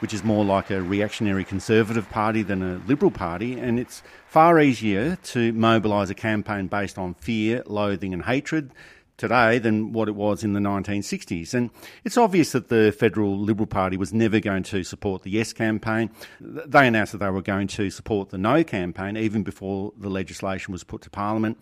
which 0.00 0.14
is 0.14 0.22
more 0.22 0.44
like 0.44 0.70
a 0.70 0.82
reactionary 0.82 1.44
conservative 1.44 2.08
party 2.10 2.42
than 2.42 2.62
a 2.62 2.80
liberal 2.86 3.10
party, 3.10 3.58
and 3.58 3.78
it's 3.78 4.02
far 4.26 4.60
easier 4.60 5.16
to 5.16 5.52
mobilise 5.52 6.10
a 6.10 6.14
campaign 6.14 6.66
based 6.66 6.98
on 6.98 7.14
fear, 7.14 7.62
loathing, 7.66 8.12
and 8.12 8.24
hatred 8.24 8.72
today 9.16 9.58
than 9.58 9.92
what 9.92 10.08
it 10.08 10.14
was 10.14 10.44
in 10.44 10.52
the 10.52 10.60
1960s. 10.60 11.54
And 11.54 11.70
it's 12.04 12.16
obvious 12.16 12.52
that 12.52 12.68
the 12.68 12.94
Federal 12.98 13.38
Liberal 13.38 13.66
Party 13.66 13.96
was 13.96 14.12
never 14.12 14.40
going 14.40 14.62
to 14.64 14.84
support 14.84 15.22
the 15.22 15.30
Yes 15.30 15.52
campaign. 15.52 16.10
They 16.40 16.86
announced 16.86 17.12
that 17.12 17.18
they 17.18 17.30
were 17.30 17.42
going 17.42 17.68
to 17.68 17.90
support 17.90 18.30
the 18.30 18.38
No 18.38 18.62
campaign 18.64 19.16
even 19.16 19.42
before 19.42 19.92
the 19.96 20.10
legislation 20.10 20.72
was 20.72 20.84
put 20.84 21.02
to 21.02 21.10
Parliament. 21.10 21.58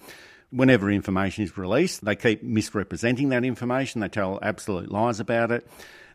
Whenever 0.50 0.90
information 0.90 1.44
is 1.44 1.58
released, 1.58 2.04
they 2.04 2.14
keep 2.14 2.42
misrepresenting 2.42 3.28
that 3.30 3.44
information, 3.44 4.00
they 4.00 4.08
tell 4.08 4.38
absolute 4.42 4.90
lies 4.90 5.18
about 5.18 5.50
it. 5.50 5.66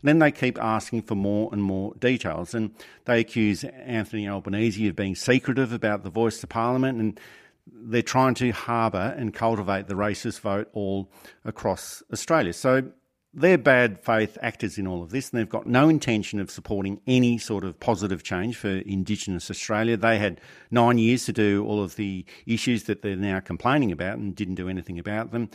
Then 0.02 0.18
they 0.18 0.32
keep 0.32 0.58
asking 0.58 1.02
for 1.02 1.14
more 1.14 1.50
and 1.52 1.62
more 1.62 1.94
details, 1.94 2.54
and 2.54 2.74
they 3.04 3.20
accuse 3.20 3.64
Anthony 3.64 4.28
Albanese 4.28 4.88
of 4.88 4.96
being 4.96 5.14
secretive 5.14 5.72
about 5.72 6.04
the 6.04 6.10
voice 6.10 6.40
to 6.40 6.46
Parliament, 6.46 7.00
and 7.00 7.20
they're 7.66 8.02
trying 8.02 8.34
to 8.34 8.50
harbour 8.50 9.14
and 9.16 9.34
cultivate 9.34 9.86
the 9.86 9.94
racist 9.94 10.40
vote 10.40 10.68
all 10.72 11.10
across 11.44 12.02
Australia. 12.12 12.52
So 12.52 12.90
they're 13.32 13.58
bad 13.58 14.00
faith 14.00 14.36
actors 14.42 14.76
in 14.76 14.86
all 14.86 15.02
of 15.02 15.10
this, 15.10 15.30
and 15.30 15.38
they've 15.38 15.48
got 15.48 15.66
no 15.66 15.88
intention 15.88 16.40
of 16.40 16.50
supporting 16.50 17.00
any 17.06 17.38
sort 17.38 17.62
of 17.62 17.78
positive 17.78 18.24
change 18.24 18.56
for 18.56 18.68
Indigenous 18.68 19.50
Australia. 19.50 19.96
They 19.96 20.18
had 20.18 20.40
nine 20.70 20.98
years 20.98 21.26
to 21.26 21.32
do 21.32 21.64
all 21.64 21.82
of 21.82 21.96
the 21.96 22.24
issues 22.46 22.84
that 22.84 23.02
they're 23.02 23.14
now 23.16 23.38
complaining 23.38 23.92
about 23.92 24.18
and 24.18 24.34
didn't 24.34 24.56
do 24.56 24.68
anything 24.68 24.98
about 24.98 25.30
them. 25.30 25.48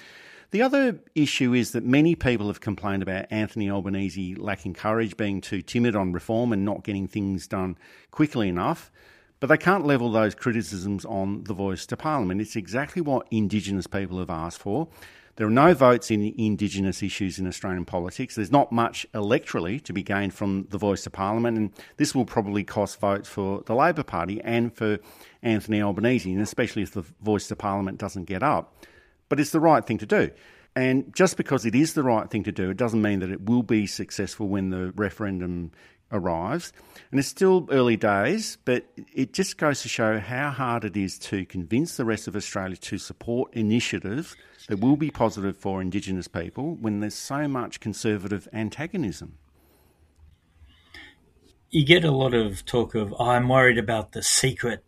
The 0.52 0.62
other 0.62 1.00
issue 1.16 1.54
is 1.54 1.72
that 1.72 1.84
many 1.84 2.16
people 2.16 2.48
have 2.48 2.62
complained 2.62 3.04
about 3.04 3.26
Anthony 3.30 3.70
Albanese 3.70 4.36
lacking 4.36 4.74
courage, 4.74 5.18
being 5.18 5.42
too 5.42 5.62
timid 5.62 5.96
on 5.96 6.14
reform 6.14 6.54
and 6.54 6.64
not 6.64 6.84
getting 6.84 7.08
things 7.08 7.48
done 7.48 7.78
quickly 8.12 8.48
enough. 8.50 8.92
But 9.40 9.48
they 9.48 9.58
can't 9.58 9.86
level 9.86 10.12
those 10.12 10.34
criticisms 10.34 11.04
on 11.06 11.44
the 11.44 11.54
voice 11.54 11.86
to 11.88 11.98
Parliament. 11.98 12.42
It's 12.42 12.56
exactly 12.56 13.02
what 13.02 13.28
Indigenous 13.32 13.88
people 13.88 14.20
have 14.20 14.30
asked 14.30 14.60
for. 14.60 14.88
There 15.36 15.46
are 15.46 15.52
no 15.52 15.74
votes 15.74 16.10
in 16.10 16.34
Indigenous 16.38 17.04
issues 17.04 17.38
in 17.38 17.46
Australian 17.46 17.84
politics. 17.84 18.36
There's 18.36 18.54
not 18.54 18.72
much 18.72 19.06
electorally 19.14 19.84
to 19.84 19.92
be 19.92 20.02
gained 20.02 20.34
from 20.34 20.68
the 20.70 20.78
voice 20.78 21.04
to 21.04 21.10
Parliament, 21.10 21.58
and 21.58 21.72
this 21.98 22.16
will 22.16 22.24
probably 22.24 22.64
cost 22.64 23.02
votes 23.02 23.28
for 23.28 23.62
the 23.66 23.76
Labor 23.76 24.04
Party 24.04 24.40
and 24.42 24.74
for 24.74 25.00
Anthony 25.42 25.82
Albanese, 25.82 26.32
and 26.32 26.42
especially 26.42 26.84
if 26.84 26.92
the 26.92 27.04
voice 27.22 27.50
to 27.50 27.56
Parliament 27.58 27.98
doesn't 27.98 28.26
get 28.26 28.44
up 28.44 28.74
but 29.30 29.40
it's 29.40 29.52
the 29.52 29.60
right 29.60 29.86
thing 29.86 29.98
to 30.00 30.06
do. 30.06 30.32
And 30.76 31.16
just 31.16 31.38
because 31.38 31.66
it 31.66 31.74
is 31.74 31.94
the 31.94 32.04
right 32.04 32.30
thing 32.30 32.44
to 32.44 32.52
do, 32.52 32.70
it 32.70 32.78
doesn't 32.78 33.02
mean 33.02 33.20
that 33.20 33.32
it 33.32 33.46
will 33.46 33.64
be 33.64 33.88
successful 33.88 34.48
when 34.48 34.72
the 34.72 34.92
referendum 34.96 35.72
arrives. 36.12 36.74
And 37.12 37.20
it's 37.20 37.30
still 37.30 37.68
early 37.72 37.96
days, 37.96 38.58
but 38.66 38.86
it 39.14 39.34
just 39.34 39.58
goes 39.58 39.82
to 39.82 39.90
show 39.90 40.20
how 40.20 40.50
hard 40.50 40.84
it 40.84 40.98
is 40.98 41.18
to 41.20 41.46
convince 41.46 41.98
the 41.98 42.06
rest 42.06 42.28
of 42.28 42.36
Australia 42.36 42.76
to 42.76 42.98
support 42.98 43.54
initiatives 43.54 44.36
that 44.68 44.80
will 44.80 44.98
be 44.98 45.10
positive 45.10 45.58
for 45.58 45.82
Indigenous 45.82 46.28
people 46.28 46.76
when 46.76 47.00
there's 47.00 47.16
so 47.16 47.48
much 47.48 47.80
conservative 47.80 48.48
antagonism. 48.52 49.38
You 51.70 51.86
get 51.86 52.04
a 52.04 52.12
lot 52.12 52.34
of 52.34 52.66
talk 52.66 52.96
of, 52.96 53.14
oh, 53.18 53.30
I'm 53.30 53.50
worried 53.50 53.78
about 53.78 54.12
the 54.12 54.24
secret 54.24 54.84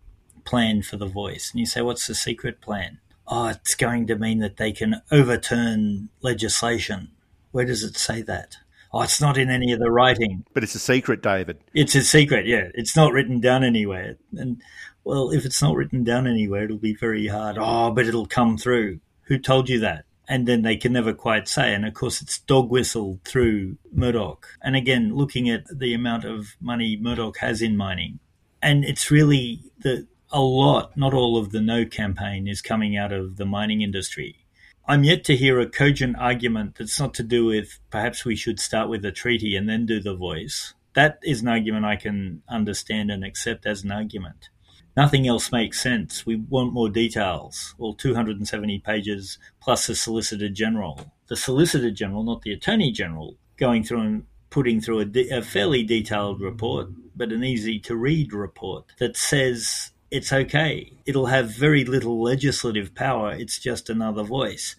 plan 0.45 0.81
for 0.81 0.97
the 0.97 1.07
voice. 1.07 1.51
And 1.51 1.59
you 1.59 1.65
say, 1.65 1.81
what's 1.81 2.07
the 2.07 2.15
secret 2.15 2.61
plan? 2.61 2.99
Oh, 3.27 3.47
it's 3.47 3.75
going 3.75 4.07
to 4.07 4.15
mean 4.15 4.39
that 4.39 4.57
they 4.57 4.71
can 4.71 5.01
overturn 5.11 6.09
legislation. 6.21 7.11
Where 7.51 7.65
does 7.65 7.83
it 7.83 7.97
say 7.97 8.21
that? 8.23 8.57
Oh, 8.93 9.01
it's 9.01 9.19
not 9.19 9.37
in 9.37 9.49
any 9.49 9.73
of 9.73 9.79
the 9.79 9.91
writing. 9.91 10.45
But 10.53 10.63
it's 10.63 10.75
a 10.75 10.79
secret, 10.79 11.21
David. 11.21 11.59
It's 11.73 11.95
a 11.95 12.03
secret, 12.03 12.45
yeah. 12.45 12.69
It's 12.73 12.95
not 12.95 13.11
written 13.11 13.39
down 13.39 13.63
anywhere. 13.63 14.15
And, 14.37 14.61
well, 15.03 15.31
if 15.31 15.45
it's 15.45 15.61
not 15.61 15.75
written 15.75 16.03
down 16.03 16.25
anywhere, 16.25 16.63
it'll 16.63 16.77
be 16.77 16.95
very 16.95 17.27
hard. 17.27 17.57
Oh, 17.59 17.91
but 17.91 18.05
it'll 18.05 18.25
come 18.25 18.57
through. 18.57 18.99
Who 19.23 19.37
told 19.37 19.69
you 19.69 19.79
that? 19.79 20.05
And 20.29 20.47
then 20.47 20.61
they 20.61 20.77
can 20.77 20.93
never 20.93 21.13
quite 21.13 21.47
say. 21.47 21.73
And 21.73 21.85
of 21.85 21.93
course, 21.93 22.21
it's 22.21 22.39
dog 22.39 22.69
whistled 22.69 23.23
through 23.23 23.77
Murdoch. 23.91 24.47
And 24.61 24.75
again, 24.75 25.15
looking 25.15 25.49
at 25.49 25.65
the 25.71 25.93
amount 25.93 26.25
of 26.25 26.55
money 26.61 26.97
Murdoch 26.99 27.37
has 27.37 27.61
in 27.61 27.77
mining. 27.77 28.19
And 28.61 28.83
it's 28.83 29.11
really 29.11 29.61
the 29.79 30.07
a 30.31 30.41
lot, 30.41 30.97
not 30.97 31.13
all 31.13 31.37
of 31.37 31.51
the 31.51 31.61
no 31.61 31.85
campaign 31.85 32.47
is 32.47 32.61
coming 32.61 32.97
out 32.97 33.11
of 33.11 33.37
the 33.37 33.45
mining 33.45 33.81
industry. 33.81 34.45
I'm 34.85 35.03
yet 35.03 35.23
to 35.25 35.35
hear 35.35 35.59
a 35.59 35.69
cogent 35.69 36.15
argument 36.17 36.75
that's 36.77 36.99
not 36.99 37.13
to 37.15 37.23
do 37.23 37.45
with 37.45 37.79
perhaps 37.89 38.23
we 38.23 38.35
should 38.35 38.59
start 38.59 38.89
with 38.89 39.03
a 39.05 39.11
treaty 39.11 39.55
and 39.55 39.67
then 39.67 39.85
do 39.85 39.99
the 39.99 40.15
voice. 40.15 40.73
That 40.93 41.19
is 41.23 41.41
an 41.41 41.47
argument 41.47 41.85
I 41.85 41.97
can 41.97 42.41
understand 42.49 43.11
and 43.11 43.23
accept 43.23 43.65
as 43.65 43.83
an 43.83 43.91
argument. 43.91 44.49
Nothing 44.95 45.27
else 45.27 45.51
makes 45.51 45.79
sense. 45.79 46.25
We 46.25 46.37
want 46.37 46.73
more 46.73 46.89
details. 46.89 47.75
Well, 47.77 47.93
270 47.93 48.79
pages 48.79 49.37
plus 49.61 49.87
the 49.87 49.95
Solicitor 49.95 50.49
General. 50.49 51.11
The 51.27 51.35
Solicitor 51.35 51.91
General, 51.91 52.23
not 52.23 52.41
the 52.41 52.53
Attorney 52.53 52.91
General, 52.91 53.37
going 53.57 53.83
through 53.83 54.01
and 54.01 54.23
putting 54.49 54.81
through 54.81 54.99
a, 54.99 55.05
de- 55.05 55.29
a 55.29 55.41
fairly 55.41 55.83
detailed 55.83 56.41
report, 56.41 56.87
but 57.15 57.31
an 57.31 57.43
easy 57.43 57.79
to 57.81 57.95
read 57.95 58.33
report 58.33 58.85
that 58.97 59.17
says 59.17 59.91
it's 60.11 60.31
okay. 60.31 60.93
It'll 61.05 61.27
have 61.27 61.49
very 61.49 61.83
little 61.83 62.21
legislative 62.21 62.95
power. 62.95 63.31
It's 63.31 63.59
just 63.59 63.89
another 63.89 64.23
voice. 64.23 64.75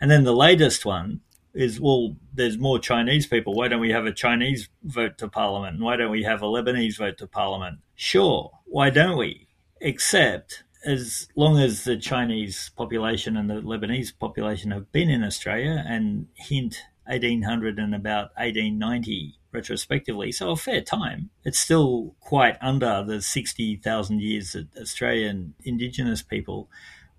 And 0.00 0.10
then 0.10 0.24
the 0.24 0.34
latest 0.34 0.84
one 0.84 1.20
is 1.54 1.80
well, 1.80 2.16
there's 2.34 2.58
more 2.58 2.78
Chinese 2.78 3.26
people. 3.26 3.54
Why 3.54 3.68
don't 3.68 3.80
we 3.80 3.90
have 3.90 4.06
a 4.06 4.12
Chinese 4.12 4.68
vote 4.82 5.18
to 5.18 5.28
parliament? 5.28 5.80
Why 5.80 5.96
don't 5.96 6.10
we 6.10 6.22
have 6.24 6.42
a 6.42 6.46
Lebanese 6.46 6.98
vote 6.98 7.18
to 7.18 7.26
parliament? 7.26 7.78
Sure, 7.94 8.50
why 8.66 8.90
don't 8.90 9.16
we? 9.16 9.48
Except 9.80 10.64
as 10.84 11.28
long 11.34 11.58
as 11.58 11.84
the 11.84 11.96
Chinese 11.96 12.70
population 12.76 13.36
and 13.36 13.48
the 13.48 13.62
Lebanese 13.62 14.12
population 14.18 14.70
have 14.70 14.92
been 14.92 15.08
in 15.08 15.24
Australia 15.24 15.82
and 15.86 16.28
hint 16.34 16.82
1800 17.06 17.78
and 17.78 17.94
about 17.94 18.30
1890 18.36 19.38
retrospectively, 19.52 20.30
so 20.30 20.50
a 20.50 20.56
fair 20.56 20.82
time. 20.82 21.30
It's 21.44 21.58
still 21.58 22.14
quite 22.20 22.58
under 22.60 23.02
the 23.02 23.22
60,000 23.22 24.20
years 24.20 24.52
that 24.52 24.68
Australian 24.80 25.54
Indigenous 25.64 26.22
people, 26.22 26.68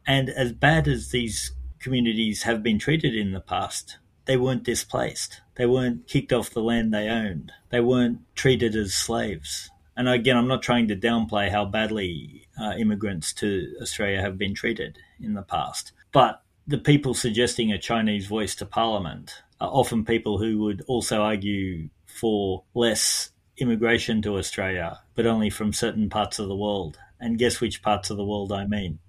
and 0.06 0.30
as 0.30 0.54
bad 0.54 0.88
as 0.88 1.10
these 1.10 1.54
communities 1.80 2.44
have 2.44 2.62
been 2.62 2.80
treated 2.80 3.16
in 3.16 3.32
the 3.32 3.40
past, 3.40 3.98
they 4.26 4.38
weren't 4.38 4.64
displaced. 4.64 5.42
They 5.56 5.66
weren't 5.66 6.08
kicked 6.08 6.34
off 6.34 6.52
the 6.52 6.62
land 6.62 6.94
they 6.94 7.08
owned. 7.08 7.52
They 7.70 7.80
weren't 7.80 8.20
treated 8.36 8.76
as 8.76 8.94
slaves. 8.94 9.72
And 9.96 10.08
again, 10.08 10.38
I'm 10.38 10.48
not 10.48 10.62
trying 10.62 10.88
to 10.90 10.96
downplay 10.96 11.50
how 11.50 11.66
badly 11.66 12.48
uh, 12.62 12.74
immigrants 12.78 13.34
to 13.34 13.74
Australia 13.82 14.22
have 14.22 14.38
been 14.38 14.54
treated 14.54 15.00
in 15.20 15.34
the 15.34 15.42
past. 15.42 15.92
But 16.12 16.44
the 16.68 16.78
people 16.78 17.14
suggesting 17.14 17.72
a 17.72 17.80
Chinese 17.80 18.28
voice 18.28 18.54
to 18.56 18.66
Parliament 18.66 19.42
are 19.60 19.70
often 19.70 20.06
people 20.06 20.38
who 20.38 20.60
would 20.60 20.84
also 20.88 21.22
argue 21.22 21.90
for 22.06 22.64
less 22.74 23.32
immigration 23.58 24.22
to 24.22 24.38
Australia, 24.38 25.00
but 25.16 25.26
only 25.26 25.50
from 25.50 25.74
certain 25.74 26.10
parts 26.10 26.40
of 26.40 26.48
the 26.48 26.56
world. 26.56 26.98
And 27.20 27.40
guess 27.40 27.60
which 27.60 27.82
parts 27.82 28.10
of 28.10 28.18
the 28.18 28.26
world 28.26 28.52
I 28.52 28.66
mean? 28.66 29.00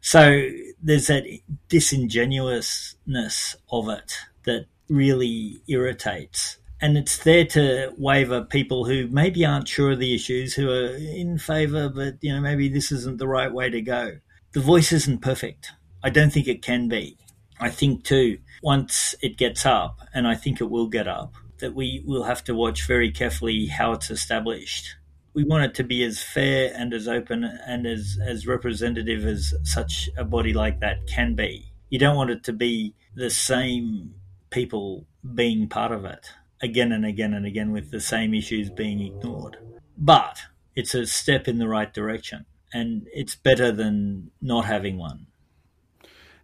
So 0.00 0.48
there's 0.82 1.08
that 1.08 1.24
disingenuousness 1.68 3.56
of 3.70 3.88
it 3.90 4.18
that 4.44 4.66
really 4.88 5.62
irritates. 5.68 6.56
And 6.80 6.96
it's 6.96 7.18
there 7.18 7.44
to 7.46 7.92
waver 7.98 8.42
people 8.42 8.86
who 8.86 9.06
maybe 9.08 9.44
aren't 9.44 9.68
sure 9.68 9.92
of 9.92 9.98
the 9.98 10.14
issues, 10.14 10.54
who 10.54 10.70
are 10.70 10.96
in 10.96 11.38
favour, 11.38 11.90
but 11.90 12.14
you 12.22 12.32
know 12.32 12.40
maybe 12.40 12.68
this 12.68 12.90
isn't 12.90 13.18
the 13.18 13.28
right 13.28 13.52
way 13.52 13.68
to 13.68 13.82
go. 13.82 14.18
The 14.52 14.60
voice 14.60 14.90
isn't 14.90 15.20
perfect. 15.20 15.72
I 16.02 16.08
don't 16.08 16.32
think 16.32 16.48
it 16.48 16.62
can 16.62 16.88
be. 16.88 17.18
I 17.60 17.70
think 17.70 18.04
too, 18.04 18.38
once 18.62 19.14
it 19.20 19.36
gets 19.36 19.66
up, 19.66 20.00
and 20.14 20.26
I 20.26 20.34
think 20.34 20.60
it 20.60 20.70
will 20.70 20.88
get 20.88 21.06
up, 21.06 21.34
that 21.58 21.74
we 21.74 22.02
will 22.06 22.24
have 22.24 22.42
to 22.44 22.54
watch 22.54 22.86
very 22.86 23.10
carefully 23.10 23.66
how 23.66 23.92
it's 23.92 24.10
established. 24.10 24.96
We 25.34 25.44
want 25.44 25.64
it 25.64 25.74
to 25.74 25.84
be 25.84 26.02
as 26.02 26.22
fair 26.22 26.72
and 26.74 26.92
as 26.92 27.06
open 27.06 27.44
and 27.44 27.86
as, 27.86 28.18
as 28.24 28.46
representative 28.46 29.24
as 29.24 29.54
such 29.62 30.08
a 30.16 30.24
body 30.24 30.52
like 30.52 30.80
that 30.80 31.06
can 31.06 31.34
be. 31.34 31.72
You 31.90 31.98
don't 31.98 32.16
want 32.16 32.30
it 32.30 32.44
to 32.44 32.52
be 32.52 32.94
the 33.14 33.30
same 33.30 34.14
people 34.50 35.06
being 35.34 35.68
part 35.68 35.92
of 35.92 36.04
it 36.04 36.32
again 36.62 36.92
and 36.92 37.04
again 37.04 37.34
and 37.34 37.46
again 37.46 37.72
with 37.72 37.90
the 37.90 38.00
same 38.00 38.34
issues 38.34 38.70
being 38.70 39.00
ignored. 39.00 39.56
But 39.96 40.38
it's 40.74 40.94
a 40.94 41.06
step 41.06 41.46
in 41.46 41.58
the 41.58 41.68
right 41.68 41.92
direction 41.92 42.46
and 42.72 43.06
it's 43.12 43.34
better 43.34 43.72
than 43.72 44.30
not 44.40 44.66
having 44.66 44.98
one. 44.98 45.26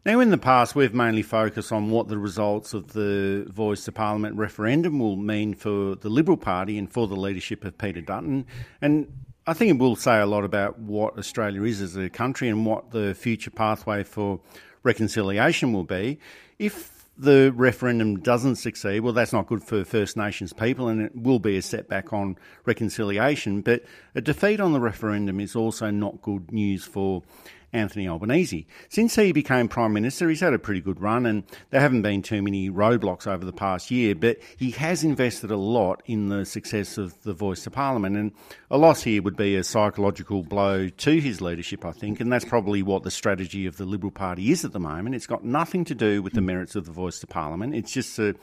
Now, 0.07 0.21
in 0.21 0.31
the 0.31 0.39
past, 0.39 0.77
we've 0.77 0.95
mainly 0.95 1.23
focused 1.23 1.73
on 1.73 1.91
what 1.91 2.07
the 2.07 2.17
results 2.17 2.75
of 2.75 2.93
the 2.93 3.45
Voice 3.51 3.87
to 3.87 3.93
Parliament 3.93 4.37
referendum 4.37 5.01
will 5.01 5.17
mean 5.17 5.53
for 5.53 5.97
the 5.97 6.09
Liberal 6.09 6.37
Party 6.37 6.79
and 6.79 6.89
for 6.89 7.09
the 7.09 7.17
leadership 7.17 7.65
of 7.65 7.77
Peter 7.77 8.01
Dutton. 8.01 8.47
And 8.81 9.13
I 9.49 9.53
think 9.53 9.71
it 9.71 9.79
will 9.81 9.97
say 9.97 10.21
a 10.21 10.27
lot 10.27 10.45
about 10.45 10.79
what 10.79 11.19
Australia 11.19 11.65
is 11.65 11.81
as 11.81 11.97
a 11.97 12.09
country 12.09 12.49
and 12.49 12.65
what 12.65 12.93
the 12.93 13.15
future 13.15 13.51
pathway 13.51 14.05
for 14.05 14.39
reconciliation 14.85 15.73
will 15.73 15.83
be. 15.83 16.21
If 16.61 17.09
the 17.19 17.53
referendum 17.57 18.21
doesn't 18.21 18.57
succeed, 18.57 19.01
well, 19.01 19.13
that's 19.13 19.33
not 19.33 19.49
good 19.49 19.65
for 19.65 19.85
First 19.85 20.17
Nations 20.17 20.53
people 20.53 20.87
and 20.87 21.03
it 21.03 21.17
will 21.17 21.41
be 21.41 21.57
a 21.57 21.63
setback 21.63 22.13
on 22.13 22.37
reconciliation. 22.65 23.61
But 23.61 23.83
a 24.15 24.21
defeat 24.21 24.61
on 24.61 24.73
the 24.73 24.79
referendum 24.79 25.41
is 25.41 25.57
also 25.57 25.91
not 25.91 26.23
good 26.23 26.53
news 26.53 26.85
for 26.85 27.25
Anthony 27.73 28.09
Albanese. 28.09 28.67
Since 28.89 29.17
he 29.17 29.33
became 29.33 29.69
Prime 29.69 29.93
Minister, 29.93 30.29
he's 30.29 30.41
had 30.41 30.55
a 30.55 30.59
pretty 30.59 30.81
good 30.81 31.01
run, 31.01 31.27
and 31.27 31.45
there 31.71 31.81
haven't 31.81 32.03
been 32.03 32.23
too 32.23 32.43
many 32.43 32.71
roadblocks 32.71 33.27
over 33.27 33.45
the 33.45 33.53
past 33.53 33.91
year, 33.91 34.15
but 34.15 34.39
he 34.57 34.71
has 34.73 35.05
invested 35.05 35.51
a 35.51 35.57
lot 35.57 36.03
in 36.07 36.29
the 36.29 36.45
success 36.45 36.99
of 36.99 37.23
the 37.23 37.33
voice 37.33 37.65
to 37.65 37.71
Parliament, 37.71 38.17
and 38.17 38.33
a 38.71 38.79
loss 38.79 39.03
here 39.03 39.23
would 39.23 39.37
be 39.37 39.57
a 39.57 39.65
psychological 39.65 40.43
blow 40.43 40.89
to 40.89 41.21
his 41.21 41.41
leadership, 41.41 41.85
I 41.85 41.93
think, 41.93 42.21
and 42.21 42.33
that's 42.33 42.45
probably 42.45 42.83
what 42.83 43.03
the 43.03 43.11
strategy 43.11 43.67
of 43.67 43.77
the 43.77 43.85
Liberal 43.85 44.13
Party 44.13 44.51
is 44.51 44.65
at 44.65 44.73
the 44.73 44.81
moment. 44.81 45.15
It's 45.15 45.27
got 45.27 45.45
nothing 45.45 45.85
to 45.87 45.95
do 45.95 46.23
with 46.23 46.33
the 46.33 46.41
merits 46.41 46.77
of 46.77 46.87
the 46.87 46.93
voice 46.93 47.19
to 47.21 47.27
Parliament, 47.27 47.75
it's 47.75 47.93
just 47.93 48.19
a 48.19 48.35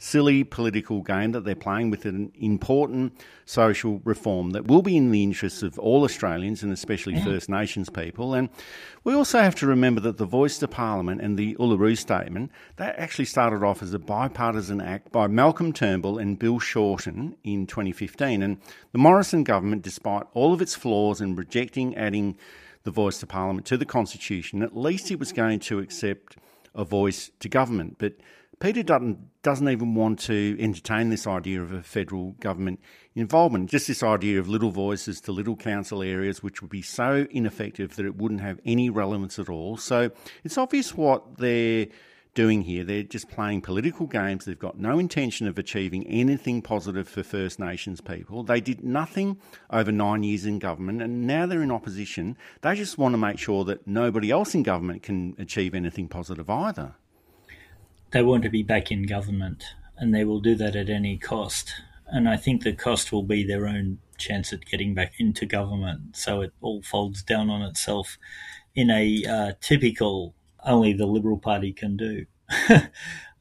silly 0.00 0.42
political 0.42 1.02
game 1.02 1.32
that 1.32 1.44
they're 1.44 1.54
playing 1.54 1.90
with 1.90 2.06
an 2.06 2.32
important 2.34 3.12
social 3.44 4.00
reform 4.04 4.50
that 4.50 4.66
will 4.66 4.80
be 4.80 4.96
in 4.96 5.10
the 5.10 5.22
interests 5.22 5.62
of 5.62 5.78
all 5.78 6.04
Australians 6.04 6.62
and 6.62 6.72
especially 6.72 7.14
yeah. 7.14 7.24
First 7.24 7.50
Nations 7.50 7.90
people. 7.90 8.32
And 8.32 8.48
we 9.04 9.12
also 9.12 9.40
have 9.40 9.54
to 9.56 9.66
remember 9.66 10.00
that 10.00 10.16
the 10.16 10.24
voice 10.24 10.58
to 10.58 10.68
Parliament 10.68 11.20
and 11.20 11.38
the 11.38 11.54
Uluru 11.56 11.98
Statement, 11.98 12.50
that 12.76 12.98
actually 12.98 13.26
started 13.26 13.62
off 13.62 13.82
as 13.82 13.92
a 13.92 13.98
bipartisan 13.98 14.80
act 14.80 15.12
by 15.12 15.26
Malcolm 15.26 15.70
Turnbull 15.70 16.18
and 16.18 16.38
Bill 16.38 16.58
Shorten 16.58 17.36
in 17.44 17.66
2015. 17.66 18.42
And 18.42 18.56
the 18.92 18.98
Morrison 18.98 19.44
government, 19.44 19.82
despite 19.82 20.22
all 20.32 20.54
of 20.54 20.62
its 20.62 20.74
flaws 20.74 21.20
and 21.20 21.36
rejecting 21.36 21.94
adding 21.94 22.38
the 22.84 22.90
voice 22.90 23.18
to 23.18 23.26
Parliament 23.26 23.66
to 23.66 23.76
the 23.76 23.84
Constitution, 23.84 24.62
at 24.62 24.74
least 24.74 25.10
it 25.10 25.18
was 25.18 25.32
going 25.32 25.58
to 25.60 25.78
accept 25.78 26.38
a 26.74 26.84
voice 26.84 27.30
to 27.40 27.50
government. 27.50 27.96
But 27.98 28.14
Peter 28.60 28.82
Dutton 28.82 29.29
doesn't 29.42 29.68
even 29.68 29.94
want 29.94 30.18
to 30.20 30.56
entertain 30.60 31.08
this 31.08 31.26
idea 31.26 31.62
of 31.62 31.72
a 31.72 31.82
federal 31.82 32.32
government 32.32 32.80
involvement, 33.14 33.70
just 33.70 33.86
this 33.86 34.02
idea 34.02 34.38
of 34.38 34.48
little 34.48 34.70
voices 34.70 35.20
to 35.22 35.32
little 35.32 35.56
council 35.56 36.02
areas, 36.02 36.42
which 36.42 36.60
would 36.60 36.70
be 36.70 36.82
so 36.82 37.26
ineffective 37.30 37.96
that 37.96 38.04
it 38.04 38.16
wouldn't 38.16 38.40
have 38.40 38.60
any 38.64 38.90
relevance 38.90 39.38
at 39.38 39.48
all. 39.48 39.76
So 39.76 40.10
it's 40.44 40.58
obvious 40.58 40.94
what 40.94 41.38
they're 41.38 41.86
doing 42.34 42.62
here. 42.62 42.84
They're 42.84 43.02
just 43.02 43.28
playing 43.28 43.62
political 43.62 44.06
games. 44.06 44.44
They've 44.44 44.58
got 44.58 44.78
no 44.78 44.98
intention 44.98 45.48
of 45.48 45.58
achieving 45.58 46.06
anything 46.06 46.62
positive 46.62 47.08
for 47.08 47.22
First 47.22 47.58
Nations 47.58 48.00
people. 48.00 48.44
They 48.44 48.60
did 48.60 48.84
nothing 48.84 49.38
over 49.70 49.90
nine 49.90 50.22
years 50.22 50.44
in 50.44 50.58
government, 50.58 51.02
and 51.02 51.26
now 51.26 51.46
they're 51.46 51.62
in 51.62 51.72
opposition. 51.72 52.36
They 52.60 52.74
just 52.74 52.98
want 52.98 53.14
to 53.14 53.18
make 53.18 53.38
sure 53.38 53.64
that 53.64 53.86
nobody 53.86 54.30
else 54.30 54.54
in 54.54 54.62
government 54.62 55.02
can 55.02 55.34
achieve 55.38 55.74
anything 55.74 56.08
positive 56.08 56.48
either 56.48 56.94
they 58.12 58.22
want 58.22 58.42
to 58.42 58.50
be 58.50 58.62
back 58.62 58.90
in 58.90 59.04
government 59.04 59.64
and 59.96 60.14
they 60.14 60.24
will 60.24 60.40
do 60.40 60.54
that 60.56 60.76
at 60.76 60.90
any 60.90 61.16
cost. 61.18 61.72
And 62.06 62.28
I 62.28 62.36
think 62.36 62.62
the 62.62 62.72
cost 62.72 63.12
will 63.12 63.22
be 63.22 63.44
their 63.44 63.66
own 63.66 63.98
chance 64.18 64.52
at 64.52 64.66
getting 64.66 64.94
back 64.94 65.14
into 65.18 65.46
government. 65.46 66.16
So 66.16 66.40
it 66.40 66.52
all 66.60 66.82
folds 66.82 67.22
down 67.22 67.50
on 67.50 67.62
itself 67.62 68.18
in 68.74 68.90
a 68.90 69.24
uh, 69.24 69.52
typical, 69.60 70.34
only 70.64 70.92
the 70.92 71.06
Liberal 71.06 71.38
Party 71.38 71.72
can 71.72 71.96
do. 71.96 72.26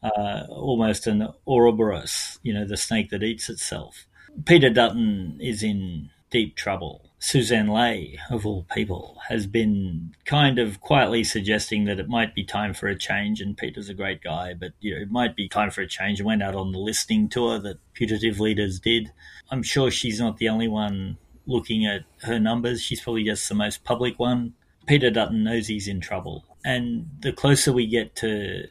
uh, 0.04 0.44
almost 0.50 1.08
an 1.08 1.30
Ouroboros, 1.48 2.40
you 2.44 2.54
know, 2.54 2.66
the 2.66 2.78
snake 2.78 3.10
that 3.10 3.24
eats 3.24 3.50
itself. 3.50 4.06
Peter 4.46 4.70
Dutton 4.70 5.38
is 5.42 5.64
in 5.64 6.10
deep 6.30 6.56
trouble. 6.56 7.09
Sussan 7.20 7.70
Ley, 7.70 8.18
of 8.30 8.46
all 8.46 8.66
people, 8.72 9.18
has 9.28 9.46
been 9.46 10.16
kind 10.26 10.58
of 10.58 10.80
quietly 10.80 11.24
suggesting 11.24 11.84
that 11.86 12.00
it 12.00 12.08
might 12.08 12.34
be 12.34 12.46
time 12.46 12.74
for 12.74 12.88
a 12.88 12.98
change. 12.98 13.42
And 13.42 13.58
Peter's 13.58 13.90
a 13.90 13.94
great 13.94 14.22
guy, 14.24 14.54
but 14.54 14.72
you 14.80 14.96
know, 14.96 15.02
it 15.02 15.12
might 15.12 15.36
be 15.36 15.50
time 15.50 15.70
for 15.70 15.82
a 15.82 15.88
change. 15.88 16.20
And 16.20 16.28
went 16.28 16.44
out 16.44 16.56
on 16.56 16.72
the 16.72 16.80
listening 16.80 17.28
tour 17.28 17.60
that 17.60 17.80
putative 17.94 18.40
leaders 18.40 18.80
did. 18.80 19.12
I'm 19.52 19.64
sure 19.64 19.92
she's 19.92 20.20
not 20.20 20.38
the 20.38 20.50
only 20.50 20.70
one 20.70 21.18
looking 21.46 21.86
at 21.86 22.04
her 22.22 22.40
numbers. 22.40 22.82
She's 22.82 23.02
probably 23.02 23.26
just 23.26 23.50
the 23.50 23.56
most 23.56 23.84
public 23.84 24.18
one. 24.18 24.54
Peter 24.88 25.10
Dutton 25.10 25.44
knows 25.44 25.68
he's 25.68 25.88
in 25.88 26.00
trouble. 26.00 26.46
And 26.64 27.10
the 27.20 27.34
closer 27.34 27.74
we 27.74 27.86
get 27.86 28.16
to 28.18 28.68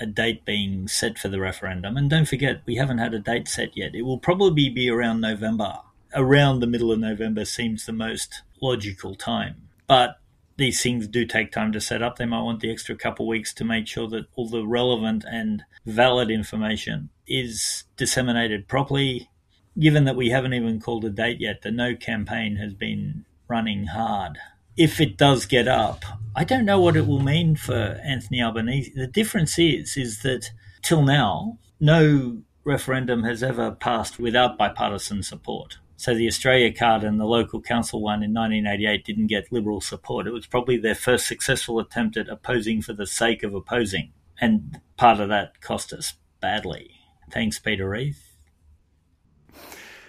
a 0.00 0.06
date 0.06 0.44
being 0.44 0.88
set 0.88 1.18
for 1.18 1.28
the 1.28 1.40
referendum, 1.40 1.96
and 1.96 2.08
don't 2.08 2.26
forget, 2.26 2.62
we 2.66 2.76
haven't 2.76 2.98
had 2.98 3.14
a 3.14 3.18
date 3.18 3.48
set 3.48 3.76
yet, 3.76 3.94
it 3.94 4.02
will 4.02 4.18
probably 4.18 4.70
be 4.70 4.88
around 4.88 5.20
November 5.20 5.78
around 6.14 6.60
the 6.60 6.66
middle 6.66 6.92
of 6.92 6.98
November 6.98 7.44
seems 7.44 7.86
the 7.86 7.92
most 7.92 8.42
logical 8.60 9.14
time. 9.14 9.68
But 9.86 10.16
these 10.56 10.82
things 10.82 11.08
do 11.08 11.24
take 11.24 11.50
time 11.50 11.72
to 11.72 11.80
set 11.80 12.02
up. 12.02 12.16
They 12.16 12.26
might 12.26 12.42
want 12.42 12.60
the 12.60 12.70
extra 12.70 12.94
couple 12.94 13.26
weeks 13.26 13.52
to 13.54 13.64
make 13.64 13.86
sure 13.86 14.08
that 14.08 14.26
all 14.34 14.48
the 14.48 14.66
relevant 14.66 15.24
and 15.28 15.64
valid 15.84 16.30
information 16.30 17.10
is 17.26 17.84
disseminated 17.96 18.68
properly. 18.68 19.30
Given 19.78 20.04
that 20.04 20.16
we 20.16 20.30
haven't 20.30 20.54
even 20.54 20.80
called 20.80 21.04
a 21.04 21.10
date 21.10 21.40
yet, 21.40 21.62
the 21.62 21.70
No 21.70 21.96
campaign 21.96 22.56
has 22.56 22.74
been 22.74 23.24
running 23.48 23.86
hard. 23.86 24.38
If 24.76 25.00
it 25.00 25.16
does 25.16 25.46
get 25.46 25.68
up, 25.68 26.04
I 26.34 26.44
don't 26.44 26.64
know 26.64 26.80
what 26.80 26.96
it 26.96 27.06
will 27.06 27.22
mean 27.22 27.56
for 27.56 28.00
Anthony 28.04 28.42
Albanese. 28.42 28.92
The 28.94 29.06
difference 29.06 29.58
is, 29.58 29.96
is 29.96 30.22
that 30.22 30.50
till 30.82 31.02
now, 31.02 31.58
no 31.80 32.42
referendum 32.64 33.24
has 33.24 33.42
ever 33.42 33.72
passed 33.72 34.18
without 34.18 34.56
bipartisan 34.56 35.22
support. 35.22 35.78
So 35.96 36.14
the 36.14 36.26
Australia 36.26 36.72
card 36.72 37.04
and 37.04 37.20
the 37.20 37.26
local 37.26 37.60
council 37.60 38.02
one 38.02 38.22
in 38.22 38.34
1988 38.34 39.04
didn't 39.04 39.26
get 39.28 39.52
Liberal 39.52 39.80
support. 39.80 40.26
It 40.26 40.32
was 40.32 40.46
probably 40.46 40.76
their 40.76 40.94
first 40.94 41.26
successful 41.26 41.78
attempt 41.78 42.16
at 42.16 42.28
opposing 42.28 42.82
for 42.82 42.92
the 42.92 43.06
sake 43.06 43.42
of 43.42 43.54
opposing. 43.54 44.12
And 44.40 44.80
part 44.96 45.20
of 45.20 45.28
that 45.28 45.60
cost 45.60 45.92
us 45.92 46.14
badly. 46.40 46.90
Thanks, 47.30 47.58
Peter 47.58 47.88
Reith. 47.88 48.32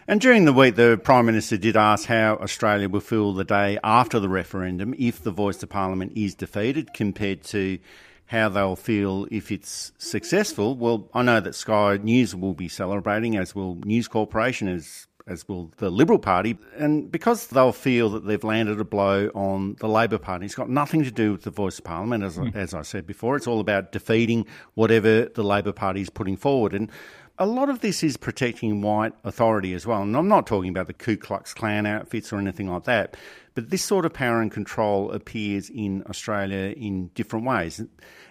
And 0.07 0.19
during 0.19 0.43
the 0.43 0.51
week, 0.51 0.75
the 0.75 0.99
Prime 1.01 1.25
Minister 1.25 1.55
did 1.55 1.77
ask 1.77 2.07
how 2.07 2.35
Australia 2.35 2.89
will 2.89 2.99
feel 2.99 3.33
the 3.33 3.45
day 3.45 3.79
after 3.83 4.19
the 4.19 4.27
referendum 4.27 4.93
if 4.97 5.23
the 5.23 5.31
voice 5.31 5.57
to 5.57 5.67
Parliament 5.67 6.11
is 6.15 6.35
defeated 6.35 6.93
compared 6.93 7.43
to 7.45 7.79
how 8.25 8.49
they'll 8.49 8.75
feel 8.75 9.27
if 9.31 9.51
it's 9.51 9.93
successful. 9.97 10.75
Well, 10.75 11.09
I 11.13 11.21
know 11.21 11.39
that 11.39 11.55
Sky 11.55 11.97
News 11.97 12.35
will 12.35 12.53
be 12.53 12.67
celebrating, 12.67 13.37
as 13.37 13.55
will 13.55 13.75
News 13.85 14.07
Corporation, 14.07 14.67
as 14.67 15.07
as 15.25 15.47
will 15.47 15.71
the 15.77 15.89
Liberal 15.89 16.19
Party. 16.19 16.57
And 16.77 17.11
because 17.11 17.47
they'll 17.47 17.71
feel 17.71 18.09
that 18.09 18.25
they've 18.25 18.43
landed 18.43 18.79
a 18.79 18.83
blow 18.83 19.29
on 19.33 19.75
the 19.79 19.87
Labor 19.87 20.17
Party, 20.17 20.45
it's 20.45 20.55
got 20.55 20.69
nothing 20.69 21.03
to 21.03 21.11
do 21.11 21.31
with 21.31 21.43
the 21.43 21.51
voice 21.51 21.77
of 21.79 21.85
Parliament, 21.85 22.23
as, 22.23 22.37
mm. 22.37 22.53
as 22.55 22.73
I 22.73 22.81
said 22.81 23.07
before. 23.07 23.35
It's 23.35 23.47
all 23.47 23.59
about 23.59 23.91
defeating 23.91 24.45
whatever 24.73 25.25
the 25.25 25.43
Labor 25.43 25.71
Party 25.71 26.01
is 26.01 26.09
putting 26.09 26.35
forward. 26.35 26.73
And 26.73 26.91
a 27.39 27.45
lot 27.47 27.69
of 27.69 27.79
this 27.79 28.03
is 28.03 28.15
protecting 28.15 28.81
white 28.81 29.13
authority 29.23 29.73
as 29.73 29.87
well. 29.87 30.03
And 30.03 30.15
I'm 30.15 30.27
not 30.27 30.45
talking 30.45 30.69
about 30.69 30.87
the 30.87 30.93
Ku 30.93 31.17
Klux 31.17 31.53
Klan 31.53 31.85
outfits 31.85 32.31
or 32.31 32.37
anything 32.37 32.69
like 32.69 32.83
that, 32.83 33.17
but 33.55 33.69
this 33.69 33.83
sort 33.83 34.05
of 34.05 34.13
power 34.13 34.39
and 34.39 34.51
control 34.51 35.11
appears 35.11 35.69
in 35.69 36.03
Australia 36.07 36.73
in 36.77 37.07
different 37.15 37.45
ways. 37.45 37.81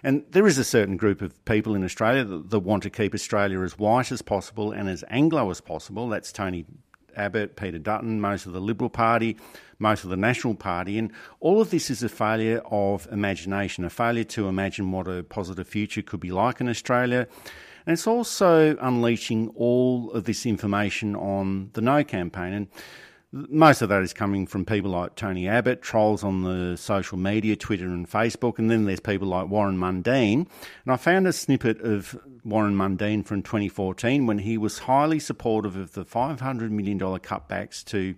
And 0.03 0.23
there 0.31 0.47
is 0.47 0.57
a 0.57 0.63
certain 0.63 0.95
group 0.95 1.21
of 1.21 1.43
people 1.45 1.75
in 1.75 1.83
Australia 1.83 2.23
that, 2.23 2.49
that 2.49 2.59
want 2.59 2.83
to 2.83 2.89
keep 2.89 3.13
Australia 3.13 3.61
as 3.61 3.77
white 3.77 4.11
as 4.11 4.21
possible 4.21 4.71
and 4.71 4.87
as 4.87 5.03
Anglo 5.09 5.49
as 5.49 5.59
possible. 5.59 6.07
That's 6.07 6.31
Tony 6.31 6.65
Abbott, 7.15 7.57
Peter 7.57 7.79
Dutton, 7.79 8.21
most 8.21 8.45
of 8.45 8.53
the 8.53 8.61
Liberal 8.61 8.89
Party, 8.89 9.37
most 9.79 10.03
of 10.05 10.09
the 10.09 10.17
National 10.17 10.55
Party. 10.55 10.97
And 10.97 11.11
all 11.41 11.61
of 11.61 11.71
this 11.71 11.89
is 11.89 12.03
a 12.03 12.09
failure 12.09 12.61
of 12.71 13.07
imagination, 13.11 13.83
a 13.83 13.89
failure 13.89 14.23
to 14.23 14.47
imagine 14.47 14.91
what 14.91 15.07
a 15.07 15.23
positive 15.23 15.67
future 15.67 16.01
could 16.01 16.21
be 16.21 16.31
like 16.31 16.61
in 16.61 16.69
Australia. 16.69 17.27
And 17.85 17.93
it's 17.93 18.07
also 18.07 18.77
unleashing 18.77 19.49
all 19.55 20.11
of 20.11 20.23
this 20.23 20.45
information 20.45 21.15
on 21.15 21.69
the 21.73 21.81
No 21.81 22.03
campaign. 22.03 22.53
And 22.53 22.67
most 23.33 23.81
of 23.81 23.89
that 23.89 24.03
is 24.03 24.13
coming 24.13 24.45
from 24.45 24.63
people 24.63 24.91
like 24.91 25.15
Tony 25.15 25.47
Abbott, 25.47 25.81
trolls 25.81 26.23
on 26.23 26.43
the 26.43 26.77
social 26.77 27.17
media, 27.17 27.55
Twitter 27.55 27.87
and 27.87 28.07
Facebook, 28.09 28.59
and 28.59 28.69
then 28.69 28.85
there's 28.85 28.99
people 28.99 29.27
like 29.27 29.49
Warren 29.49 29.77
Mundine. 29.77 30.47
And 30.85 30.93
I 30.93 30.97
found 30.97 31.27
a 31.27 31.33
snippet 31.33 31.81
of 31.81 32.15
Warren 32.43 32.75
Mundine 32.75 33.25
from 33.25 33.41
2014 33.41 34.27
when 34.27 34.39
he 34.39 34.57
was 34.57 34.79
highly 34.79 35.19
supportive 35.19 35.75
of 35.75 35.93
the 35.93 36.05
$500 36.05 36.69
million 36.69 36.99
cutbacks 36.99 37.83
to 37.85 38.13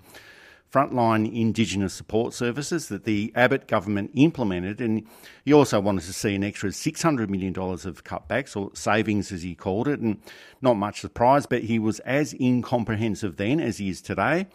frontline 0.75 1.33
Indigenous 1.33 1.93
support 1.93 2.33
services 2.33 2.89
that 2.89 3.05
the 3.05 3.31
Abbott 3.33 3.65
government 3.65 4.11
implemented. 4.13 4.81
And 4.81 5.07
he 5.45 5.53
also 5.53 5.79
wanted 5.79 6.03
to 6.03 6.13
see 6.13 6.35
an 6.35 6.43
extra 6.43 6.69
$600 6.69 7.29
million 7.29 7.57
of 7.57 8.03
cutbacks, 8.03 8.57
or 8.57 8.71
savings 8.75 9.31
as 9.31 9.43
he 9.43 9.55
called 9.55 9.87
it. 9.87 10.01
And 10.01 10.19
not 10.61 10.73
much 10.73 10.99
surprise, 10.99 11.45
but 11.45 11.63
he 11.63 11.79
was 11.79 11.99
as 12.01 12.33
incomprehensive 12.33 13.37
then 13.37 13.61
as 13.61 13.77
he 13.77 13.89
is 13.89 14.01
today. 14.01 14.47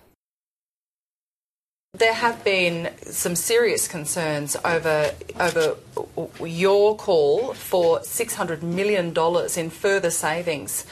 There 1.94 2.14
have 2.14 2.44
been 2.44 2.90
some 3.02 3.34
serious 3.34 3.88
concerns 3.88 4.56
over 4.64 5.10
over 5.40 5.76
your 6.46 6.96
call 6.96 7.52
for 7.54 7.98
$600 7.98 8.62
million 8.62 9.12
in 9.56 9.70
further 9.70 10.10
savings. 10.10 10.86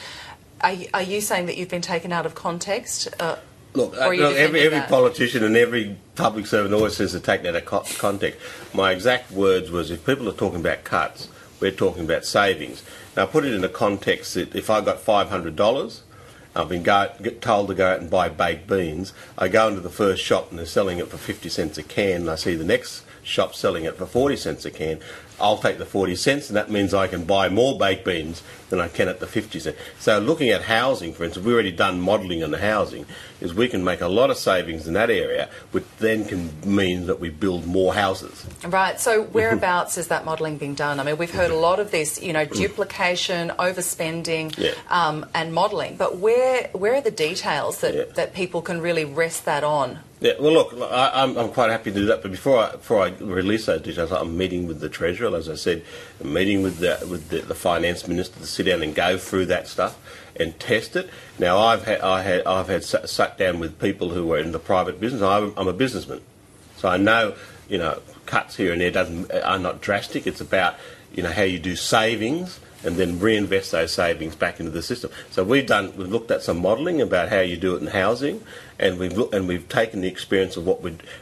Are, 0.59 0.73
are 0.93 1.01
you 1.01 1.21
saying 1.21 1.45
that 1.45 1.55
you've 1.55 1.69
been 1.69 1.81
taken 1.81 2.11
out 2.11 2.25
of 2.25 2.35
context? 2.35 3.07
Uh, 3.17 3.37
Look, 3.73 3.95
uh, 3.95 4.09
look 4.09 4.35
every, 4.35 4.61
every 4.61 4.81
politician 4.81 5.43
and 5.43 5.55
every 5.55 5.95
public 6.15 6.47
servant 6.47 6.73
always 6.73 6.95
says 6.95 7.11
to 7.11 7.19
take 7.19 7.43
that 7.43 7.55
out 7.55 7.71
of 7.71 7.97
context. 7.99 8.39
My 8.73 8.91
exact 8.91 9.31
words 9.31 9.69
was 9.69 9.91
if 9.91 10.05
people 10.05 10.27
are 10.27 10.33
talking 10.33 10.59
about 10.59 10.83
cuts, 10.83 11.29
we're 11.59 11.71
talking 11.71 12.03
about 12.03 12.25
savings. 12.25 12.83
Now, 13.15 13.25
put 13.25 13.45
it 13.45 13.53
in 13.53 13.61
the 13.61 13.69
context 13.69 14.33
that 14.33 14.55
if 14.55 14.69
I 14.69 14.81
got 14.81 14.97
$500, 14.97 16.01
I've 16.55 16.69
been 16.69 16.83
go, 16.83 17.09
told 17.41 17.67
to 17.67 17.75
go 17.75 17.91
out 17.91 17.99
and 17.99 18.09
buy 18.09 18.29
baked 18.29 18.67
beans. 18.67 19.13
I 19.37 19.49
go 19.49 19.67
into 19.67 19.81
the 19.81 19.89
first 19.89 20.23
shop 20.23 20.49
and 20.49 20.57
they're 20.57 20.65
selling 20.65 20.97
it 20.97 21.07
for 21.07 21.17
50 21.17 21.47
cents 21.49 21.77
a 21.77 21.83
can, 21.83 22.21
and 22.21 22.29
I 22.29 22.35
see 22.35 22.55
the 22.55 22.63
next 22.63 23.03
shop 23.23 23.53
selling 23.53 23.83
it 23.85 23.97
for 23.97 24.05
40 24.05 24.35
cents 24.35 24.65
a 24.65 24.71
can. 24.71 24.99
I'll 25.41 25.57
take 25.57 25.77
the 25.77 25.85
40 25.85 26.15
cents, 26.15 26.49
and 26.49 26.57
that 26.57 26.69
means 26.69 26.93
I 26.93 27.07
can 27.07 27.25
buy 27.25 27.49
more 27.49 27.77
baked 27.77 28.05
beans 28.05 28.43
than 28.69 28.79
I 28.79 28.87
can 28.87 29.07
at 29.07 29.19
the 29.19 29.27
50 29.27 29.59
cents. 29.59 29.77
So, 29.99 30.19
looking 30.19 30.49
at 30.49 30.63
housing, 30.63 31.13
for 31.13 31.23
instance, 31.23 31.45
we've 31.45 31.53
already 31.53 31.71
done 31.71 31.99
modelling 31.99 32.43
on 32.43 32.51
the 32.51 32.59
housing, 32.59 33.05
is 33.41 33.53
we 33.53 33.67
can 33.67 33.83
make 33.83 34.01
a 34.01 34.07
lot 34.07 34.29
of 34.29 34.37
savings 34.37 34.87
in 34.87 34.93
that 34.93 35.09
area, 35.09 35.49
which 35.71 35.85
then 35.99 36.25
can 36.25 36.51
mean 36.63 37.07
that 37.07 37.19
we 37.19 37.29
build 37.29 37.65
more 37.65 37.93
houses. 37.93 38.45
Right. 38.65 38.99
So, 38.99 39.23
whereabouts 39.23 39.97
is 39.97 40.07
that 40.09 40.25
modelling 40.25 40.57
being 40.57 40.75
done? 40.75 40.99
I 40.99 41.03
mean, 41.03 41.17
we've 41.17 41.33
heard 41.33 41.51
a 41.51 41.55
lot 41.57 41.79
of 41.79 41.91
this, 41.91 42.21
you 42.21 42.33
know, 42.33 42.45
duplication, 42.45 43.49
overspending, 43.59 44.57
yeah. 44.57 44.71
um, 44.89 45.25
and 45.33 45.53
modelling, 45.53 45.97
but 45.97 46.17
where 46.17 46.69
where 46.73 46.95
are 46.95 47.01
the 47.01 47.11
details 47.11 47.81
that, 47.81 47.93
yeah. 47.93 48.03
that 48.15 48.33
people 48.33 48.61
can 48.61 48.81
really 48.81 49.05
rest 49.05 49.45
that 49.45 49.63
on? 49.63 49.99
Yeah, 50.21 50.33
well, 50.37 50.51
look, 50.51 50.73
I, 50.73 51.23
am 51.23 51.31
I'm, 51.31 51.37
I'm 51.37 51.49
quite 51.51 51.69
happy 51.69 51.91
to 51.91 51.99
do 51.99 52.05
that. 52.07 52.21
But 52.21 52.31
before 52.31 52.57
I, 52.57 52.71
before 52.71 53.03
I 53.03 53.09
release 53.19 53.67
those 53.67 53.81
details, 53.81 54.11
I'm 54.11 54.37
meeting 54.37 54.67
with 54.67 54.81
the 54.81 54.89
treasurer, 54.89 55.33
as 55.35 55.47
I 55.47 55.55
said, 55.55 55.83
I'm 56.19 56.33
meeting 56.33 56.61
with 56.61 56.79
the 56.79 56.99
with 57.09 57.29
the, 57.29 57.39
the, 57.39 57.55
finance 57.55 58.05
minister 58.05 58.37
to 58.37 58.45
sit 58.45 58.65
down 58.65 58.81
and 58.83 58.93
go 58.93 59.17
through 59.17 59.45
that 59.45 59.67
stuff 59.69 59.97
and 60.35 60.59
test 60.59 60.97
it. 60.97 61.09
Now, 61.37 61.59
I've 61.59 61.85
had 61.85 62.01
I 62.01 62.21
had 62.21 62.45
I've 62.45 62.67
had 62.67 62.83
sat 62.83 63.37
down 63.37 63.59
with 63.59 63.79
people 63.79 64.09
who 64.09 64.33
are 64.33 64.39
in 64.39 64.51
the 64.51 64.59
private 64.59 64.99
business. 64.99 65.21
I'm, 65.21 65.53
I'm 65.55 65.69
a 65.69 65.73
businessman, 65.73 66.19
so 66.75 66.89
I 66.89 66.97
know 66.97 67.35
you 67.69 67.77
know 67.77 68.01
cuts 68.25 68.57
here 68.57 68.73
and 68.73 68.81
there 68.81 68.91
doesn't 68.91 69.31
are 69.31 69.59
not 69.59 69.79
drastic. 69.79 70.27
It's 70.27 70.41
about 70.41 70.75
you 71.13 71.23
know 71.23 71.31
how 71.31 71.43
you 71.43 71.59
do 71.59 71.77
savings 71.77 72.59
and 72.83 72.95
then 72.95 73.19
reinvest 73.19 73.71
those 73.71 73.91
savings 73.91 74.35
back 74.35 74.59
into 74.59 74.71
the 74.71 74.81
system. 74.81 75.11
So 75.31 75.45
we've 75.45 75.65
done 75.65 75.95
we've 75.95 76.09
looked 76.09 76.31
at 76.31 76.41
some 76.43 76.59
modelling 76.59 77.01
about 77.01 77.29
how 77.29 77.39
you 77.39 77.55
do 77.55 77.75
it 77.75 77.81
in 77.81 77.87
housing 77.87 78.43
and 78.79 78.97
we've 78.97 79.15
look, 79.15 79.33
and 79.33 79.47
we've 79.47 79.67
taken 79.67 80.01
the 80.01 80.07
experience 80.07 80.55
of 80.57 80.65
what 80.65 80.81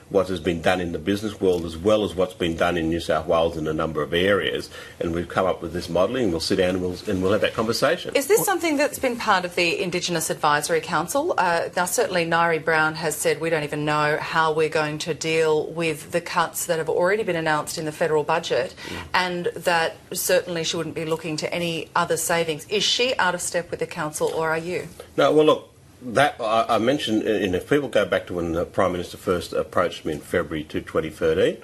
what 0.10 0.28
has 0.28 0.40
been 0.40 0.62
done 0.62 0.80
in 0.80 0.92
the 0.92 1.00
business 1.00 1.42
world 1.42 1.66
as 1.66 1.76
well 1.76 2.04
as 2.04 2.16
what's 2.16 2.34
been 2.34 2.56
done 2.56 2.78
in 2.78 2.90
New 2.90 3.00
South 3.00 3.26
Wales 3.28 3.58
in 3.58 3.68
a 3.68 3.74
number 3.74 4.02
of 4.04 4.14
areas, 4.14 4.70
and 5.00 5.14
we've 5.14 5.28
come 5.28 5.46
up 5.46 5.62
with 5.62 5.74
this 5.74 5.90
modelling. 5.90 6.32
We'll 6.32 6.40
sit 6.40 6.58
down 6.58 6.76
and 6.76 6.82
we'll, 6.82 6.98
and 7.08 7.22
we'll 7.22 7.32
have 7.32 7.42
that 7.42 7.54
conversation. 7.54 8.16
Is 8.16 8.28
this 8.28 8.46
something 8.46 8.78
that's 8.78 9.00
been 9.00 9.18
part 9.18 9.44
of 9.44 9.56
the 9.56 9.82
Indigenous 9.82 10.30
Advisory 10.30 10.82
Council? 10.82 11.34
Uh, 11.38 11.70
now, 11.76 11.86
certainly, 11.86 12.26
Ngiare 12.26 12.64
Brown 12.64 12.96
has 12.96 13.16
said 13.16 13.42
we 13.42 13.50
don't 13.50 13.64
even 13.64 13.86
know 13.86 14.18
how 14.18 14.54
we're 14.54 14.70
going 14.70 15.00
to 15.00 15.14
deal 15.14 15.68
with 15.68 16.12
the 16.12 16.22
cuts 16.22 16.68
that 16.68 16.78
have 16.78 16.90
already 16.90 17.24
been 17.24 17.36
announced 17.36 17.78
in 17.78 17.86
the 17.86 17.92
federal 17.92 18.24
budget, 18.24 18.76
mm. 18.88 18.98
and 19.14 19.48
that 19.56 19.98
certainly 20.14 20.64
she 20.64 20.78
wouldn't 20.78 20.96
be 20.96 21.06
looking 21.06 21.38
to 21.38 21.52
any 21.54 21.90
other 21.96 22.18
savings. 22.18 22.66
Is 22.66 22.84
she 22.84 23.16
out 23.18 23.34
of 23.34 23.42
step 23.42 23.72
with 23.72 23.80
the 23.80 23.88
council, 23.88 24.32
or 24.36 24.50
are 24.50 24.58
you? 24.58 24.88
No. 25.16 25.34
Well, 25.34 25.46
look 25.46 25.77
that 26.02 26.36
I, 26.40 26.66
I 26.70 26.78
mentioned, 26.78 27.24
and 27.24 27.56
if 27.56 27.70
people 27.70 27.90
go 27.90 28.06
back 28.06 28.28
to 28.28 28.34
when 28.34 28.52
the 28.52 28.66
Prime 28.66 28.92
Minister 28.92 29.18
first 29.18 29.54
approached 29.54 30.06
me 30.06 30.14
in 30.14 30.20
February 30.20 30.64
2013 30.64 31.58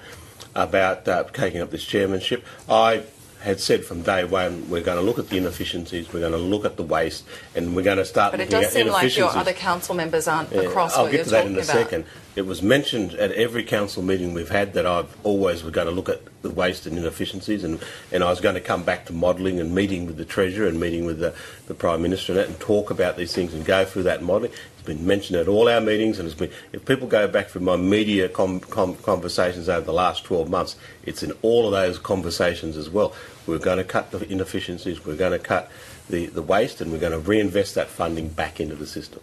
about 0.54 1.06
uh, 1.08 1.24
taking 1.32 1.60
up 1.60 1.70
this 1.70 1.84
chairmanship, 1.84 2.44
I 2.68 3.04
had 3.44 3.60
said 3.60 3.84
from 3.84 4.02
day 4.02 4.24
one 4.24 4.68
we're 4.70 4.82
going 4.82 4.96
to 4.96 5.02
look 5.02 5.18
at 5.18 5.28
the 5.28 5.36
inefficiencies, 5.36 6.12
we're 6.12 6.20
going 6.20 6.32
to 6.32 6.38
look 6.38 6.64
at 6.64 6.76
the 6.76 6.82
waste, 6.82 7.24
and 7.54 7.76
we're 7.76 7.82
going 7.82 7.98
to 7.98 8.04
start. 8.04 8.32
But 8.32 8.40
it 8.40 8.50
does 8.50 8.72
seem 8.72 8.88
like 8.88 9.16
your 9.16 9.28
other 9.28 9.52
council 9.52 9.94
members 9.94 10.26
aren't 10.26 10.50
yeah, 10.50 10.62
across 10.62 10.96
I'll 10.96 11.10
get 11.10 11.24
to 11.24 11.30
that 11.30 11.46
in 11.46 11.52
a 11.52 11.56
about. 11.56 11.66
second. 11.66 12.06
It 12.36 12.46
was 12.46 12.62
mentioned 12.62 13.12
at 13.14 13.30
every 13.32 13.62
council 13.62 14.02
meeting 14.02 14.34
we've 14.34 14.48
had 14.48 14.72
that 14.72 14.86
I've 14.86 15.16
always 15.24 15.62
was 15.62 15.72
going 15.72 15.86
to 15.86 15.92
look 15.92 16.08
at 16.08 16.20
the 16.42 16.50
waste 16.50 16.86
and 16.86 16.98
inefficiencies, 16.98 17.62
and, 17.62 17.80
and 18.10 18.24
I 18.24 18.30
was 18.30 18.40
going 18.40 18.56
to 18.56 18.60
come 18.60 18.82
back 18.82 19.06
to 19.06 19.12
modelling 19.12 19.60
and 19.60 19.74
meeting 19.74 20.06
with 20.06 20.16
the 20.16 20.24
treasurer 20.24 20.66
and 20.66 20.80
meeting 20.80 21.04
with 21.04 21.20
the, 21.20 21.34
the 21.68 21.74
prime 21.74 22.02
minister 22.02 22.32
and 22.32 22.40
that, 22.40 22.48
and 22.48 22.58
talk 22.58 22.90
about 22.90 23.16
these 23.16 23.32
things 23.32 23.54
and 23.54 23.64
go 23.64 23.84
through 23.84 24.04
that 24.04 24.22
modelling. 24.22 24.52
It's 24.74 24.82
been 24.82 25.06
mentioned 25.06 25.38
at 25.38 25.48
all 25.48 25.68
our 25.68 25.80
meetings, 25.80 26.18
and 26.18 26.26
it's 26.26 26.36
been 26.36 26.50
if 26.72 26.84
people 26.84 27.06
go 27.06 27.28
back 27.28 27.48
through 27.48 27.62
my 27.62 27.76
media 27.76 28.28
com, 28.28 28.58
com, 28.60 28.96
conversations 28.96 29.68
over 29.68 29.84
the 29.84 29.92
last 29.92 30.24
12 30.24 30.50
months, 30.50 30.76
it's 31.04 31.22
in 31.22 31.32
all 31.42 31.66
of 31.66 31.72
those 31.72 31.98
conversations 31.98 32.76
as 32.76 32.90
well. 32.90 33.14
We're 33.46 33.58
going 33.58 33.78
to 33.78 33.84
cut 33.84 34.10
the 34.10 34.26
inefficiencies, 34.30 35.04
we're 35.04 35.16
going 35.16 35.32
to 35.32 35.38
cut 35.38 35.70
the, 36.08 36.26
the 36.26 36.42
waste, 36.42 36.80
and 36.80 36.92
we're 36.92 36.98
going 36.98 37.12
to 37.12 37.18
reinvest 37.18 37.74
that 37.74 37.88
funding 37.88 38.28
back 38.28 38.60
into 38.60 38.74
the 38.74 38.86
system. 38.86 39.20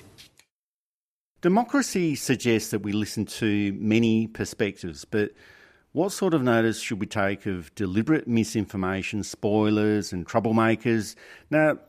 Democracy 1.41 2.15
suggests 2.15 2.69
that 2.69 2.83
we 2.83 2.91
listen 2.91 3.25
to 3.25 3.73
many 3.73 4.27
perspectives, 4.27 5.05
but 5.05 5.31
what 5.93 6.11
sort 6.11 6.33
of 6.33 6.43
notice 6.43 6.79
should 6.79 6.99
we 6.99 7.07
take 7.07 7.45
of 7.45 7.73
deliberate 7.75 8.27
misinformation, 8.27 9.23
spoilers, 9.23 10.13
and 10.13 10.25
troublemakers? 10.25 11.15
Now, 11.49 11.79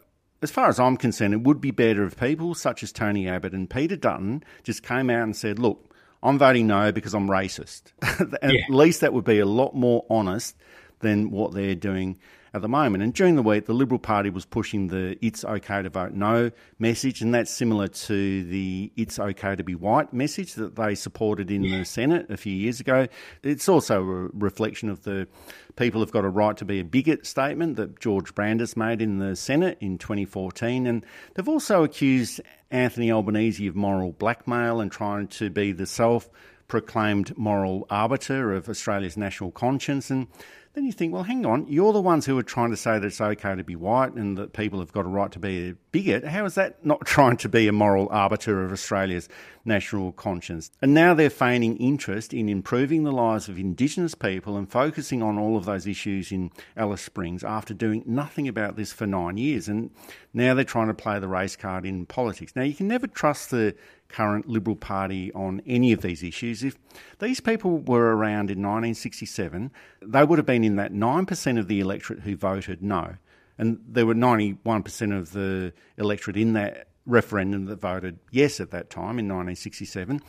as 0.40 0.50
far 0.50 0.68
as 0.68 0.80
I'm 0.80 0.96
concerned, 0.96 1.34
it 1.34 1.42
would 1.42 1.60
be 1.60 1.70
better 1.70 2.04
if 2.04 2.18
people 2.18 2.54
such 2.54 2.82
as 2.82 2.92
Tony 2.92 3.28
Abbott 3.28 3.52
and 3.52 3.70
Peter 3.70 3.94
Dutton 3.94 4.42
just 4.64 4.82
came 4.82 5.08
out 5.08 5.22
and 5.22 5.36
said, 5.36 5.58
look, 5.58 5.94
I'm 6.22 6.38
voting 6.38 6.66
no 6.66 6.90
because 6.90 7.14
I'm 7.14 7.28
racist. 7.28 7.82
At 8.42 8.52
yeah. 8.52 8.60
least 8.70 9.00
that 9.02 9.12
would 9.12 9.24
be 9.24 9.38
a 9.38 9.46
lot 9.46 9.74
more 9.74 10.04
honest 10.10 10.56
than 11.02 11.30
what 11.30 11.52
they're 11.52 11.74
doing 11.74 12.18
at 12.54 12.60
the 12.60 12.68
moment. 12.68 13.02
And 13.02 13.14
during 13.14 13.36
the 13.36 13.42
week, 13.42 13.66
the 13.66 13.72
Liberal 13.72 13.98
Party 13.98 14.28
was 14.28 14.44
pushing 14.44 14.88
the 14.88 15.16
it's 15.24 15.44
okay 15.44 15.82
to 15.82 15.88
vote 15.88 16.12
no 16.12 16.50
message, 16.78 17.22
and 17.22 17.34
that's 17.34 17.50
similar 17.50 17.88
to 17.88 18.44
the 18.44 18.92
it's 18.96 19.18
okay 19.18 19.56
to 19.56 19.64
be 19.64 19.74
white 19.74 20.12
message 20.12 20.54
that 20.54 20.76
they 20.76 20.94
supported 20.94 21.50
in 21.50 21.64
yeah. 21.64 21.78
the 21.78 21.84
Senate 21.84 22.30
a 22.30 22.36
few 22.36 22.54
years 22.54 22.80
ago. 22.80 23.06
It's 23.42 23.68
also 23.68 24.02
a 24.02 24.28
reflection 24.34 24.90
of 24.90 25.02
the 25.04 25.28
people 25.76 26.00
have 26.00 26.12
got 26.12 26.24
a 26.24 26.28
right 26.28 26.56
to 26.58 26.64
be 26.64 26.80
a 26.80 26.84
bigot 26.84 27.26
statement 27.26 27.76
that 27.76 28.00
George 28.00 28.34
Brandis 28.34 28.76
made 28.76 29.00
in 29.00 29.18
the 29.18 29.34
Senate 29.34 29.78
in 29.80 29.96
2014. 29.96 30.86
And 30.86 31.06
they've 31.34 31.48
also 31.48 31.84
accused 31.84 32.40
Anthony 32.70 33.10
Albanese 33.10 33.66
of 33.66 33.74
moral 33.74 34.12
blackmail 34.12 34.80
and 34.80 34.92
trying 34.92 35.28
to 35.28 35.48
be 35.48 35.72
the 35.72 35.86
self 35.86 36.28
proclaimed 36.72 37.36
moral 37.36 37.86
arbiter 37.90 38.54
of 38.54 38.66
Australia's 38.66 39.14
national 39.14 39.50
conscience. 39.50 40.10
And 40.10 40.26
then 40.72 40.86
you 40.86 40.92
think, 40.92 41.12
well, 41.12 41.24
hang 41.24 41.44
on, 41.44 41.68
you're 41.68 41.92
the 41.92 42.00
ones 42.00 42.24
who 42.24 42.38
are 42.38 42.42
trying 42.42 42.70
to 42.70 42.78
say 42.78 42.98
that 42.98 43.06
it's 43.06 43.20
okay 43.20 43.54
to 43.54 43.62
be 43.62 43.76
white 43.76 44.14
and 44.14 44.38
that 44.38 44.54
people 44.54 44.78
have 44.78 44.90
got 44.90 45.04
a 45.04 45.08
right 45.08 45.30
to 45.32 45.38
be 45.38 45.68
a 45.68 45.74
bigot. 45.90 46.24
How 46.24 46.46
is 46.46 46.54
that 46.54 46.82
not 46.82 47.00
trying 47.04 47.36
to 47.36 47.48
be 47.50 47.68
a 47.68 47.72
moral 47.72 48.08
arbiter 48.10 48.64
of 48.64 48.72
Australia's 48.72 49.28
national 49.66 50.12
conscience? 50.12 50.70
And 50.80 50.94
now 50.94 51.12
they're 51.12 51.28
feigning 51.28 51.76
interest 51.76 52.32
in 52.32 52.48
improving 52.48 53.04
the 53.04 53.12
lives 53.12 53.50
of 53.50 53.58
Indigenous 53.58 54.14
people 54.14 54.56
and 54.56 54.66
focusing 54.66 55.22
on 55.22 55.36
all 55.36 55.58
of 55.58 55.66
those 55.66 55.86
issues 55.86 56.32
in 56.32 56.50
Alice 56.74 57.02
Springs 57.02 57.44
after 57.44 57.74
doing 57.74 58.02
nothing 58.06 58.48
about 58.48 58.76
this 58.76 58.94
for 58.94 59.06
nine 59.06 59.36
years. 59.36 59.68
And 59.68 59.90
now 60.32 60.54
they're 60.54 60.64
trying 60.64 60.88
to 60.88 60.94
play 60.94 61.18
the 61.18 61.28
race 61.28 61.54
card 61.54 61.84
in 61.84 62.06
politics. 62.06 62.56
Now, 62.56 62.62
you 62.62 62.72
can 62.72 62.88
never 62.88 63.06
trust 63.06 63.50
the 63.50 63.74
current 64.12 64.48
Liberal 64.48 64.76
Party 64.76 65.32
on 65.32 65.62
any 65.66 65.92
of 65.92 66.02
these 66.02 66.22
issues. 66.22 66.62
If 66.62 66.76
these 67.18 67.40
people 67.40 67.78
were 67.78 68.14
around 68.14 68.50
in 68.50 68.58
1967, 68.58 69.70
they 70.00 70.24
would 70.24 70.38
have 70.38 70.46
been 70.46 70.64
in 70.64 70.76
that 70.76 70.92
9% 70.92 71.58
of 71.58 71.68
the 71.68 71.80
electorate 71.80 72.20
who 72.20 72.36
voted 72.36 72.82
no. 72.82 73.16
And 73.58 73.80
there 73.86 74.06
were 74.06 74.14
91% 74.14 75.18
of 75.18 75.32
the 75.32 75.72
electorate 75.96 76.36
in 76.36 76.52
that 76.54 76.88
referendum 77.06 77.66
that 77.66 77.80
voted 77.80 78.18
yes 78.30 78.60
at 78.60 78.70
that 78.70 78.90
time 78.90 79.18
in 79.18 79.26
1967. 79.26 80.20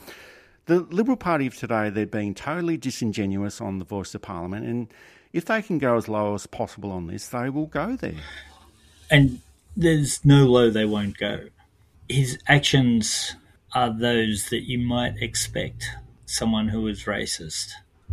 The 0.66 0.80
Liberal 0.80 1.18
Party 1.18 1.46
of 1.48 1.56
today, 1.56 1.90
they're 1.90 2.06
being 2.06 2.34
totally 2.34 2.78
disingenuous 2.78 3.60
on 3.60 3.80
the 3.80 3.86
voice 3.86 4.16
of 4.16 4.22
Parliament, 4.22 4.66
and 4.66 4.88
if 5.34 5.46
they 5.46 5.62
can 5.62 5.78
go 5.78 5.98
as 5.98 6.08
low 6.08 6.36
as 6.36 6.48
possible 6.48 6.92
on 6.92 7.08
this, 7.08 7.28
they 7.28 7.50
will 7.50 7.66
go 7.66 7.96
there. 7.96 8.22
And 9.12 9.42
there's 9.76 10.24
no 10.24 10.46
low 10.46 10.70
they 10.70 10.86
won't 10.86 11.18
go. 11.18 11.48
His 12.08 12.38
actions 12.48 13.36
are 13.74 13.92
those 13.92 14.50
that 14.50 14.64
you 14.64 14.78
might 14.78 15.22
expect 15.22 15.90
someone 16.26 16.70
who 16.70 16.88
is 16.88 17.04
racist 17.04 17.72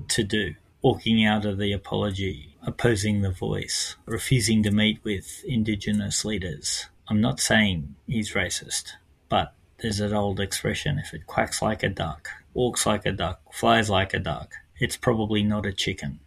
to 0.09 0.25
do. 0.25 0.55
Walking 0.83 1.25
out 1.25 1.45
of 1.45 1.59
the 1.59 1.73
apology, 1.73 2.57
opposing 2.63 3.21
the 3.21 3.31
voice, 3.31 3.97
refusing 4.07 4.63
to 4.63 4.71
meet 4.71 4.99
with 5.05 5.45
Indigenous 5.47 6.25
leaders. 6.25 6.87
I'm 7.09 7.21
not 7.21 7.41
saying 7.41 7.97
he's 8.07 8.33
racist, 8.33 8.93
but 9.29 9.53
there's 9.79 9.99
that 9.99 10.15
old 10.15 10.41
expression 10.41 10.99
if 10.99 11.13
it 11.13 11.27
quacks 11.27 11.61
like 11.61 11.83
a 11.83 11.89
duck, 11.91 12.31
walks 12.55 12.87
like 12.87 13.05
a 13.05 13.13
duck, 13.13 13.41
flies 13.53 13.91
like 13.91 14.15
a 14.15 14.19
duck, 14.19 14.55
it's 14.79 14.97
probably 14.97 15.43
not 15.43 15.67
a 15.67 15.73
chicken. 15.73 16.21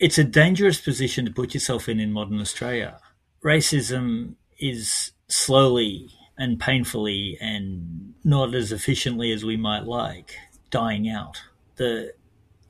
It's 0.00 0.18
a 0.18 0.24
dangerous 0.24 0.80
position 0.80 1.24
to 1.26 1.30
put 1.30 1.54
yourself 1.54 1.88
in 1.88 2.00
in 2.00 2.10
modern 2.10 2.40
Australia. 2.40 2.98
Racism 3.44 4.34
is 4.58 5.12
slowly 5.28 6.10
and 6.40 6.58
painfully 6.58 7.36
and 7.38 8.14
not 8.24 8.54
as 8.54 8.72
efficiently 8.72 9.30
as 9.30 9.44
we 9.44 9.58
might 9.58 9.84
like 9.84 10.34
dying 10.70 11.08
out. 11.08 11.42
The 11.76 12.14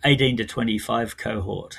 18 0.04 0.38
to 0.38 0.44
25 0.44 1.16
cohort 1.16 1.78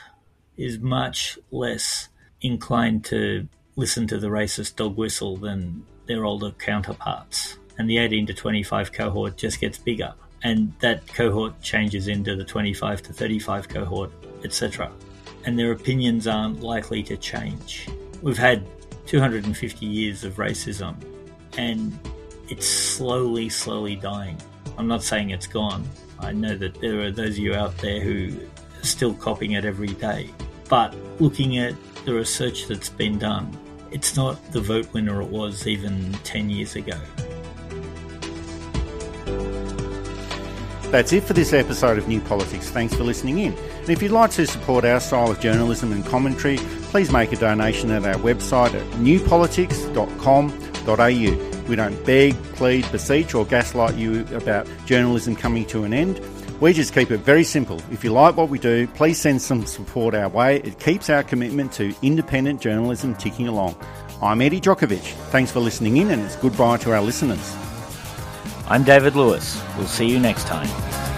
is 0.56 0.80
much 0.80 1.38
less 1.52 2.08
inclined 2.39 3.04
to 3.06 3.48
listen 3.76 4.08
to 4.08 4.18
the 4.18 4.30
racist 4.30 4.78
dog 4.78 4.96
whistle 4.96 5.36
than 5.36 5.86
their 6.06 6.24
older 6.24 6.52
counterparts. 6.52 7.58
And 7.78 7.89
the 7.89 7.98
18 7.98 8.26
to 8.28 8.34
25 8.34 8.94
cohort 8.94 9.36
just 9.36 9.60
gets 9.60 9.78
bigger. 9.78 10.14
And 10.44 10.74
that 10.80 11.06
cohort 11.08 11.62
changes 11.62 12.08
into 12.08 12.38
the 12.38 12.46
25 12.46 13.02
to 13.04 13.14
35 13.14 13.68
cohort, 13.68 14.12
etc. 14.46 14.89
And 15.46 15.60
their 15.60 15.74
opinions 15.74 16.26
aren't 16.26 16.62
likely 16.62 17.04
to 17.04 17.18
change. 17.18 17.89
We've 18.22 18.38
had 18.38 18.66
250 19.08 19.86
years 19.86 20.24
of 20.24 20.36
racism 20.36 20.96
and 21.58 21.97
it's 22.49 22.68
slowly, 22.68 23.49
slowly 23.49 23.95
dying. 23.95 24.38
I'm 24.78 24.88
not 24.88 25.04
saying 25.04 25.30
it's 25.30 25.47
gone. 25.47 25.88
I 26.20 26.32
know 26.32 26.56
that 26.56 26.80
there 26.82 27.02
are 27.02 27.12
those 27.12 27.32
of 27.32 27.38
you 27.39 27.56
out 27.56 27.78
there 27.78 27.99
who 27.99 28.38
are 28.80 28.86
still 28.86 29.14
copying 29.14 29.54
it 29.54 29.66
every 29.66 29.88
day. 29.88 30.30
But 30.70 30.95
looking 31.20 31.58
at 31.58 31.76
the 32.06 32.14
research 32.14 32.68
that's 32.68 32.89
been 32.89 33.20
done, 33.20 33.58
it's 33.91 34.16
not 34.16 34.52
the 34.52 34.62
vote 34.62 34.91
winner 34.93 35.22
it 35.22 35.30
was 35.30 35.68
even 35.68 36.14
10 36.24 36.49
years 36.49 36.76
ago. 36.76 36.99
That's 40.91 41.14
it 41.14 41.24
for 41.24 41.32
this 41.34 41.54
episode 41.54 41.97
of 41.97 42.10
New 42.10 42.20
Politics. 42.20 42.70
Thanks 42.70 42.93
for 42.93 43.04
listening 43.04 43.39
in. 43.39 43.54
And 43.54 43.89
if 43.89 44.02
you'd 44.04 44.12
like 44.12 44.32
to 44.32 44.45
support 44.45 44.84
our 44.84 44.99
style 44.99 45.32
of 45.32 45.39
journalism 45.39 45.93
and 45.93 46.06
commentary, 46.06 46.58
please 46.58 47.12
make 47.12 47.32
a 47.32 47.38
donation 47.38 47.91
at 47.91 48.06
our 48.06 48.16
website 48.16 48.74
at 48.74 48.86
newpolitics.com.au. 50.86 51.68
We 51.68 51.76
don't 51.76 52.06
beg, 52.06 52.36
plead, 52.54 52.92
beseech, 52.92 53.34
or 53.34 53.46
gaslight 53.46 53.96
you 53.96 54.26
about 54.36 54.68
journalism 54.86 55.36
coming 55.36 55.66
to 55.68 55.84
an 55.84 55.94
end. 55.94 56.20
We 56.60 56.74
just 56.74 56.94
keep 56.94 57.10
it 57.10 57.20
very 57.20 57.44
simple. 57.44 57.82
If 57.92 58.04
you 58.04 58.12
like 58.12 58.38
what 58.38 58.50
we 58.50 58.60
do, 58.60 58.88
please 58.88 59.20
send 59.20 59.42
some 59.42 59.66
support 59.66 60.14
our 60.14 60.30
way. 60.30 60.58
It 60.58 60.80
keeps 60.80 61.10
our 61.10 61.24
commitment 61.24 61.72
to 61.74 61.94
independent 62.04 62.62
journalism 62.62 63.16
ticking 63.16 63.48
along. 63.48 63.76
I'm 64.22 64.42
Eddy 64.42 64.62
Jokovich. 64.62 65.14
Thanks 65.32 65.52
for 65.52 65.60
listening 65.60 65.98
in, 65.98 66.12
and 66.12 66.22
it's 66.22 66.36
goodbye 66.36 66.78
to 66.78 66.94
our 66.94 67.02
listeners. 67.02 67.56
I'm 68.68 68.84
David 68.84 69.16
Lewis. 69.16 69.60
We'll 69.76 69.88
see 69.88 70.08
you 70.08 70.20
next 70.20 70.46
time. 70.46 71.11